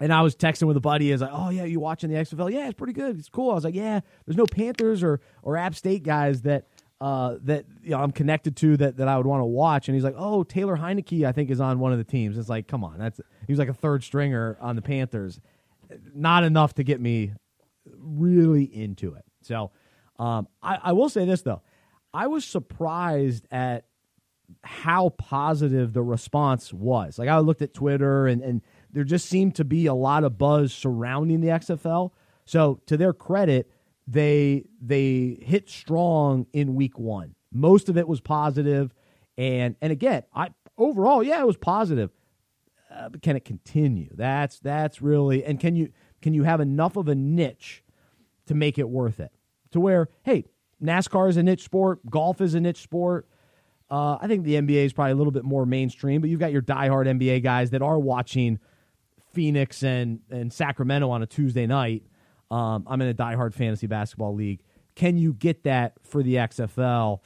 and 0.00 0.12
I 0.12 0.22
was 0.22 0.34
texting 0.34 0.66
with 0.66 0.76
a 0.76 0.80
buddy. 0.80 1.10
Is 1.10 1.20
like, 1.20 1.30
oh 1.32 1.50
yeah, 1.50 1.64
you 1.64 1.78
watching 1.78 2.10
the 2.10 2.16
XFL? 2.16 2.50
Yeah, 2.50 2.66
it's 2.66 2.74
pretty 2.74 2.94
good. 2.94 3.18
It's 3.18 3.28
cool. 3.28 3.50
I 3.50 3.54
was 3.54 3.64
like, 3.64 3.74
yeah, 3.74 4.00
there's 4.26 4.36
no 4.36 4.46
Panthers 4.46 5.02
or 5.02 5.20
or 5.42 5.56
App 5.56 5.74
State 5.74 6.02
guys 6.02 6.42
that 6.42 6.66
uh, 7.00 7.36
that 7.44 7.66
you 7.82 7.90
know 7.90 8.00
I'm 8.00 8.10
connected 8.10 8.56
to 8.56 8.76
that 8.78 8.96
that 8.96 9.08
I 9.08 9.16
would 9.16 9.26
want 9.26 9.40
to 9.40 9.46
watch. 9.46 9.88
And 9.88 9.94
he's 9.94 10.04
like, 10.04 10.16
oh, 10.16 10.42
Taylor 10.42 10.76
Heinicke, 10.76 11.24
I 11.24 11.32
think 11.32 11.50
is 11.50 11.60
on 11.60 11.78
one 11.78 11.92
of 11.92 11.98
the 11.98 12.04
teams. 12.04 12.38
It's 12.38 12.48
like, 12.48 12.66
come 12.66 12.82
on, 12.82 12.98
that's 12.98 13.20
he 13.46 13.52
was 13.52 13.58
like 13.58 13.68
a 13.68 13.74
third 13.74 14.02
stringer 14.02 14.56
on 14.60 14.76
the 14.76 14.82
Panthers. 14.82 15.40
Not 16.14 16.44
enough 16.44 16.74
to 16.74 16.82
get 16.82 17.00
me 17.00 17.32
really 17.96 18.64
into 18.64 19.14
it. 19.14 19.24
So 19.42 19.70
um, 20.18 20.48
I, 20.62 20.78
I 20.82 20.92
will 20.92 21.08
say 21.08 21.24
this 21.24 21.42
though, 21.42 21.62
I 22.12 22.26
was 22.26 22.44
surprised 22.44 23.46
at 23.50 23.84
how 24.62 25.10
positive 25.10 25.92
the 25.92 26.02
response 26.02 26.72
was. 26.72 27.18
Like 27.18 27.28
I 27.28 27.38
looked 27.38 27.62
at 27.62 27.72
Twitter 27.72 28.26
and, 28.26 28.42
and 28.42 28.62
there 28.92 29.04
just 29.04 29.28
seemed 29.28 29.54
to 29.56 29.64
be 29.64 29.86
a 29.86 29.94
lot 29.94 30.24
of 30.24 30.38
buzz 30.38 30.72
surrounding 30.72 31.40
the 31.40 31.48
XFL. 31.48 32.10
So 32.44 32.80
to 32.86 32.96
their 32.96 33.12
credit, 33.12 33.70
they 34.06 34.64
they 34.80 35.38
hit 35.42 35.68
strong 35.68 36.46
in 36.52 36.74
week 36.74 36.98
one. 36.98 37.34
Most 37.52 37.88
of 37.88 37.96
it 37.96 38.08
was 38.08 38.20
positive, 38.20 38.92
and 39.38 39.76
and 39.80 39.92
again, 39.92 40.24
I 40.34 40.50
overall, 40.76 41.22
yeah, 41.22 41.40
it 41.40 41.46
was 41.46 41.56
positive. 41.56 42.10
Uh, 42.90 43.08
but 43.08 43.22
can 43.22 43.36
it 43.36 43.44
continue? 43.44 44.10
That's 44.14 44.58
that's 44.58 45.00
really 45.00 45.44
and 45.44 45.60
can 45.60 45.76
you 45.76 45.92
can 46.20 46.34
you 46.34 46.42
have 46.42 46.60
enough 46.60 46.96
of 46.96 47.08
a 47.08 47.14
niche 47.14 47.84
to 48.46 48.54
make 48.54 48.78
it 48.78 48.88
worth 48.88 49.20
it? 49.20 49.32
To 49.72 49.80
where, 49.80 50.08
hey, 50.24 50.44
NASCAR 50.82 51.28
is 51.28 51.36
a 51.36 51.42
niche 51.42 51.62
sport, 51.62 52.04
golf 52.10 52.40
is 52.40 52.54
a 52.54 52.60
niche 52.60 52.82
sport. 52.82 53.28
Uh, 53.88 54.18
I 54.20 54.26
think 54.26 54.44
the 54.44 54.54
NBA 54.54 54.84
is 54.86 54.92
probably 54.92 55.12
a 55.12 55.16
little 55.16 55.32
bit 55.32 55.44
more 55.44 55.66
mainstream, 55.66 56.20
but 56.20 56.30
you've 56.30 56.40
got 56.40 56.52
your 56.52 56.62
diehard 56.62 57.06
NBA 57.06 57.42
guys 57.42 57.70
that 57.70 57.82
are 57.82 57.98
watching 57.98 58.58
Phoenix 59.32 59.82
and 59.82 60.20
and 60.30 60.52
Sacramento 60.52 61.10
on 61.10 61.22
a 61.22 61.26
Tuesday 61.26 61.66
night. 61.66 62.04
Um, 62.50 62.84
I'm 62.86 63.00
in 63.00 63.08
a 63.08 63.14
diehard 63.14 63.54
fantasy 63.54 63.86
basketball 63.86 64.34
league. 64.34 64.62
Can 64.94 65.16
you 65.16 65.32
get 65.32 65.64
that 65.64 65.94
for 66.02 66.22
the 66.22 66.34
XFL 66.34 67.20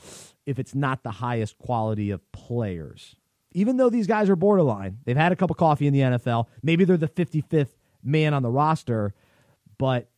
if 0.47 0.59
it's 0.59 0.75
not 0.75 1.03
the 1.03 1.11
highest 1.11 1.59
quality 1.59 2.11
of 2.11 2.21
players? 2.33 3.17
Even 3.53 3.77
though 3.77 3.89
these 3.89 4.07
guys 4.07 4.29
are 4.29 4.37
borderline, 4.37 4.99
they've 5.05 5.17
had 5.17 5.33
a 5.33 5.37
cup 5.37 5.51
of 5.51 5.57
coffee 5.57 5.87
in 5.87 5.93
the 5.93 6.01
NFL. 6.01 6.47
Maybe 6.63 6.85
they're 6.85 6.97
the 6.97 7.09
55th 7.09 7.71
man 8.03 8.35
on 8.35 8.43
the 8.43 8.51
roster, 8.51 9.15
but 9.79 10.11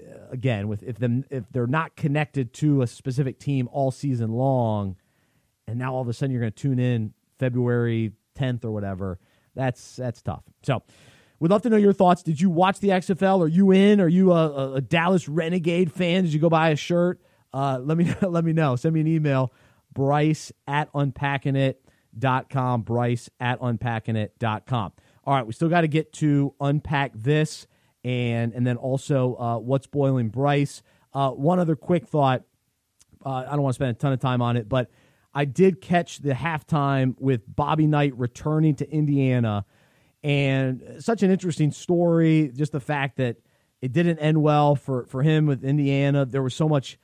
uh, 0.00 0.30
again, 0.30 0.68
with 0.68 0.82
if 0.82 0.98
them 0.98 1.24
if 1.30 1.44
they're 1.50 1.66
not 1.66 1.96
connected 1.96 2.52
to 2.54 2.82
a 2.82 2.86
specific 2.86 3.38
team 3.38 3.68
all 3.72 3.90
season 3.90 4.32
long, 4.32 4.96
and 5.66 5.78
now 5.78 5.94
all 5.94 6.02
of 6.02 6.08
a 6.08 6.12
sudden 6.12 6.32
you're 6.32 6.40
going 6.40 6.52
to 6.52 6.62
tune 6.62 6.78
in 6.78 7.12
February 7.38 8.12
10th 8.38 8.64
or 8.64 8.70
whatever, 8.70 9.18
that's 9.54 9.96
that's 9.96 10.22
tough. 10.22 10.44
So. 10.62 10.82
We'd 11.38 11.50
love 11.50 11.62
to 11.62 11.70
know 11.70 11.76
your 11.76 11.92
thoughts. 11.92 12.22
Did 12.22 12.40
you 12.40 12.48
watch 12.48 12.80
the 12.80 12.88
XFL? 12.88 13.44
Are 13.44 13.48
you 13.48 13.70
in? 13.70 14.00
Are 14.00 14.08
you 14.08 14.32
a, 14.32 14.74
a 14.74 14.80
Dallas 14.80 15.28
Renegade 15.28 15.92
fan? 15.92 16.24
Did 16.24 16.32
you 16.32 16.40
go 16.40 16.48
buy 16.48 16.70
a 16.70 16.76
shirt? 16.76 17.20
Uh, 17.52 17.78
let 17.82 17.98
me 17.98 18.14
let 18.22 18.44
me 18.44 18.52
know. 18.52 18.76
Send 18.76 18.94
me 18.94 19.00
an 19.00 19.06
email, 19.06 19.52
Bryce 19.92 20.52
at 20.66 20.92
unpackingit.com. 20.92 22.82
Bryce 22.82 23.30
at 23.38 23.60
unpackingit.com. 23.60 24.92
All 25.24 25.34
right, 25.34 25.46
we 25.46 25.52
still 25.52 25.68
got 25.68 25.82
to 25.82 25.88
get 25.88 26.12
to 26.14 26.54
unpack 26.60 27.12
this 27.14 27.66
and 28.04 28.54
and 28.54 28.66
then 28.66 28.76
also 28.76 29.36
uh, 29.36 29.58
what's 29.58 29.86
boiling 29.86 30.28
Bryce. 30.28 30.82
Uh, 31.12 31.30
one 31.30 31.58
other 31.58 31.76
quick 31.76 32.06
thought. 32.06 32.44
Uh, 33.24 33.44
I 33.46 33.50
don't 33.50 33.62
want 33.62 33.74
to 33.74 33.78
spend 33.78 33.90
a 33.90 33.94
ton 33.94 34.12
of 34.12 34.20
time 34.20 34.40
on 34.40 34.56
it, 34.56 34.68
but 34.68 34.90
I 35.34 35.44
did 35.44 35.80
catch 35.80 36.18
the 36.18 36.32
halftime 36.32 37.14
with 37.18 37.42
Bobby 37.46 37.86
Knight 37.86 38.16
returning 38.16 38.74
to 38.76 38.90
Indiana 38.90 39.66
and 40.26 40.96
such 40.98 41.22
an 41.22 41.30
interesting 41.30 41.70
story. 41.70 42.50
Just 42.52 42.72
the 42.72 42.80
fact 42.80 43.18
that 43.18 43.36
it 43.80 43.92
didn't 43.92 44.18
end 44.18 44.42
well 44.42 44.74
for 44.74 45.06
for 45.06 45.22
him 45.22 45.46
with 45.46 45.64
Indiana. 45.64 46.26
There 46.26 46.42
was 46.42 46.52
so 46.52 46.68
much 46.68 46.98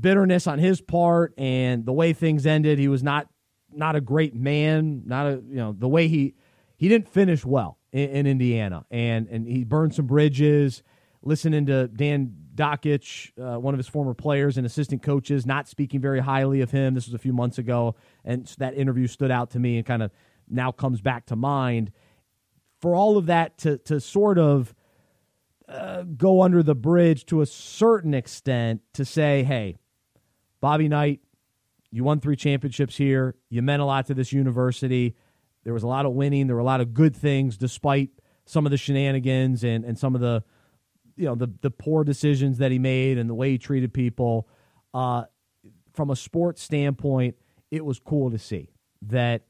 bitterness 0.00 0.46
on 0.46 0.58
his 0.58 0.82
part, 0.82 1.32
and 1.38 1.86
the 1.86 1.92
way 1.92 2.12
things 2.12 2.44
ended, 2.44 2.78
he 2.78 2.88
was 2.88 3.02
not 3.02 3.28
not 3.72 3.96
a 3.96 4.02
great 4.02 4.34
man. 4.34 5.04
Not 5.06 5.26
a 5.26 5.42
you 5.48 5.56
know 5.56 5.72
the 5.72 5.88
way 5.88 6.08
he 6.08 6.34
he 6.76 6.88
didn't 6.88 7.08
finish 7.08 7.46
well 7.46 7.78
in, 7.92 8.10
in 8.10 8.26
Indiana, 8.26 8.84
and 8.90 9.26
and 9.28 9.48
he 9.48 9.64
burned 9.64 9.94
some 9.94 10.06
bridges. 10.06 10.82
Listening 11.22 11.66
to 11.66 11.88
Dan 11.88 12.32
Dakich, 12.54 13.32
uh, 13.40 13.58
one 13.58 13.72
of 13.72 13.78
his 13.78 13.88
former 13.88 14.14
players 14.14 14.56
and 14.56 14.66
assistant 14.66 15.02
coaches, 15.02 15.46
not 15.46 15.66
speaking 15.66 16.00
very 16.00 16.20
highly 16.20 16.60
of 16.60 16.70
him. 16.70 16.94
This 16.94 17.06
was 17.06 17.14
a 17.14 17.18
few 17.18 17.32
months 17.32 17.56
ago, 17.56 17.96
and 18.22 18.46
that 18.58 18.74
interview 18.74 19.06
stood 19.06 19.30
out 19.30 19.50
to 19.52 19.58
me 19.58 19.78
and 19.78 19.86
kind 19.86 20.02
of 20.02 20.10
now 20.46 20.72
comes 20.72 21.00
back 21.00 21.26
to 21.26 21.36
mind 21.36 21.90
for 22.80 22.94
all 22.94 23.16
of 23.16 23.26
that 23.26 23.58
to 23.58 23.78
to 23.78 24.00
sort 24.00 24.38
of 24.38 24.74
uh, 25.68 26.02
go 26.02 26.42
under 26.42 26.62
the 26.62 26.74
bridge 26.74 27.26
to 27.26 27.42
a 27.42 27.46
certain 27.46 28.14
extent 28.14 28.80
to 28.94 29.04
say, 29.04 29.42
hey, 29.42 29.76
Bobby 30.60 30.88
Knight, 30.88 31.20
you 31.90 32.04
won 32.04 32.20
three 32.20 32.36
championships 32.36 32.96
here. 32.96 33.34
You 33.50 33.62
meant 33.62 33.82
a 33.82 33.84
lot 33.84 34.06
to 34.06 34.14
this 34.14 34.32
university. 34.32 35.14
There 35.64 35.74
was 35.74 35.82
a 35.82 35.86
lot 35.86 36.06
of 36.06 36.12
winning. 36.12 36.46
There 36.46 36.56
were 36.56 36.62
a 36.62 36.64
lot 36.64 36.80
of 36.80 36.94
good 36.94 37.14
things, 37.14 37.56
despite 37.56 38.10
some 38.46 38.64
of 38.64 38.70
the 38.70 38.78
shenanigans 38.78 39.62
and, 39.62 39.84
and 39.84 39.98
some 39.98 40.14
of 40.14 40.20
the 40.20 40.42
you 41.16 41.26
know 41.26 41.34
the 41.34 41.52
the 41.60 41.70
poor 41.70 42.04
decisions 42.04 42.58
that 42.58 42.70
he 42.70 42.78
made 42.78 43.18
and 43.18 43.28
the 43.28 43.34
way 43.34 43.50
he 43.50 43.58
treated 43.58 43.92
people. 43.92 44.48
Uh, 44.94 45.24
from 45.92 46.10
a 46.10 46.16
sports 46.16 46.62
standpoint, 46.62 47.36
it 47.70 47.84
was 47.84 47.98
cool 47.98 48.30
to 48.30 48.38
see 48.38 48.70
that 49.02 49.42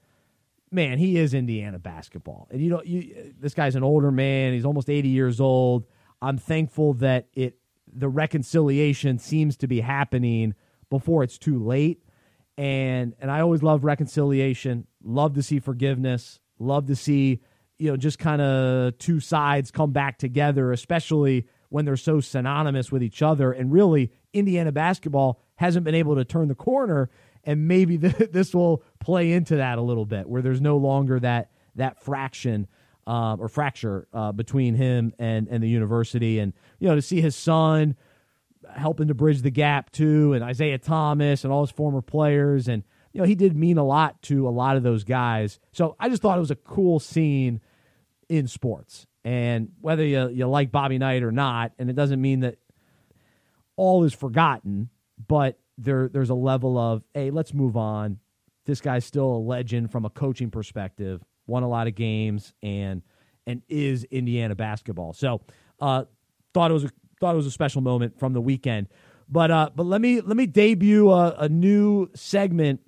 man, 0.71 0.99
he 0.99 1.17
is 1.17 1.35
Indiana 1.35 1.79
basketball. 1.79 2.49
And 2.51 2.61
you 2.61 2.71
know, 2.71 2.83
you, 2.83 3.35
this 3.39 3.55
guy's 3.55 3.77
an 3.77 3.83
older 3.83 4.11
man. 4.11 4.53
He's 4.53 4.65
almost 4.65 4.91
80 4.91 5.09
years 5.09 5.41
old. 5.41 5.87
I'm 6.21 6.39
thankful 6.39 6.95
that 6.95 7.29
it 7.35 7.59
the 7.91 8.09
reconciliation 8.09 9.19
seems 9.19 9.57
to 9.59 9.67
be 9.67 9.81
happening 9.81 10.55
before 10.91 11.23
it's 11.23 11.39
too 11.39 11.63
late. 11.63 12.03
And 12.57 13.15
and 13.21 13.31
I 13.31 13.41
always 13.41 13.63
love 13.63 13.85
reconciliation. 13.85 14.87
Love 15.03 15.35
to 15.35 15.43
see 15.43 15.61
forgiveness. 15.61 16.41
Love 16.59 16.87
to 16.87 16.97
see 16.97 17.41
you 17.79 17.91
know 17.91 17.97
just 17.97 18.19
kind 18.19 18.43
of 18.43 18.99
two 18.99 19.21
sides 19.21 19.71
come 19.71 19.93
back 19.93 20.19
together, 20.19 20.73
especially 20.73 21.47
when 21.69 21.85
they're 21.85 21.97
so 21.97 22.21
synonymous 22.21 22.91
with 22.91 23.03
each 23.03 23.23
other. 23.23 23.53
And 23.53 23.73
really, 23.73 24.11
Indiana 24.33 24.73
basketball 24.73 25.41
hasn't 25.59 25.85
been 25.85 25.95
able 25.95 26.17
to 26.17 26.25
turn 26.25 26.49
the 26.49 26.55
corner 26.55 27.11
and 27.45 27.67
maybe 27.67 27.97
this 27.97 28.55
will 28.55 28.83
play 29.01 29.33
into 29.33 29.57
that 29.57 29.79
a 29.79 29.83
little 29.83 30.07
bit, 30.07 30.29
where 30.29 30.43
there's 30.43 30.61
no 30.61 30.77
longer 30.77 31.19
that 31.21 31.51
that 31.75 32.03
fraction 32.03 32.67
uh, 33.07 33.37
or 33.39 33.49
fracture 33.49 34.07
uh, 34.13 34.33
between 34.33 34.75
him 34.75 35.13
and 35.19 35.49
and 35.49 35.63
the 35.63 35.69
university, 35.69 36.39
and 36.39 36.53
you 36.79 36.89
know 36.89 36.95
to 36.95 37.03
see 37.03 37.21
his 37.21 37.35
son 37.35 37.97
helping 38.77 39.09
to 39.09 39.15
bridge 39.15 39.43
the 39.43 39.51
gap 39.51 39.91
too, 39.91 40.35
and 40.35 40.49
Isiah 40.49 40.79
Thomas 40.79 41.45
and 41.45 41.53
all 41.53 41.63
his 41.63 41.71
former 41.71 42.03
players, 42.03 42.69
and 42.69 42.83
you 43.13 43.21
know 43.21 43.27
he 43.27 43.35
did 43.35 43.57
mean 43.57 43.79
a 43.79 43.85
lot 43.85 44.21
to 44.23 44.47
a 44.47 44.51
lot 44.51 44.77
of 44.77 44.83
those 44.83 45.05
guys. 45.05 45.59
So 45.73 45.97
I 45.99 46.11
just 46.11 46.21
thought 46.21 46.37
it 46.37 46.41
was 46.41 46.51
a 46.51 46.57
cool 46.57 47.01
scene 47.01 47.61
in 48.29 48.47
sports, 48.47 49.07
and 49.25 49.71
whether 49.81 50.05
you 50.05 50.29
you 50.29 50.47
like 50.47 50.71
Bobby 50.71 50.99
Knight 50.99 51.23
or 51.23 51.33
not, 51.33 51.73
and 51.79 51.89
it 51.89 51.97
doesn't 51.97 52.21
mean 52.21 52.41
that 52.41 52.59
all 53.77 54.05
is 54.05 54.13
forgotten, 54.13 54.91
but 55.27 55.59
there 55.77 56.09
there's 56.09 56.31
a 56.31 56.35
level 56.35 56.79
of 56.79 57.03
hey, 57.15 57.31
let's 57.31 57.55
move 57.55 57.77
on. 57.77 58.19
This 58.67 58.81
guy's 58.81 59.05
still 59.05 59.27
a 59.27 59.39
legend 59.39 59.91
from 59.91 60.05
a 60.05 60.11
coaching 60.11 60.51
perspective. 60.51 61.23
Won 61.47 61.63
a 61.63 61.69
lot 61.69 61.87
of 61.87 61.95
games 61.95 62.53
and 62.63 63.03
and 63.47 63.63
is 63.69 64.05
Indiana 64.05 64.55
basketball. 64.55 65.15
So 65.15 65.41
uh, 65.81 66.05
thought 66.53 66.71
it 66.71 66.75
was 66.75 66.85
a, 66.85 66.91
thought 67.21 67.33
it 67.33 67.37
was 67.37 67.47
a 67.47 67.51
special 67.51 67.81
moment 67.81 68.19
from 68.19 68.35
the 68.35 68.41
weekend. 68.41 68.89
But 69.29 69.51
uh, 69.51 69.71
but 69.75 69.87
let 69.87 70.01
me 70.01 70.21
let 70.21 70.37
me 70.37 70.47
debut 70.47 71.11
a, 71.11 71.35
a 71.39 71.49
new 71.49 72.11
segment 72.15 72.81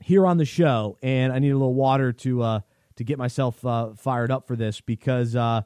here 0.00 0.26
on 0.26 0.36
the 0.36 0.44
show, 0.44 0.98
and 1.02 1.32
I 1.32 1.38
need 1.38 1.50
a 1.50 1.56
little 1.56 1.74
water 1.74 2.12
to 2.12 2.42
uh, 2.42 2.60
to 2.96 3.04
get 3.04 3.18
myself 3.18 3.64
uh, 3.64 3.94
fired 3.94 4.30
up 4.30 4.46
for 4.46 4.56
this 4.56 4.80
because 4.80 5.36
uh, 5.36 5.62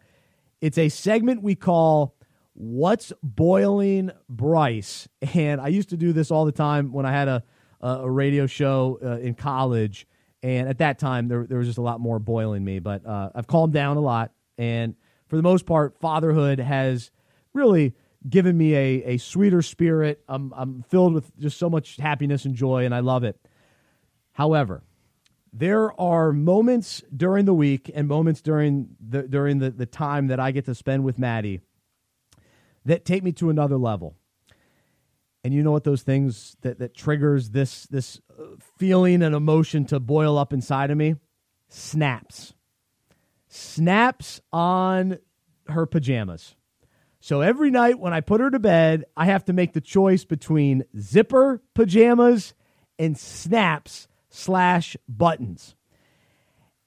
it's 0.61 0.79
a 0.79 0.88
segment 0.88 1.42
we 1.42 1.55
call 1.55 2.16
What's 2.62 3.10
Boiling 3.22 4.10
Bryce? 4.28 5.08
And 5.34 5.62
I 5.62 5.68
used 5.68 5.88
to 5.90 5.96
do 5.96 6.12
this 6.12 6.30
all 6.30 6.44
the 6.44 6.52
time 6.52 6.92
when 6.92 7.06
I 7.06 7.10
had 7.10 7.26
a, 7.26 7.42
a 7.80 8.10
radio 8.10 8.46
show 8.46 8.98
uh, 9.02 9.16
in 9.16 9.34
college. 9.34 10.06
And 10.42 10.68
at 10.68 10.76
that 10.76 10.98
time, 10.98 11.28
there, 11.28 11.46
there 11.46 11.56
was 11.56 11.68
just 11.68 11.78
a 11.78 11.82
lot 11.82 12.00
more 12.00 12.18
boiling 12.18 12.62
me. 12.62 12.78
But 12.78 13.06
uh, 13.06 13.30
I've 13.34 13.46
calmed 13.46 13.72
down 13.72 13.96
a 13.96 14.02
lot. 14.02 14.32
And 14.58 14.94
for 15.28 15.36
the 15.36 15.42
most 15.42 15.64
part, 15.64 15.98
fatherhood 16.00 16.60
has 16.60 17.10
really 17.54 17.94
given 18.28 18.58
me 18.58 18.74
a, 18.74 19.04
a 19.04 19.16
sweeter 19.16 19.62
spirit. 19.62 20.22
I'm, 20.28 20.52
I'm 20.54 20.82
filled 20.82 21.14
with 21.14 21.34
just 21.38 21.56
so 21.56 21.70
much 21.70 21.96
happiness 21.96 22.44
and 22.44 22.54
joy, 22.54 22.84
and 22.84 22.94
I 22.94 23.00
love 23.00 23.24
it. 23.24 23.40
However, 24.32 24.82
there 25.50 25.98
are 25.98 26.30
moments 26.30 27.02
during 27.16 27.46
the 27.46 27.54
week 27.54 27.90
and 27.94 28.06
moments 28.06 28.42
during 28.42 28.96
the 29.00 29.22
during 29.22 29.61
the, 29.61 29.70
the 29.70 29.86
time 29.86 30.26
that 30.26 30.38
I 30.38 30.50
get 30.50 30.66
to 30.66 30.74
spend 30.74 31.04
with 31.04 31.18
Maddie 31.18 31.62
that 32.85 33.05
take 33.05 33.22
me 33.22 33.33
to 33.33 33.51
another 33.51 33.76
level. 33.76 34.16
And 35.43 35.55
you 35.55 35.62
know 35.62 35.72
what 35.72 35.85
those 35.85 36.03
things 36.03 36.57
that, 36.61 36.78
that 36.81 36.95
triggers 36.95 37.51
this 37.51 37.87
this 37.87 38.20
uh, 38.39 38.45
feeling 38.78 39.22
and 39.22 39.35
emotion 39.35 39.87
to 39.87 39.99
boil 39.99 40.37
up 40.37 40.53
inside 40.53 40.91
of 40.91 40.99
me? 40.99 41.16
Snaps. 41.68 42.55
Snaps 43.49 44.41
on 44.53 45.18
her 45.68 45.87
pajamas. 45.87 46.57
So 47.20 47.41
every 47.43 47.70
night 47.70 47.99
when 47.99 48.12
I 48.14 48.20
put 48.20 48.41
her 48.41 48.51
to 48.51 48.59
bed, 48.59 49.05
I 49.16 49.26
have 49.26 49.45
to 49.47 49.53
make 49.53 49.72
the 49.72 49.81
choice 49.81 50.24
between 50.24 50.85
zipper 50.99 51.62
pajamas 51.74 52.55
and 52.99 53.16
snaps 53.18 54.09
slash 54.31 54.97
buttons. 55.09 55.74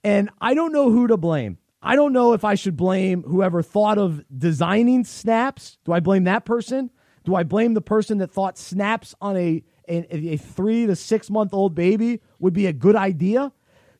And 0.03 0.29
I 0.41 0.53
don't 0.53 0.73
know 0.73 0.89
who 0.89 1.07
to 1.07 1.17
blame. 1.17 1.59
I 1.83 1.97
don't 1.97 2.13
know 2.13 2.31
if 2.33 2.45
I 2.45 2.55
should 2.55 2.77
blame 2.77 3.23
whoever 3.23 3.61
thought 3.61 3.97
of 3.97 4.23
designing 4.35 5.03
snaps. 5.03 5.77
Do 5.83 5.91
I 5.91 5.99
blame 5.99 6.23
that 6.23 6.45
person? 6.45 6.89
Do 7.25 7.35
I 7.35 7.43
blame 7.43 7.73
the 7.73 7.81
person 7.81 8.19
that 8.19 8.31
thought 8.31 8.57
snaps 8.57 9.13
on 9.21 9.37
a 9.37 9.63
a, 9.89 10.33
a 10.33 10.37
three 10.37 10.85
to 10.85 10.95
six 10.95 11.29
month 11.29 11.53
old 11.53 11.75
baby 11.75 12.21
would 12.39 12.53
be 12.53 12.67
a 12.67 12.73
good 12.73 12.95
idea? 12.95 13.51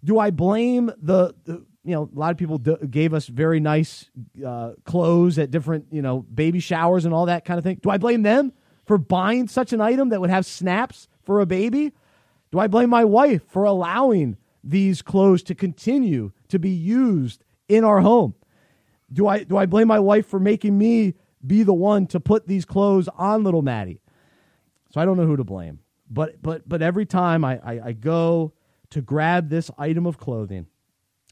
Do 0.02 0.18
I 0.18 0.32
blame 0.32 0.92
the, 1.02 1.36
the 1.44 1.66
you 1.84 1.94
know, 1.94 2.10
a 2.16 2.18
lot 2.18 2.32
of 2.32 2.38
people 2.38 2.58
d- 2.58 2.78
gave 2.90 3.14
us 3.14 3.28
very 3.28 3.60
nice 3.60 4.10
uh, 4.46 4.72
clothes 4.86 5.38
at 5.38 5.52
different, 5.52 5.88
you 5.92 6.02
know, 6.02 6.22
baby 6.22 6.62
showers 6.62 7.04
and 7.04 7.14
all 7.14 7.26
that 7.26 7.44
kind 7.44 7.58
of 7.58 7.64
thing. 7.64 7.80
Do 7.82 7.90
I 7.90 7.98
blame 7.98 8.24
them 8.24 8.54
for 8.86 8.98
buying 8.98 9.50
such 9.50 9.74
an 9.74 9.82
item 9.82 10.10
that 10.10 10.22
would 10.22 10.30
have 10.30 10.46
snaps 10.46 11.10
for 11.24 11.42
a 11.42 11.46
baby? 11.46 11.92
Do 12.52 12.60
I 12.60 12.68
blame 12.68 12.90
my 12.90 13.04
wife 13.04 13.42
for 13.48 13.66
allowing 13.66 14.38
these 14.64 15.02
clothes 15.02 15.44
to 15.44 15.56
continue 15.56 16.32
to 16.48 16.58
be 16.58 16.70
used 16.70 17.43
in 17.68 17.84
our 17.84 18.02
home? 18.02 18.36
Do 19.12 19.28
I 19.28 19.44
do 19.44 19.58
I 19.58 19.66
blame 19.66 19.88
my 19.88 20.00
wife 20.00 20.28
for 20.28 20.40
making 20.40 20.78
me 20.78 21.16
be 21.46 21.64
the 21.64 21.74
one 21.74 22.08
to 22.08 22.20
put 22.20 22.48
these 22.48 22.66
clothes 22.66 23.08
on 23.18 23.44
little 23.44 23.62
Maddie? 23.62 24.02
So 24.92 25.02
I 25.02 25.06
don't 25.06 25.18
know 25.18 25.26
who 25.26 25.38
to 25.38 25.44
blame. 25.44 25.80
But 26.10 26.42
but 26.42 26.68
but 26.68 26.82
every 26.82 27.06
time 27.06 27.44
I, 27.44 27.60
I, 27.64 27.82
I 27.86 27.92
go 27.94 28.54
to 28.92 29.02
grab 29.02 29.50
this 29.50 29.72
item 29.78 30.06
of 30.06 30.18
clothing, 30.18 30.68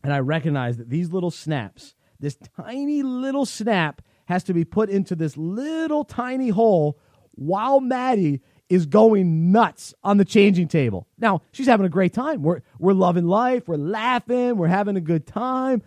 and 0.04 0.14
I 0.14 0.20
recognize 0.20 0.78
that 0.78 0.90
these 0.90 1.12
little 1.12 1.32
snaps, 1.32 1.96
this 2.20 2.38
tiny 2.56 3.04
little 3.04 3.46
snap, 3.46 4.02
has 4.26 4.44
to 4.46 4.54
be 4.54 4.66
put 4.66 4.90
into 4.90 5.16
this 5.16 5.38
little 5.38 6.04
tiny 6.04 6.50
hole 6.50 6.98
while 7.36 7.80
Maddie 7.80 8.42
is 8.70 8.86
going 8.86 9.52
nuts 9.52 9.94
on 10.02 10.18
the 10.18 10.24
changing 10.24 10.68
table. 10.70 11.06
Now, 11.18 11.42
she's 11.52 11.68
having 11.68 11.86
a 11.86 11.90
great 11.90 12.14
time. 12.14 12.42
We're, 12.42 12.62
we're 12.80 12.94
loving 12.94 13.28
life. 13.28 13.68
We're 13.68 13.76
laughing. 13.76 14.56
We're 14.56 14.68
having 14.68 14.96
a 14.96 15.02
good 15.02 15.28
time. 15.28 15.84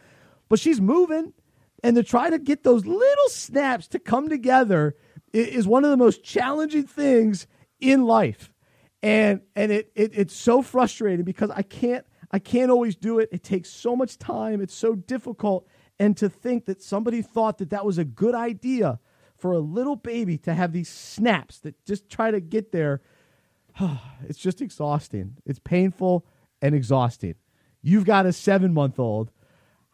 But 0.55 0.61
she's 0.61 0.81
moving. 0.81 1.33
And 1.83 1.97
to 1.97 2.05
try 2.05 2.31
to 2.31 2.39
get 2.39 2.63
those 2.63 2.87
little 2.87 3.29
snaps 3.29 3.89
to 3.89 3.99
come 3.99 4.29
together 4.29 4.95
is 5.33 5.67
one 5.67 5.85
of 5.85 5.91
the 5.91 5.97
most 5.97 6.23
challenging 6.23 6.87
things 6.87 7.49
in 7.81 8.05
life. 8.05 8.53
And, 9.03 9.41
and 9.57 9.73
it, 9.73 9.91
it, 9.97 10.13
it's 10.15 10.33
so 10.33 10.63
frustrating 10.63 11.25
because 11.25 11.51
I 11.51 11.63
can't 11.63 12.07
I 12.31 12.39
can't 12.39 12.71
always 12.71 12.95
do 12.95 13.19
it. 13.19 13.31
It 13.33 13.43
takes 13.43 13.69
so 13.69 13.97
much 13.97 14.17
time. 14.17 14.61
It's 14.61 14.77
so 14.77 14.95
difficult. 14.95 15.67
And 15.99 16.17
to 16.19 16.29
think 16.29 16.67
that 16.67 16.81
somebody 16.81 17.21
thought 17.21 17.59
that 17.59 17.71
that 17.71 17.85
was 17.85 17.99
a 17.99 18.05
good 18.05 18.37
idea 18.37 19.01
for 19.37 19.51
a 19.51 19.59
little 19.59 19.97
baby 19.97 20.39
to 20.39 20.55
have 20.55 20.73
these 20.73 20.89
snaps 20.89 21.59
that 21.63 21.85
just 21.85 22.09
try 22.09 22.31
to 22.31 22.41
get 22.41 22.71
there, 22.71 23.03
it's 24.29 24.39
just 24.39 24.63
exhausting. 24.63 25.37
It's 25.45 25.59
painful 25.59 26.25
and 26.63 26.77
exhausting. 26.77 27.35
You've 27.83 28.05
got 28.05 28.25
a 28.25 28.33
seven 28.33 28.73
month 28.73 29.01
old. 29.01 29.33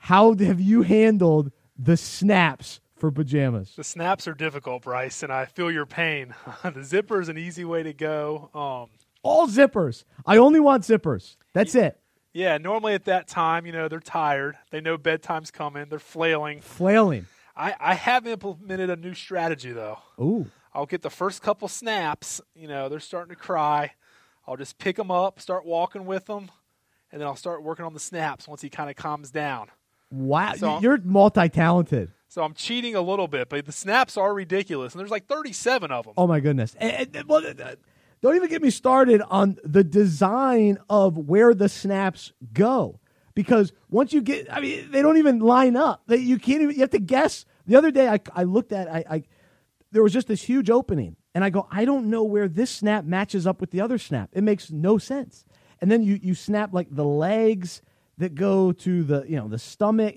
How 0.00 0.34
have 0.34 0.60
you 0.60 0.82
handled 0.82 1.52
the 1.78 1.96
snaps 1.96 2.80
for 2.96 3.10
pajamas? 3.10 3.74
The 3.76 3.84
snaps 3.84 4.26
are 4.26 4.34
difficult, 4.34 4.82
Bryce, 4.82 5.22
and 5.22 5.32
I 5.32 5.44
feel 5.44 5.70
your 5.70 5.86
pain. 5.86 6.34
the 6.64 6.82
zipper 6.82 7.20
is 7.20 7.28
an 7.28 7.38
easy 7.38 7.64
way 7.64 7.82
to 7.82 7.92
go. 7.92 8.50
Um, 8.54 8.90
All 9.22 9.46
zippers. 9.46 10.04
I 10.26 10.38
only 10.38 10.58
want 10.58 10.84
zippers. 10.84 11.36
That's 11.52 11.74
it. 11.74 12.00
Yeah, 12.32 12.58
normally 12.58 12.94
at 12.94 13.04
that 13.04 13.28
time, 13.28 13.66
you 13.66 13.72
know, 13.72 13.88
they're 13.88 14.00
tired. 14.00 14.56
They 14.70 14.80
know 14.80 14.96
bedtime's 14.96 15.50
coming. 15.50 15.86
They're 15.90 15.98
flailing. 15.98 16.60
Flailing. 16.60 17.26
I, 17.54 17.74
I 17.78 17.94
have 17.94 18.26
implemented 18.26 18.88
a 18.88 18.96
new 18.96 19.14
strategy, 19.14 19.72
though. 19.72 19.98
Ooh. 20.18 20.50
I'll 20.72 20.86
get 20.86 21.02
the 21.02 21.10
first 21.10 21.42
couple 21.42 21.68
snaps. 21.68 22.40
You 22.54 22.68
know, 22.68 22.88
they're 22.88 23.00
starting 23.00 23.34
to 23.34 23.40
cry. 23.40 23.92
I'll 24.46 24.56
just 24.56 24.78
pick 24.78 24.96
them 24.96 25.10
up, 25.10 25.40
start 25.40 25.66
walking 25.66 26.06
with 26.06 26.26
them, 26.26 26.50
and 27.12 27.20
then 27.20 27.28
I'll 27.28 27.36
start 27.36 27.62
working 27.62 27.84
on 27.84 27.92
the 27.92 28.00
snaps 28.00 28.48
once 28.48 28.62
he 28.62 28.70
kind 28.70 28.88
of 28.88 28.96
calms 28.96 29.30
down. 29.30 29.68
Wow. 30.10 30.54
So 30.54 30.80
You're 30.80 30.98
multi 30.98 31.48
talented. 31.48 32.12
So 32.28 32.42
I'm 32.42 32.54
cheating 32.54 32.94
a 32.94 33.00
little 33.00 33.26
bit, 33.26 33.48
but 33.48 33.66
the 33.66 33.72
snaps 33.72 34.16
are 34.16 34.32
ridiculous, 34.32 34.92
and 34.92 35.00
there's 35.00 35.10
like 35.10 35.26
37 35.26 35.90
of 35.90 36.04
them. 36.04 36.14
Oh, 36.16 36.28
my 36.28 36.38
goodness. 36.38 36.76
And, 36.78 37.14
and, 37.14 37.28
well, 37.28 37.44
uh, 37.44 37.74
don't 38.22 38.36
even 38.36 38.48
get 38.48 38.62
me 38.62 38.70
started 38.70 39.20
on 39.22 39.58
the 39.64 39.82
design 39.82 40.78
of 40.88 41.18
where 41.18 41.54
the 41.54 41.68
snaps 41.68 42.32
go. 42.52 43.00
Because 43.34 43.72
once 43.88 44.12
you 44.12 44.20
get, 44.20 44.52
I 44.52 44.60
mean, 44.60 44.90
they 44.92 45.02
don't 45.02 45.16
even 45.16 45.40
line 45.40 45.76
up. 45.76 46.02
That 46.06 46.20
you 46.20 46.38
can't 46.38 46.62
even. 46.62 46.74
You 46.74 46.82
have 46.82 46.90
to 46.90 46.98
guess. 46.98 47.46
The 47.66 47.76
other 47.76 47.90
day, 47.90 48.08
I, 48.08 48.20
I 48.34 48.42
looked 48.44 48.72
at, 48.72 48.88
I, 48.88 49.04
I 49.08 49.22
there 49.92 50.02
was 50.02 50.12
just 50.12 50.28
this 50.28 50.42
huge 50.42 50.68
opening, 50.70 51.16
and 51.34 51.44
I 51.44 51.50
go, 51.50 51.66
I 51.70 51.84
don't 51.84 52.10
know 52.10 52.22
where 52.22 52.48
this 52.48 52.70
snap 52.70 53.04
matches 53.04 53.46
up 53.46 53.60
with 53.60 53.70
the 53.70 53.80
other 53.80 53.98
snap. 53.98 54.30
It 54.32 54.42
makes 54.42 54.70
no 54.70 54.98
sense. 54.98 55.44
And 55.80 55.90
then 55.90 56.02
you 56.02 56.18
you 56.22 56.34
snap 56.34 56.74
like 56.74 56.88
the 56.90 57.04
legs 57.04 57.82
that 58.20 58.34
go 58.34 58.72
to 58.72 59.02
the 59.02 59.24
you 59.28 59.36
know 59.36 59.48
the 59.48 59.58
stomach. 59.58 60.14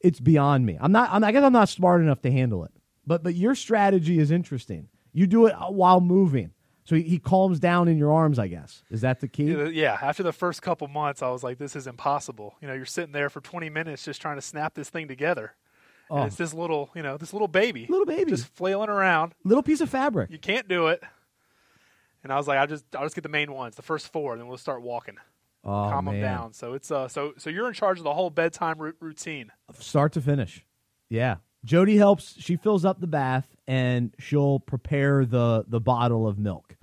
It's 0.00 0.18
beyond 0.18 0.66
me. 0.66 0.78
I'm 0.80 0.92
not. 0.92 1.10
I'm, 1.12 1.22
I 1.22 1.32
guess 1.32 1.44
I'm 1.44 1.52
not 1.52 1.68
smart 1.68 2.00
enough 2.00 2.22
to 2.22 2.30
handle 2.30 2.64
it. 2.64 2.72
But 3.06 3.22
but 3.22 3.34
your 3.34 3.54
strategy 3.54 4.18
is 4.18 4.30
interesting. 4.30 4.88
You 5.12 5.26
do 5.26 5.46
it 5.46 5.54
while 5.54 6.00
moving. 6.00 6.52
So 6.84 6.96
he, 6.96 7.02
he 7.02 7.18
calms 7.18 7.60
down 7.60 7.88
in 7.88 7.98
your 7.98 8.10
arms, 8.10 8.38
I 8.38 8.48
guess. 8.48 8.82
Is 8.90 9.02
that 9.02 9.20
the 9.20 9.28
key? 9.28 9.52
Yeah. 9.70 9.98
After 10.00 10.22
the 10.22 10.32
first 10.32 10.62
couple 10.62 10.88
months, 10.88 11.22
I 11.22 11.28
was 11.28 11.44
like, 11.44 11.58
this 11.58 11.76
is 11.76 11.86
impossible. 11.86 12.56
You 12.60 12.66
know, 12.66 12.74
you're 12.74 12.86
sitting 12.86 13.12
there 13.12 13.30
for 13.30 13.40
20 13.40 13.70
minutes 13.70 14.04
just 14.04 14.20
trying 14.20 14.36
to 14.36 14.42
snap 14.42 14.74
this 14.74 14.88
thing 14.88 15.06
together. 15.06 15.54
Oh. 16.10 16.16
And 16.16 16.26
it's 16.26 16.36
this 16.36 16.52
little, 16.52 16.90
you 16.96 17.02
know, 17.02 17.16
this 17.16 17.32
little 17.32 17.48
baby. 17.48 17.86
Little 17.88 18.06
baby. 18.06 18.32
Just 18.32 18.46
flailing 18.46 18.88
around. 18.88 19.34
Little 19.44 19.62
piece 19.62 19.80
of 19.80 19.88
fabric. 19.88 20.30
You 20.30 20.38
can't 20.38 20.66
do 20.66 20.88
it. 20.88 21.00
And 22.24 22.32
I 22.32 22.36
was 22.36 22.48
like, 22.48 22.58
I 22.58 22.66
just, 22.66 22.84
I'll 22.96 23.04
just 23.04 23.14
get 23.14 23.22
the 23.22 23.28
main 23.28 23.52
ones, 23.52 23.76
the 23.76 23.82
first 23.82 24.12
four, 24.12 24.32
and 24.32 24.40
then 24.40 24.48
we'll 24.48 24.58
start 24.58 24.82
walking. 24.82 25.16
Oh, 25.64 25.90
calm 25.90 26.06
man. 26.06 26.14
them 26.14 26.22
down. 26.22 26.52
So 26.54 26.72
it's 26.72 26.90
uh, 26.90 27.08
so 27.08 27.34
so 27.36 27.50
you're 27.50 27.68
in 27.68 27.74
charge 27.74 27.98
of 27.98 28.04
the 28.04 28.14
whole 28.14 28.30
bedtime 28.30 28.80
r- 28.80 28.94
routine, 29.00 29.52
start 29.78 30.12
to 30.14 30.20
finish. 30.20 30.64
Yeah, 31.08 31.36
Jody 31.64 31.96
helps. 31.96 32.34
She 32.40 32.56
fills 32.56 32.84
up 32.84 33.00
the 33.00 33.06
bath 33.06 33.54
and 33.66 34.14
she'll 34.18 34.60
prepare 34.60 35.24
the 35.26 35.64
the 35.68 35.80
bottle 35.80 36.26
of 36.26 36.38
milk. 36.38 36.76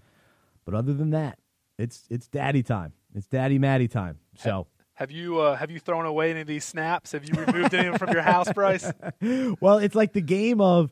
But 0.65 0.75
other 0.75 0.93
than 0.93 1.11
that, 1.11 1.39
it's 1.77 2.05
it's 2.09 2.27
daddy 2.27 2.61
time. 2.61 2.93
It's 3.15 3.27
daddy 3.27 3.59
Maddie 3.59 3.87
time. 3.87 4.19
So. 4.37 4.67
Have 4.93 5.11
you 5.11 5.39
uh, 5.39 5.55
have 5.55 5.69
you 5.69 5.79
thrown 5.79 6.07
away 6.07 6.31
any 6.31 6.41
of 6.41 6.47
these 6.47 6.65
snaps? 6.65 7.11
Have 7.11 7.23
you 7.23 7.35
removed 7.35 7.71
any 7.75 7.87
of 7.87 7.93
them 7.93 7.99
from 7.99 8.13
your 8.13 8.23
house, 8.23 8.51
Bryce? 8.51 8.91
well, 9.61 9.77
it's 9.77 9.93
like 9.93 10.13
the 10.13 10.21
game 10.21 10.59
of 10.59 10.91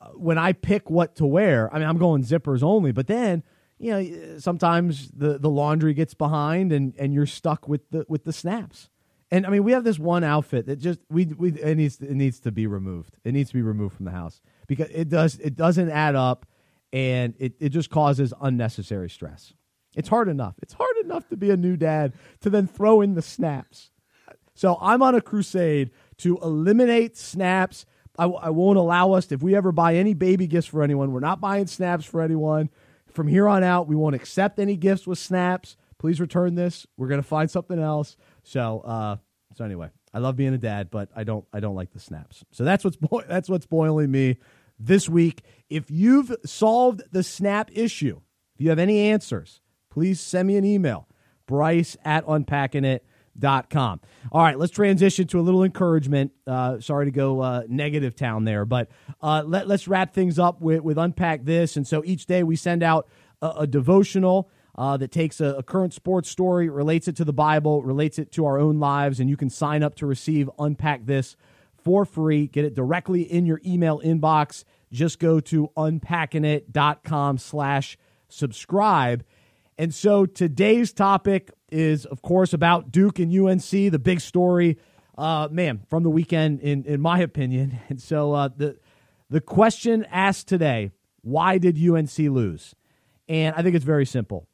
uh, 0.00 0.06
when 0.14 0.38
I 0.38 0.54
pick 0.54 0.88
what 0.88 1.16
to 1.16 1.26
wear. 1.26 1.68
I 1.70 1.78
mean, 1.78 1.86
I'm 1.86 1.98
going 1.98 2.24
zippers 2.24 2.62
only, 2.62 2.92
but 2.92 3.08
then 3.08 3.42
you 3.78 3.90
know 3.90 4.38
sometimes 4.38 5.10
the 5.10 5.38
the 5.38 5.50
laundry 5.50 5.94
gets 5.94 6.14
behind 6.14 6.72
and 6.72 6.94
and 6.98 7.12
you're 7.12 7.26
stuck 7.26 7.68
with 7.68 7.88
the 7.90 8.04
with 8.08 8.24
the 8.24 8.32
snaps. 8.32 8.88
And 9.30 9.44
I 9.44 9.50
mean, 9.50 9.64
we 9.64 9.72
have 9.72 9.82
this 9.82 9.98
one 9.98 10.22
outfit 10.22 10.66
that 10.66 10.76
just 10.76 11.00
we 11.10 11.26
we 11.26 11.50
it 11.50 11.76
needs 11.76 12.00
it 12.00 12.14
needs 12.14 12.38
to 12.40 12.52
be 12.52 12.66
removed. 12.66 13.16
It 13.24 13.32
needs 13.32 13.50
to 13.50 13.54
be 13.54 13.62
removed 13.62 13.96
from 13.96 14.04
the 14.04 14.12
house 14.12 14.40
because 14.66 14.88
it 14.90 15.08
does 15.08 15.38
it 15.38 15.56
doesn't 15.56 15.90
add 15.90 16.14
up 16.14 16.46
and 16.92 17.34
it, 17.38 17.54
it 17.58 17.70
just 17.70 17.90
causes 17.90 18.32
unnecessary 18.40 19.10
stress. 19.10 19.52
It's 19.96 20.08
hard 20.08 20.28
enough. 20.28 20.54
It's 20.62 20.74
hard 20.74 20.96
enough 21.02 21.28
to 21.28 21.36
be 21.36 21.50
a 21.50 21.56
new 21.56 21.76
dad 21.76 22.12
to 22.42 22.50
then 22.50 22.66
throw 22.66 23.00
in 23.00 23.14
the 23.14 23.22
snaps. 23.22 23.90
So 24.54 24.78
I'm 24.80 25.02
on 25.02 25.14
a 25.14 25.20
crusade 25.20 25.90
to 26.18 26.38
eliminate 26.38 27.16
snaps. 27.16 27.84
I, 28.18 28.24
I 28.24 28.50
won't 28.50 28.78
allow 28.78 29.12
us, 29.12 29.30
if 29.32 29.42
we 29.42 29.54
ever 29.54 29.72
buy 29.72 29.96
any 29.96 30.14
baby 30.14 30.46
gifts 30.46 30.68
for 30.68 30.82
anyone, 30.82 31.12
we're 31.12 31.20
not 31.20 31.40
buying 31.40 31.66
snaps 31.66 32.04
for 32.04 32.22
anyone. 32.22 32.70
From 33.16 33.28
here 33.28 33.48
on 33.48 33.64
out, 33.64 33.88
we 33.88 33.96
won't 33.96 34.14
accept 34.14 34.58
any 34.58 34.76
gifts 34.76 35.06
with 35.06 35.18
snaps. 35.18 35.78
Please 35.98 36.20
return 36.20 36.54
this. 36.54 36.86
We're 36.98 37.08
to 37.22 37.26
find 37.26 37.50
something 37.50 37.78
else. 37.78 38.14
So, 38.42 38.80
uh, 38.80 39.16
so 39.54 39.64
anyway, 39.64 39.88
I 40.12 40.18
love 40.18 40.36
being 40.36 40.52
a 40.52 40.58
dad, 40.58 40.90
but 40.90 41.08
I 41.16 41.24
don't, 41.24 41.46
I 41.50 41.60
don't 41.60 41.74
like 41.74 41.94
the 41.94 41.98
snaps. 41.98 42.44
So 42.52 42.62
that's 42.62 42.84
what's, 42.84 42.98
bo- 42.98 43.22
that's 43.26 43.48
what's 43.48 43.64
boiling 43.64 44.10
me 44.10 44.36
this 44.78 45.08
week. 45.08 45.44
If 45.70 45.90
you've 45.90 46.30
solved 46.44 47.04
the 47.10 47.22
snap 47.22 47.70
issue, 47.72 48.20
if 48.54 48.60
you 48.60 48.68
have 48.68 48.78
any 48.78 49.00
answers, 49.00 49.62
please 49.88 50.20
send 50.20 50.46
me 50.46 50.58
an 50.58 50.66
email, 50.66 51.08
bryce 51.46 51.96
at 52.04 52.22
unpackingit.com. 53.36 54.00
All 54.32 54.42
right, 54.42 54.58
let's 54.58 54.72
transition 54.72 55.26
to 55.28 55.40
a 55.40 55.42
little 55.42 55.64
encouragement. 55.64 56.32
Uh, 56.46 56.80
sorry 56.80 57.06
to 57.06 57.10
go 57.10 57.40
uh, 57.40 57.62
negative 57.68 58.14
town 58.16 58.44
there, 58.44 58.64
but 58.64 58.88
uh, 59.22 59.42
let, 59.46 59.70
us 59.70 59.88
wrap 59.88 60.14
things 60.14 60.38
up 60.38 60.60
with, 60.60 60.80
with 60.80 60.98
Unpack 60.98 61.44
This. 61.44 61.76
And 61.76 61.86
so 61.86 62.02
each 62.04 62.26
day 62.26 62.42
we 62.42 62.56
send 62.56 62.82
out 62.82 63.08
a, 63.42 63.48
a 63.60 63.66
devotional. 63.66 64.50
Uh, 64.78 64.94
that 64.94 65.10
takes 65.10 65.40
a, 65.40 65.54
a, 65.54 65.62
current 65.62 65.94
sports 65.94 66.28
story, 66.28 66.68
relates 66.68 67.08
it 67.08 67.16
to 67.16 67.24
the 67.24 67.32
Bible, 67.32 67.82
relates 67.82 68.18
it 68.18 68.30
to 68.30 68.44
our 68.44 68.58
own 68.58 68.78
lives, 68.78 69.20
and 69.20 69.30
you 69.30 69.34
can 69.34 69.48
sign 69.48 69.82
up 69.82 69.94
to 69.94 70.04
receive 70.04 70.50
Unpack 70.58 71.06
This 71.06 71.34
for 71.82 72.04
free. 72.04 72.46
Get 72.46 72.66
it 72.66 72.74
directly 72.74 73.22
in 73.22 73.46
your 73.46 73.58
email 73.64 74.02
inbox. 74.04 74.64
Just 74.92 75.18
go 75.18 75.40
to 75.40 75.70
unpackingit.com 75.78 77.38
slash 77.38 77.96
subscribe. 78.28 79.24
And 79.78 79.94
so 79.94 80.26
today's 80.26 80.92
topic 80.92 81.50
is, 81.70 82.04
of 82.04 82.22
course, 82.22 82.52
about 82.52 82.90
Duke 82.90 83.18
and 83.18 83.32
UNC, 83.32 83.70
the 83.70 83.98
big 83.98 84.20
story, 84.20 84.78
uh, 85.18 85.48
man, 85.50 85.80
from 85.88 86.02
the 86.02 86.10
weekend, 86.10 86.60
in, 86.60 86.84
in 86.84 87.00
my 87.00 87.20
opinion. 87.20 87.78
And 87.88 88.00
so 88.00 88.32
uh, 88.32 88.48
the, 88.56 88.78
the 89.30 89.40
question 89.40 90.06
asked 90.10 90.48
today, 90.48 90.90
why 91.22 91.58
did 91.58 91.76
UNC 91.76 92.18
lose? 92.18 92.74
And 93.28 93.54
I 93.56 93.62
think 93.62 93.74
it's 93.74 93.84
very 93.84 94.06
simple. 94.06 94.46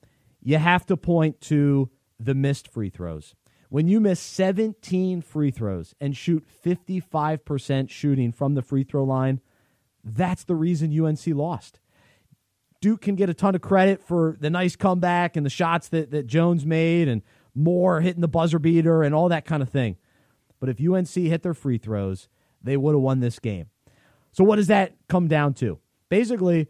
You 0.42 0.58
have 0.58 0.86
to 0.86 0.96
point 0.96 1.40
to 1.42 1.90
the 2.18 2.34
missed 2.34 2.68
free 2.68 2.88
throws. 2.88 3.34
When 3.68 3.88
you 3.88 4.00
miss 4.00 4.20
17 4.20 5.22
free 5.22 5.50
throws 5.50 5.94
and 6.00 6.16
shoot 6.16 6.46
55% 6.64 7.90
shooting 7.90 8.32
from 8.32 8.54
the 8.54 8.62
free 8.62 8.84
throw 8.84 9.04
line, 9.04 9.40
that's 10.04 10.44
the 10.44 10.54
reason 10.54 10.98
UNC 10.98 11.26
lost. 11.28 11.78
Duke 12.82 13.00
can 13.00 13.14
get 13.14 13.30
a 13.30 13.34
ton 13.34 13.54
of 13.54 13.62
credit 13.62 14.02
for 14.02 14.36
the 14.40 14.50
nice 14.50 14.74
comeback 14.74 15.36
and 15.36 15.46
the 15.46 15.50
shots 15.50 15.88
that, 15.88 16.10
that 16.10 16.26
Jones 16.26 16.66
made 16.66 17.08
and 17.08 17.22
Moore 17.54 18.00
hitting 18.00 18.20
the 18.20 18.28
buzzer 18.28 18.58
beater 18.58 19.04
and 19.04 19.14
all 19.14 19.28
that 19.28 19.44
kind 19.44 19.62
of 19.62 19.70
thing. 19.70 19.96
But 20.58 20.68
if 20.68 20.80
UNC 20.80 21.08
hit 21.08 21.42
their 21.42 21.54
free 21.54 21.78
throws, 21.78 22.28
they 22.62 22.76
would 22.76 22.94
have 22.94 23.00
won 23.00 23.20
this 23.20 23.38
game. 23.38 23.66
So, 24.32 24.42
what 24.42 24.56
does 24.56 24.66
that 24.66 24.94
come 25.08 25.28
down 25.28 25.54
to? 25.54 25.78
Basically, 26.08 26.68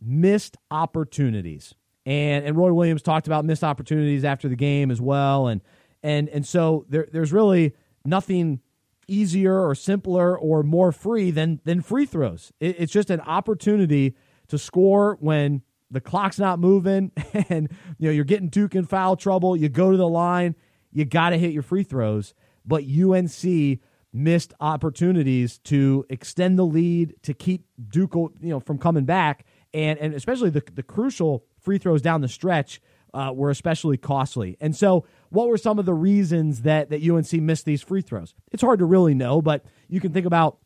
missed 0.00 0.56
opportunities. 0.70 1.74
And, 2.06 2.44
and 2.44 2.56
Roy 2.56 2.72
Williams 2.72 3.02
talked 3.02 3.26
about 3.26 3.44
missed 3.44 3.62
opportunities 3.62 4.24
after 4.24 4.48
the 4.48 4.56
game 4.56 4.90
as 4.90 5.00
well. 5.00 5.46
And, 5.46 5.60
and, 6.02 6.28
and 6.30 6.46
so 6.46 6.86
there, 6.88 7.06
there's 7.12 7.32
really 7.32 7.74
nothing 8.04 8.60
easier 9.06 9.60
or 9.60 9.74
simpler 9.74 10.38
or 10.38 10.62
more 10.62 10.90
free 10.90 11.30
than, 11.30 11.60
than 11.64 11.82
free 11.82 12.06
throws. 12.06 12.50
It, 12.60 12.76
it's 12.78 12.92
just 12.92 13.10
an 13.10 13.20
opportunity 13.20 14.14
to 14.50 14.58
score 14.58 15.16
when 15.20 15.62
the 15.90 16.00
clock's 16.00 16.38
not 16.38 16.58
moving 16.58 17.10
and 17.48 17.68
you 17.98 18.08
know 18.08 18.12
you're 18.12 18.24
getting 18.24 18.48
Duke 18.48 18.74
in 18.74 18.86
foul 18.86 19.16
trouble. 19.16 19.56
You 19.56 19.68
go 19.68 19.90
to 19.90 19.96
the 19.96 20.08
line, 20.08 20.54
you 20.92 21.04
got 21.04 21.30
to 21.30 21.38
hit 21.38 21.52
your 21.52 21.62
free 21.62 21.82
throws. 21.82 22.34
But 22.64 22.84
UNC 22.84 23.80
missed 24.12 24.54
opportunities 24.60 25.58
to 25.58 26.04
extend 26.10 26.58
the 26.58 26.66
lead, 26.66 27.14
to 27.22 27.34
keep 27.34 27.64
Duke 27.88 28.14
you 28.14 28.50
know 28.50 28.60
from 28.60 28.78
coming 28.78 29.04
back, 29.04 29.44
and 29.72 29.98
and 29.98 30.14
especially 30.14 30.50
the 30.50 30.62
the 30.74 30.82
crucial 30.82 31.44
free 31.60 31.78
throws 31.78 32.02
down 32.02 32.20
the 32.20 32.28
stretch 32.28 32.80
uh, 33.14 33.32
were 33.34 33.50
especially 33.50 33.96
costly. 33.96 34.56
And 34.60 34.74
so, 34.74 35.04
what 35.30 35.48
were 35.48 35.58
some 35.58 35.78
of 35.78 35.86
the 35.86 35.94
reasons 35.94 36.62
that 36.62 36.90
that 36.90 37.02
UNC 37.02 37.32
missed 37.34 37.64
these 37.64 37.82
free 37.82 38.02
throws? 38.02 38.34
It's 38.52 38.62
hard 38.62 38.78
to 38.80 38.84
really 38.84 39.14
know, 39.14 39.42
but 39.42 39.64
you 39.88 40.00
can 40.00 40.12
think 40.12 40.26
about 40.26 40.58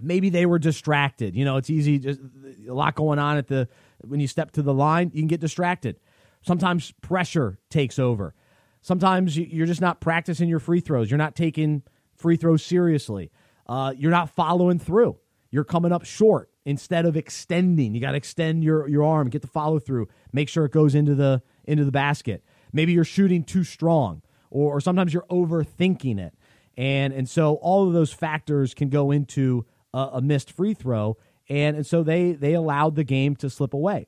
maybe 0.00 0.30
they 0.30 0.46
were 0.46 0.58
distracted. 0.58 1.34
You 1.34 1.44
know, 1.44 1.56
it's 1.56 1.70
easy, 1.70 1.98
just 1.98 2.20
a 2.68 2.72
lot 2.72 2.94
going 2.94 3.18
on 3.18 3.36
at 3.36 3.48
the 3.48 3.68
when 4.04 4.20
you 4.20 4.28
step 4.28 4.52
to 4.52 4.62
the 4.62 4.74
line, 4.74 5.10
you 5.12 5.20
can 5.20 5.28
get 5.28 5.40
distracted. 5.40 5.98
Sometimes 6.42 6.92
pressure 7.00 7.58
takes 7.68 7.98
over. 7.98 8.34
Sometimes 8.80 9.36
you're 9.36 9.66
just 9.66 9.80
not 9.80 10.00
practicing 10.00 10.48
your 10.48 10.60
free 10.60 10.80
throws. 10.80 11.10
You're 11.10 11.18
not 11.18 11.34
taking 11.34 11.82
free 12.14 12.36
throws 12.36 12.62
seriously. 12.62 13.30
Uh, 13.66 13.92
you're 13.96 14.10
not 14.10 14.30
following 14.30 14.78
through. 14.78 15.18
You're 15.50 15.64
coming 15.64 15.92
up 15.92 16.04
short 16.04 16.50
instead 16.64 17.06
of 17.06 17.16
extending. 17.16 17.94
You 17.94 18.00
got 18.00 18.12
to 18.12 18.16
extend 18.16 18.62
your, 18.62 18.86
your 18.88 19.02
arm, 19.02 19.30
get 19.30 19.42
the 19.42 19.48
follow 19.48 19.78
through, 19.78 20.08
make 20.32 20.48
sure 20.48 20.64
it 20.64 20.72
goes 20.72 20.94
into 20.94 21.14
the 21.14 21.42
into 21.64 21.84
the 21.84 21.92
basket. 21.92 22.44
Maybe 22.72 22.92
you're 22.92 23.04
shooting 23.04 23.44
too 23.44 23.64
strong, 23.64 24.22
or, 24.50 24.76
or 24.76 24.80
sometimes 24.80 25.12
you're 25.12 25.26
overthinking 25.30 26.18
it, 26.18 26.34
and 26.76 27.12
and 27.12 27.28
so 27.28 27.54
all 27.56 27.86
of 27.86 27.94
those 27.94 28.12
factors 28.12 28.74
can 28.74 28.90
go 28.90 29.10
into 29.10 29.64
a, 29.94 30.08
a 30.14 30.20
missed 30.20 30.50
free 30.50 30.74
throw, 30.74 31.16
and 31.48 31.76
and 31.76 31.86
so 31.86 32.02
they 32.02 32.32
they 32.32 32.54
allowed 32.54 32.94
the 32.94 33.04
game 33.04 33.36
to 33.36 33.50
slip 33.50 33.74
away. 33.74 34.06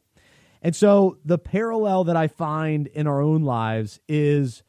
And 0.63 0.77
so 0.77 1.19
the 1.25 1.39
parallel 1.39 2.05
that 2.05 2.17
I 2.17 2.29
find 2.29 2.87
in 2.89 3.07
our 3.07 3.21
own 3.21 3.43
lives 3.43 3.99
is 4.09 4.63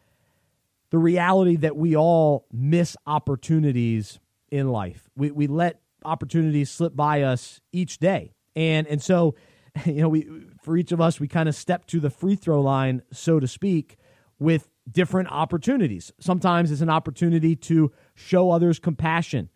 the 0.90 0.98
reality 0.98 1.58
that 1.58 1.76
we 1.76 1.96
all 1.96 2.46
miss 2.52 2.96
opportunities 3.06 4.20
in 4.50 4.70
life. 4.70 5.10
We 5.16 5.32
we 5.32 5.48
let 5.48 5.82
opportunities 6.04 6.70
slip 6.70 6.96
by 6.96 7.22
us 7.24 7.62
each 7.72 8.00
day. 8.00 8.34
And 8.56 8.88
and 8.88 9.02
so, 9.02 9.36
you 9.86 10.02
know, 10.02 10.10
we 10.10 10.28
for 10.62 10.78
each 10.78 10.92
of 10.92 11.02
us 11.02 11.20
we 11.20 11.28
kind 11.28 11.50
of 11.50 11.56
step 11.56 11.86
to 11.88 12.00
the 12.00 12.10
free 12.10 12.36
throw 12.36 12.62
line, 12.62 13.02
so 13.12 13.40
to 13.40 13.48
speak, 13.48 13.98
with 14.40 14.70
different 14.90 15.30
opportunities. 15.30 16.12
Sometimes 16.20 16.72
it's 16.72 16.82
an 16.82 16.90
opportunity 16.90 17.56
to 17.56 17.92
show 18.16 18.52
others 18.52 18.80
compassion, 18.80 19.50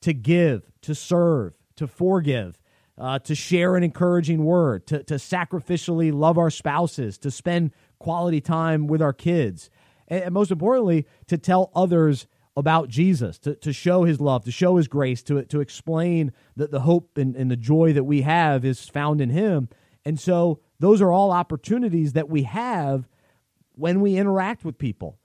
to 0.00 0.12
give, 0.12 0.69
to 0.82 0.94
serve, 0.94 1.54
to 1.76 1.86
forgive, 1.86 2.60
uh, 2.98 3.18
to 3.20 3.34
share 3.34 3.76
an 3.76 3.82
encouraging 3.82 4.44
word, 4.44 4.86
to, 4.86 5.02
to 5.04 5.14
sacrificially 5.14 6.12
love 6.12 6.38
our 6.38 6.50
spouses, 6.50 7.18
to 7.18 7.30
spend 7.30 7.72
quality 7.98 8.40
time 8.40 8.86
with 8.86 9.00
our 9.00 9.12
kids, 9.12 9.70
and, 10.08 10.24
and 10.24 10.34
most 10.34 10.50
importantly, 10.50 11.06
to 11.26 11.38
tell 11.38 11.70
others 11.74 12.26
about 12.56 12.88
Jesus, 12.88 13.38
to, 13.38 13.54
to 13.56 13.72
show 13.72 14.04
his 14.04 14.20
love, 14.20 14.44
to 14.44 14.50
show 14.50 14.76
his 14.76 14.88
grace, 14.88 15.22
to, 15.22 15.44
to 15.44 15.60
explain 15.60 16.32
that 16.56 16.70
the 16.70 16.80
hope 16.80 17.16
and, 17.16 17.36
and 17.36 17.50
the 17.50 17.56
joy 17.56 17.92
that 17.92 18.04
we 18.04 18.22
have 18.22 18.64
is 18.64 18.88
found 18.88 19.20
in 19.20 19.30
him. 19.30 19.68
And 20.04 20.18
so 20.18 20.60
those 20.78 21.00
are 21.00 21.12
all 21.12 21.30
opportunities 21.30 22.12
that 22.14 22.28
we 22.28 22.42
have 22.42 23.08
when 23.72 24.00
we 24.00 24.16
interact 24.16 24.64
with 24.64 24.78
people. 24.78 25.18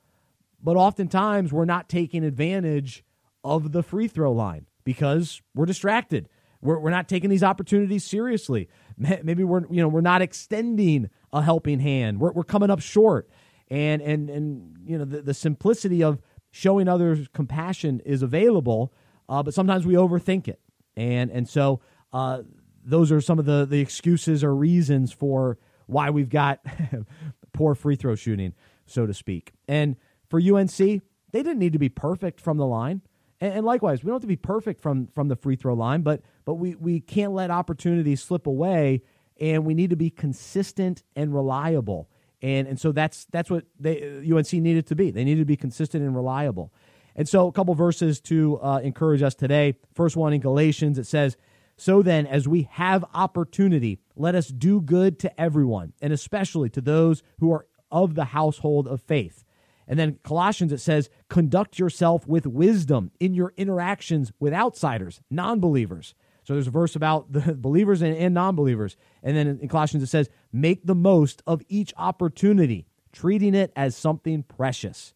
But 0.61 0.77
oftentimes 0.77 1.51
we're 1.51 1.65
not 1.65 1.89
taking 1.89 2.23
advantage 2.23 3.03
of 3.43 3.71
the 3.71 3.83
free 3.83 4.07
throw 4.07 4.31
line 4.31 4.65
because 4.85 5.41
we're 5.53 5.65
distracted. 5.65 6.29
We're, 6.61 6.79
we're 6.79 6.91
not 6.91 7.09
taking 7.09 7.29
these 7.29 7.43
opportunities 7.43 8.05
seriously. 8.05 8.69
Maybe 8.97 9.43
we're 9.43 9.67
you 9.69 9.81
know 9.81 9.89
we're 9.89 9.99
not 9.99 10.21
extending 10.21 11.09
a 11.33 11.41
helping 11.41 11.81
hand. 11.81 12.21
We're, 12.21 12.31
we're 12.31 12.43
coming 12.45 12.69
up 12.69 12.79
short, 12.79 13.29
and 13.69 14.01
and 14.01 14.29
and 14.29 14.77
you 14.85 14.97
know 14.97 15.03
the, 15.03 15.21
the 15.21 15.33
simplicity 15.33 16.01
of 16.01 16.21
showing 16.51 16.87
others 16.87 17.27
compassion 17.33 18.01
is 18.05 18.21
available, 18.21 18.93
uh, 19.27 19.43
but 19.43 19.53
sometimes 19.53 19.85
we 19.85 19.95
overthink 19.95 20.47
it, 20.47 20.61
and 20.95 21.29
and 21.29 21.49
so 21.49 21.81
uh, 22.13 22.43
those 22.85 23.11
are 23.11 23.19
some 23.19 23.37
of 23.37 23.45
the 23.45 23.65
the 23.65 23.81
excuses 23.81 24.43
or 24.43 24.55
reasons 24.55 25.11
for 25.11 25.57
why 25.87 26.09
we've 26.09 26.29
got 26.29 26.61
poor 27.53 27.75
free 27.75 27.97
throw 27.97 28.15
shooting, 28.15 28.53
so 28.85 29.05
to 29.05 29.13
speak. 29.13 29.51
And 29.67 29.97
for 30.29 30.39
UNC, 30.39 30.77
they 30.77 31.01
didn't 31.31 31.59
need 31.59 31.73
to 31.73 31.79
be 31.79 31.89
perfect 31.89 32.39
from 32.39 32.57
the 32.57 32.65
line. 32.65 33.01
And, 33.45 33.57
and, 33.57 33.65
likewise, 33.65 34.03
we 34.03 34.07
don't 34.07 34.15
have 34.15 34.21
to 34.21 34.27
be 34.27 34.35
perfect 34.35 34.81
from 34.81 35.07
from 35.13 35.27
the 35.27 35.35
free 35.35 35.55
throw 35.55 35.75
line, 35.75 36.01
but 36.01 36.21
but 36.45 36.55
we 36.55 36.73
we 36.75 36.99
can't 36.99 37.31
let 37.31 37.51
opportunities 37.51 38.23
slip 38.23 38.47
away, 38.47 39.03
and 39.39 39.65
we 39.65 39.75
need 39.75 39.91
to 39.91 39.95
be 39.95 40.09
consistent 40.09 41.03
and 41.15 41.31
reliable. 41.31 42.09
And 42.41 42.67
and 42.67 42.79
so 42.79 42.91
that's 42.91 43.25
that's 43.25 43.51
what 43.51 43.65
they 43.79 44.23
UNC 44.31 44.51
needed 44.53 44.87
to 44.87 44.95
be. 44.95 45.11
They 45.11 45.23
needed 45.23 45.41
to 45.41 45.45
be 45.45 45.57
consistent 45.57 46.03
and 46.03 46.15
reliable. 46.15 46.73
And 47.15 47.29
so 47.29 47.47
a 47.47 47.51
couple 47.51 47.75
verses 47.75 48.19
to 48.21 48.59
uh, 48.61 48.79
encourage 48.83 49.21
us 49.21 49.35
today. 49.35 49.75
First 49.93 50.17
one 50.17 50.33
in 50.33 50.41
Galatians, 50.41 50.97
it 50.97 51.05
says. 51.05 51.37
So 51.77 52.01
then, 52.01 52.25
as 52.25 52.47
we 52.47 52.67
have 52.71 53.05
opportunity, 53.13 53.99
let 54.15 54.33
us 54.33 54.47
do 54.47 54.81
good 54.81 55.19
to 55.19 55.39
everyone, 55.39 55.93
and 56.01 56.11
especially 56.11 56.69
to 56.71 56.81
those 56.81 57.21
who 57.39 57.51
are 57.51 57.67
of 57.91 58.15
the 58.15 58.25
household 58.25 58.87
of 58.87 59.01
faith. 59.01 59.44
And 59.87 59.99
then 59.99 60.19
Colossians, 60.23 60.71
it 60.71 60.79
says, 60.79 61.09
conduct 61.29 61.77
yourself 61.77 62.27
with 62.27 62.47
wisdom 62.47 63.11
in 63.19 63.33
your 63.33 63.53
interactions 63.57 64.31
with 64.39 64.53
outsiders, 64.53 65.21
non 65.29 65.59
believers. 65.59 66.15
So 66.43 66.53
there's 66.53 66.67
a 66.67 66.71
verse 66.71 66.95
about 66.95 67.31
the 67.31 67.55
believers 67.57 68.01
and, 68.01 68.15
and 68.15 68.33
non 68.33 68.55
believers. 68.55 68.97
And 69.23 69.35
then 69.35 69.47
in 69.47 69.67
Colossians, 69.67 70.03
it 70.03 70.07
says, 70.07 70.29
make 70.51 70.85
the 70.85 70.95
most 70.95 71.41
of 71.45 71.61
each 71.67 71.93
opportunity, 71.97 72.87
treating 73.11 73.53
it 73.53 73.71
as 73.75 73.95
something 73.95 74.43
precious. 74.43 75.13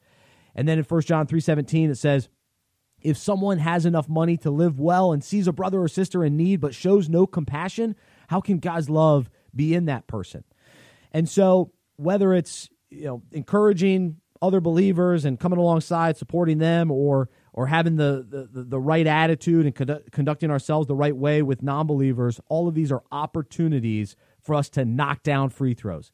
And 0.55 0.67
then 0.67 0.77
in 0.77 0.83
1 0.83 1.01
John 1.01 1.27
3:17 1.27 1.89
it 1.89 1.95
says, 1.95 2.29
if 3.01 3.17
someone 3.17 3.59
has 3.59 3.85
enough 3.85 4.09
money 4.09 4.35
to 4.37 4.51
live 4.51 4.79
well 4.79 5.13
and 5.13 5.23
sees 5.23 5.47
a 5.47 5.53
brother 5.53 5.79
or 5.79 5.87
sister 5.87 6.23
in 6.25 6.35
need 6.35 6.59
but 6.59 6.75
shows 6.75 7.07
no 7.07 7.25
compassion, 7.25 7.95
how 8.27 8.41
can 8.41 8.59
God's 8.59 8.89
love 8.89 9.29
be 9.55 9.73
in 9.73 9.85
that 9.85 10.07
person? 10.07 10.43
And 11.11 11.29
so 11.29 11.71
whether 11.95 12.33
it's 12.33 12.69
you 12.89 13.05
know 13.05 13.23
encouraging 13.31 14.18
other 14.41 14.61
believers 14.61 15.25
and 15.25 15.39
coming 15.39 15.59
alongside, 15.59 16.17
supporting 16.17 16.59
them, 16.59 16.91
or 16.91 17.29
or 17.53 17.67
having 17.67 17.97
the 17.97 18.47
the, 18.51 18.63
the 18.63 18.79
right 18.79 19.07
attitude 19.07 19.65
and 19.65 19.75
condu- 19.75 20.11
conducting 20.11 20.49
ourselves 20.49 20.87
the 20.87 20.95
right 20.95 21.15
way 21.15 21.41
with 21.41 21.61
non-believers, 21.61 22.39
all 22.47 22.67
of 22.67 22.75
these 22.75 22.91
are 22.91 23.03
opportunities 23.11 24.15
for 24.41 24.55
us 24.55 24.69
to 24.69 24.85
knock 24.85 25.23
down 25.23 25.49
free 25.49 25.73
throws. 25.73 26.11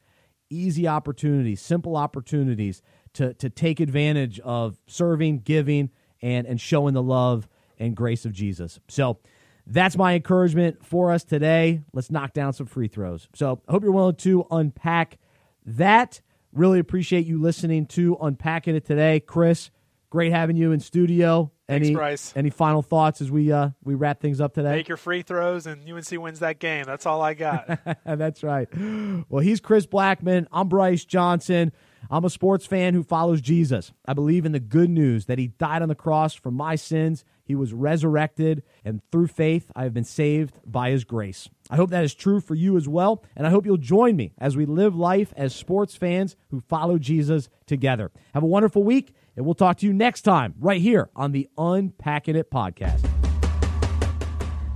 Easy 0.50 0.88
opportunities, 0.88 1.60
simple 1.60 1.96
opportunities 1.96 2.82
to 3.12 3.34
to 3.34 3.48
take 3.48 3.80
advantage 3.80 4.40
of 4.40 4.76
serving, 4.86 5.40
giving, 5.40 5.90
and 6.20 6.46
and 6.46 6.60
showing 6.60 6.94
the 6.94 7.02
love 7.02 7.48
and 7.78 7.94
grace 7.96 8.24
of 8.24 8.32
Jesus. 8.32 8.80
So 8.88 9.18
that's 9.66 9.96
my 9.96 10.14
encouragement 10.14 10.84
for 10.84 11.10
us 11.12 11.24
today. 11.24 11.82
Let's 11.92 12.10
knock 12.10 12.32
down 12.32 12.52
some 12.52 12.66
free 12.66 12.88
throws. 12.88 13.28
So 13.34 13.60
I 13.68 13.72
hope 13.72 13.82
you're 13.82 13.92
willing 13.92 14.16
to 14.16 14.46
unpack 14.50 15.18
that. 15.64 16.20
Really 16.56 16.78
appreciate 16.78 17.26
you 17.26 17.38
listening 17.38 17.84
to 17.88 18.16
Unpacking 18.18 18.74
It 18.76 18.86
today. 18.86 19.20
Chris, 19.20 19.70
great 20.08 20.32
having 20.32 20.56
you 20.56 20.72
in 20.72 20.80
studio. 20.80 21.52
Thanks, 21.68 21.88
any, 21.88 21.94
Bryce. 21.94 22.32
Any 22.34 22.48
final 22.48 22.80
thoughts 22.80 23.20
as 23.20 23.30
we 23.30 23.52
uh, 23.52 23.70
we 23.84 23.94
wrap 23.94 24.20
things 24.22 24.40
up 24.40 24.54
today? 24.54 24.70
Make 24.70 24.88
your 24.88 24.96
free 24.96 25.20
throws, 25.20 25.66
and 25.66 25.86
UNC 25.86 26.10
wins 26.12 26.38
that 26.38 26.58
game. 26.58 26.84
That's 26.86 27.04
all 27.04 27.20
I 27.20 27.34
got. 27.34 27.78
That's 28.06 28.42
right. 28.42 28.68
Well, 29.28 29.42
he's 29.42 29.60
Chris 29.60 29.86
Blackmon. 29.86 30.46
I'm 30.50 30.70
Bryce 30.70 31.04
Johnson. 31.04 31.72
I'm 32.10 32.24
a 32.24 32.30
sports 32.30 32.64
fan 32.64 32.94
who 32.94 33.02
follows 33.02 33.42
Jesus. 33.42 33.92
I 34.06 34.14
believe 34.14 34.46
in 34.46 34.52
the 34.52 34.60
good 34.60 34.88
news 34.88 35.26
that 35.26 35.38
he 35.38 35.48
died 35.48 35.82
on 35.82 35.90
the 35.90 35.94
cross 35.94 36.34
for 36.34 36.50
my 36.50 36.76
sins 36.76 37.22
he 37.46 37.54
was 37.54 37.72
resurrected, 37.72 38.62
and 38.84 39.00
through 39.10 39.28
faith, 39.28 39.70
I 39.74 39.84
have 39.84 39.94
been 39.94 40.04
saved 40.04 40.58
by 40.66 40.90
his 40.90 41.04
grace. 41.04 41.48
I 41.70 41.76
hope 41.76 41.90
that 41.90 42.04
is 42.04 42.14
true 42.14 42.40
for 42.40 42.54
you 42.54 42.76
as 42.76 42.88
well, 42.88 43.22
and 43.36 43.46
I 43.46 43.50
hope 43.50 43.64
you'll 43.64 43.76
join 43.76 44.16
me 44.16 44.32
as 44.38 44.56
we 44.56 44.66
live 44.66 44.96
life 44.96 45.32
as 45.36 45.54
sports 45.54 45.96
fans 45.96 46.36
who 46.50 46.60
follow 46.60 46.98
Jesus 46.98 47.48
together. 47.66 48.10
Have 48.34 48.42
a 48.42 48.46
wonderful 48.46 48.82
week, 48.82 49.14
and 49.36 49.46
we'll 49.46 49.54
talk 49.54 49.78
to 49.78 49.86
you 49.86 49.92
next 49.92 50.22
time 50.22 50.54
right 50.58 50.80
here 50.80 51.08
on 51.14 51.32
the 51.32 51.48
Unpacking 51.56 52.36
It 52.36 52.50
podcast. 52.50 53.05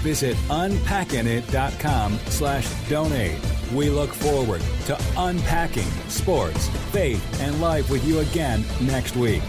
visit 0.00 0.36
unpackingit.com 0.48 2.18
slash 2.26 2.88
donate. 2.88 3.38
We 3.72 3.88
look 3.90 4.10
forward 4.10 4.62
to 4.86 4.98
unpacking 5.16 5.90
sports, 6.08 6.68
faith, 6.90 7.40
and 7.40 7.60
life 7.60 7.88
with 7.90 8.04
you 8.04 8.20
again 8.20 8.64
next 8.80 9.16
week. 9.16 9.42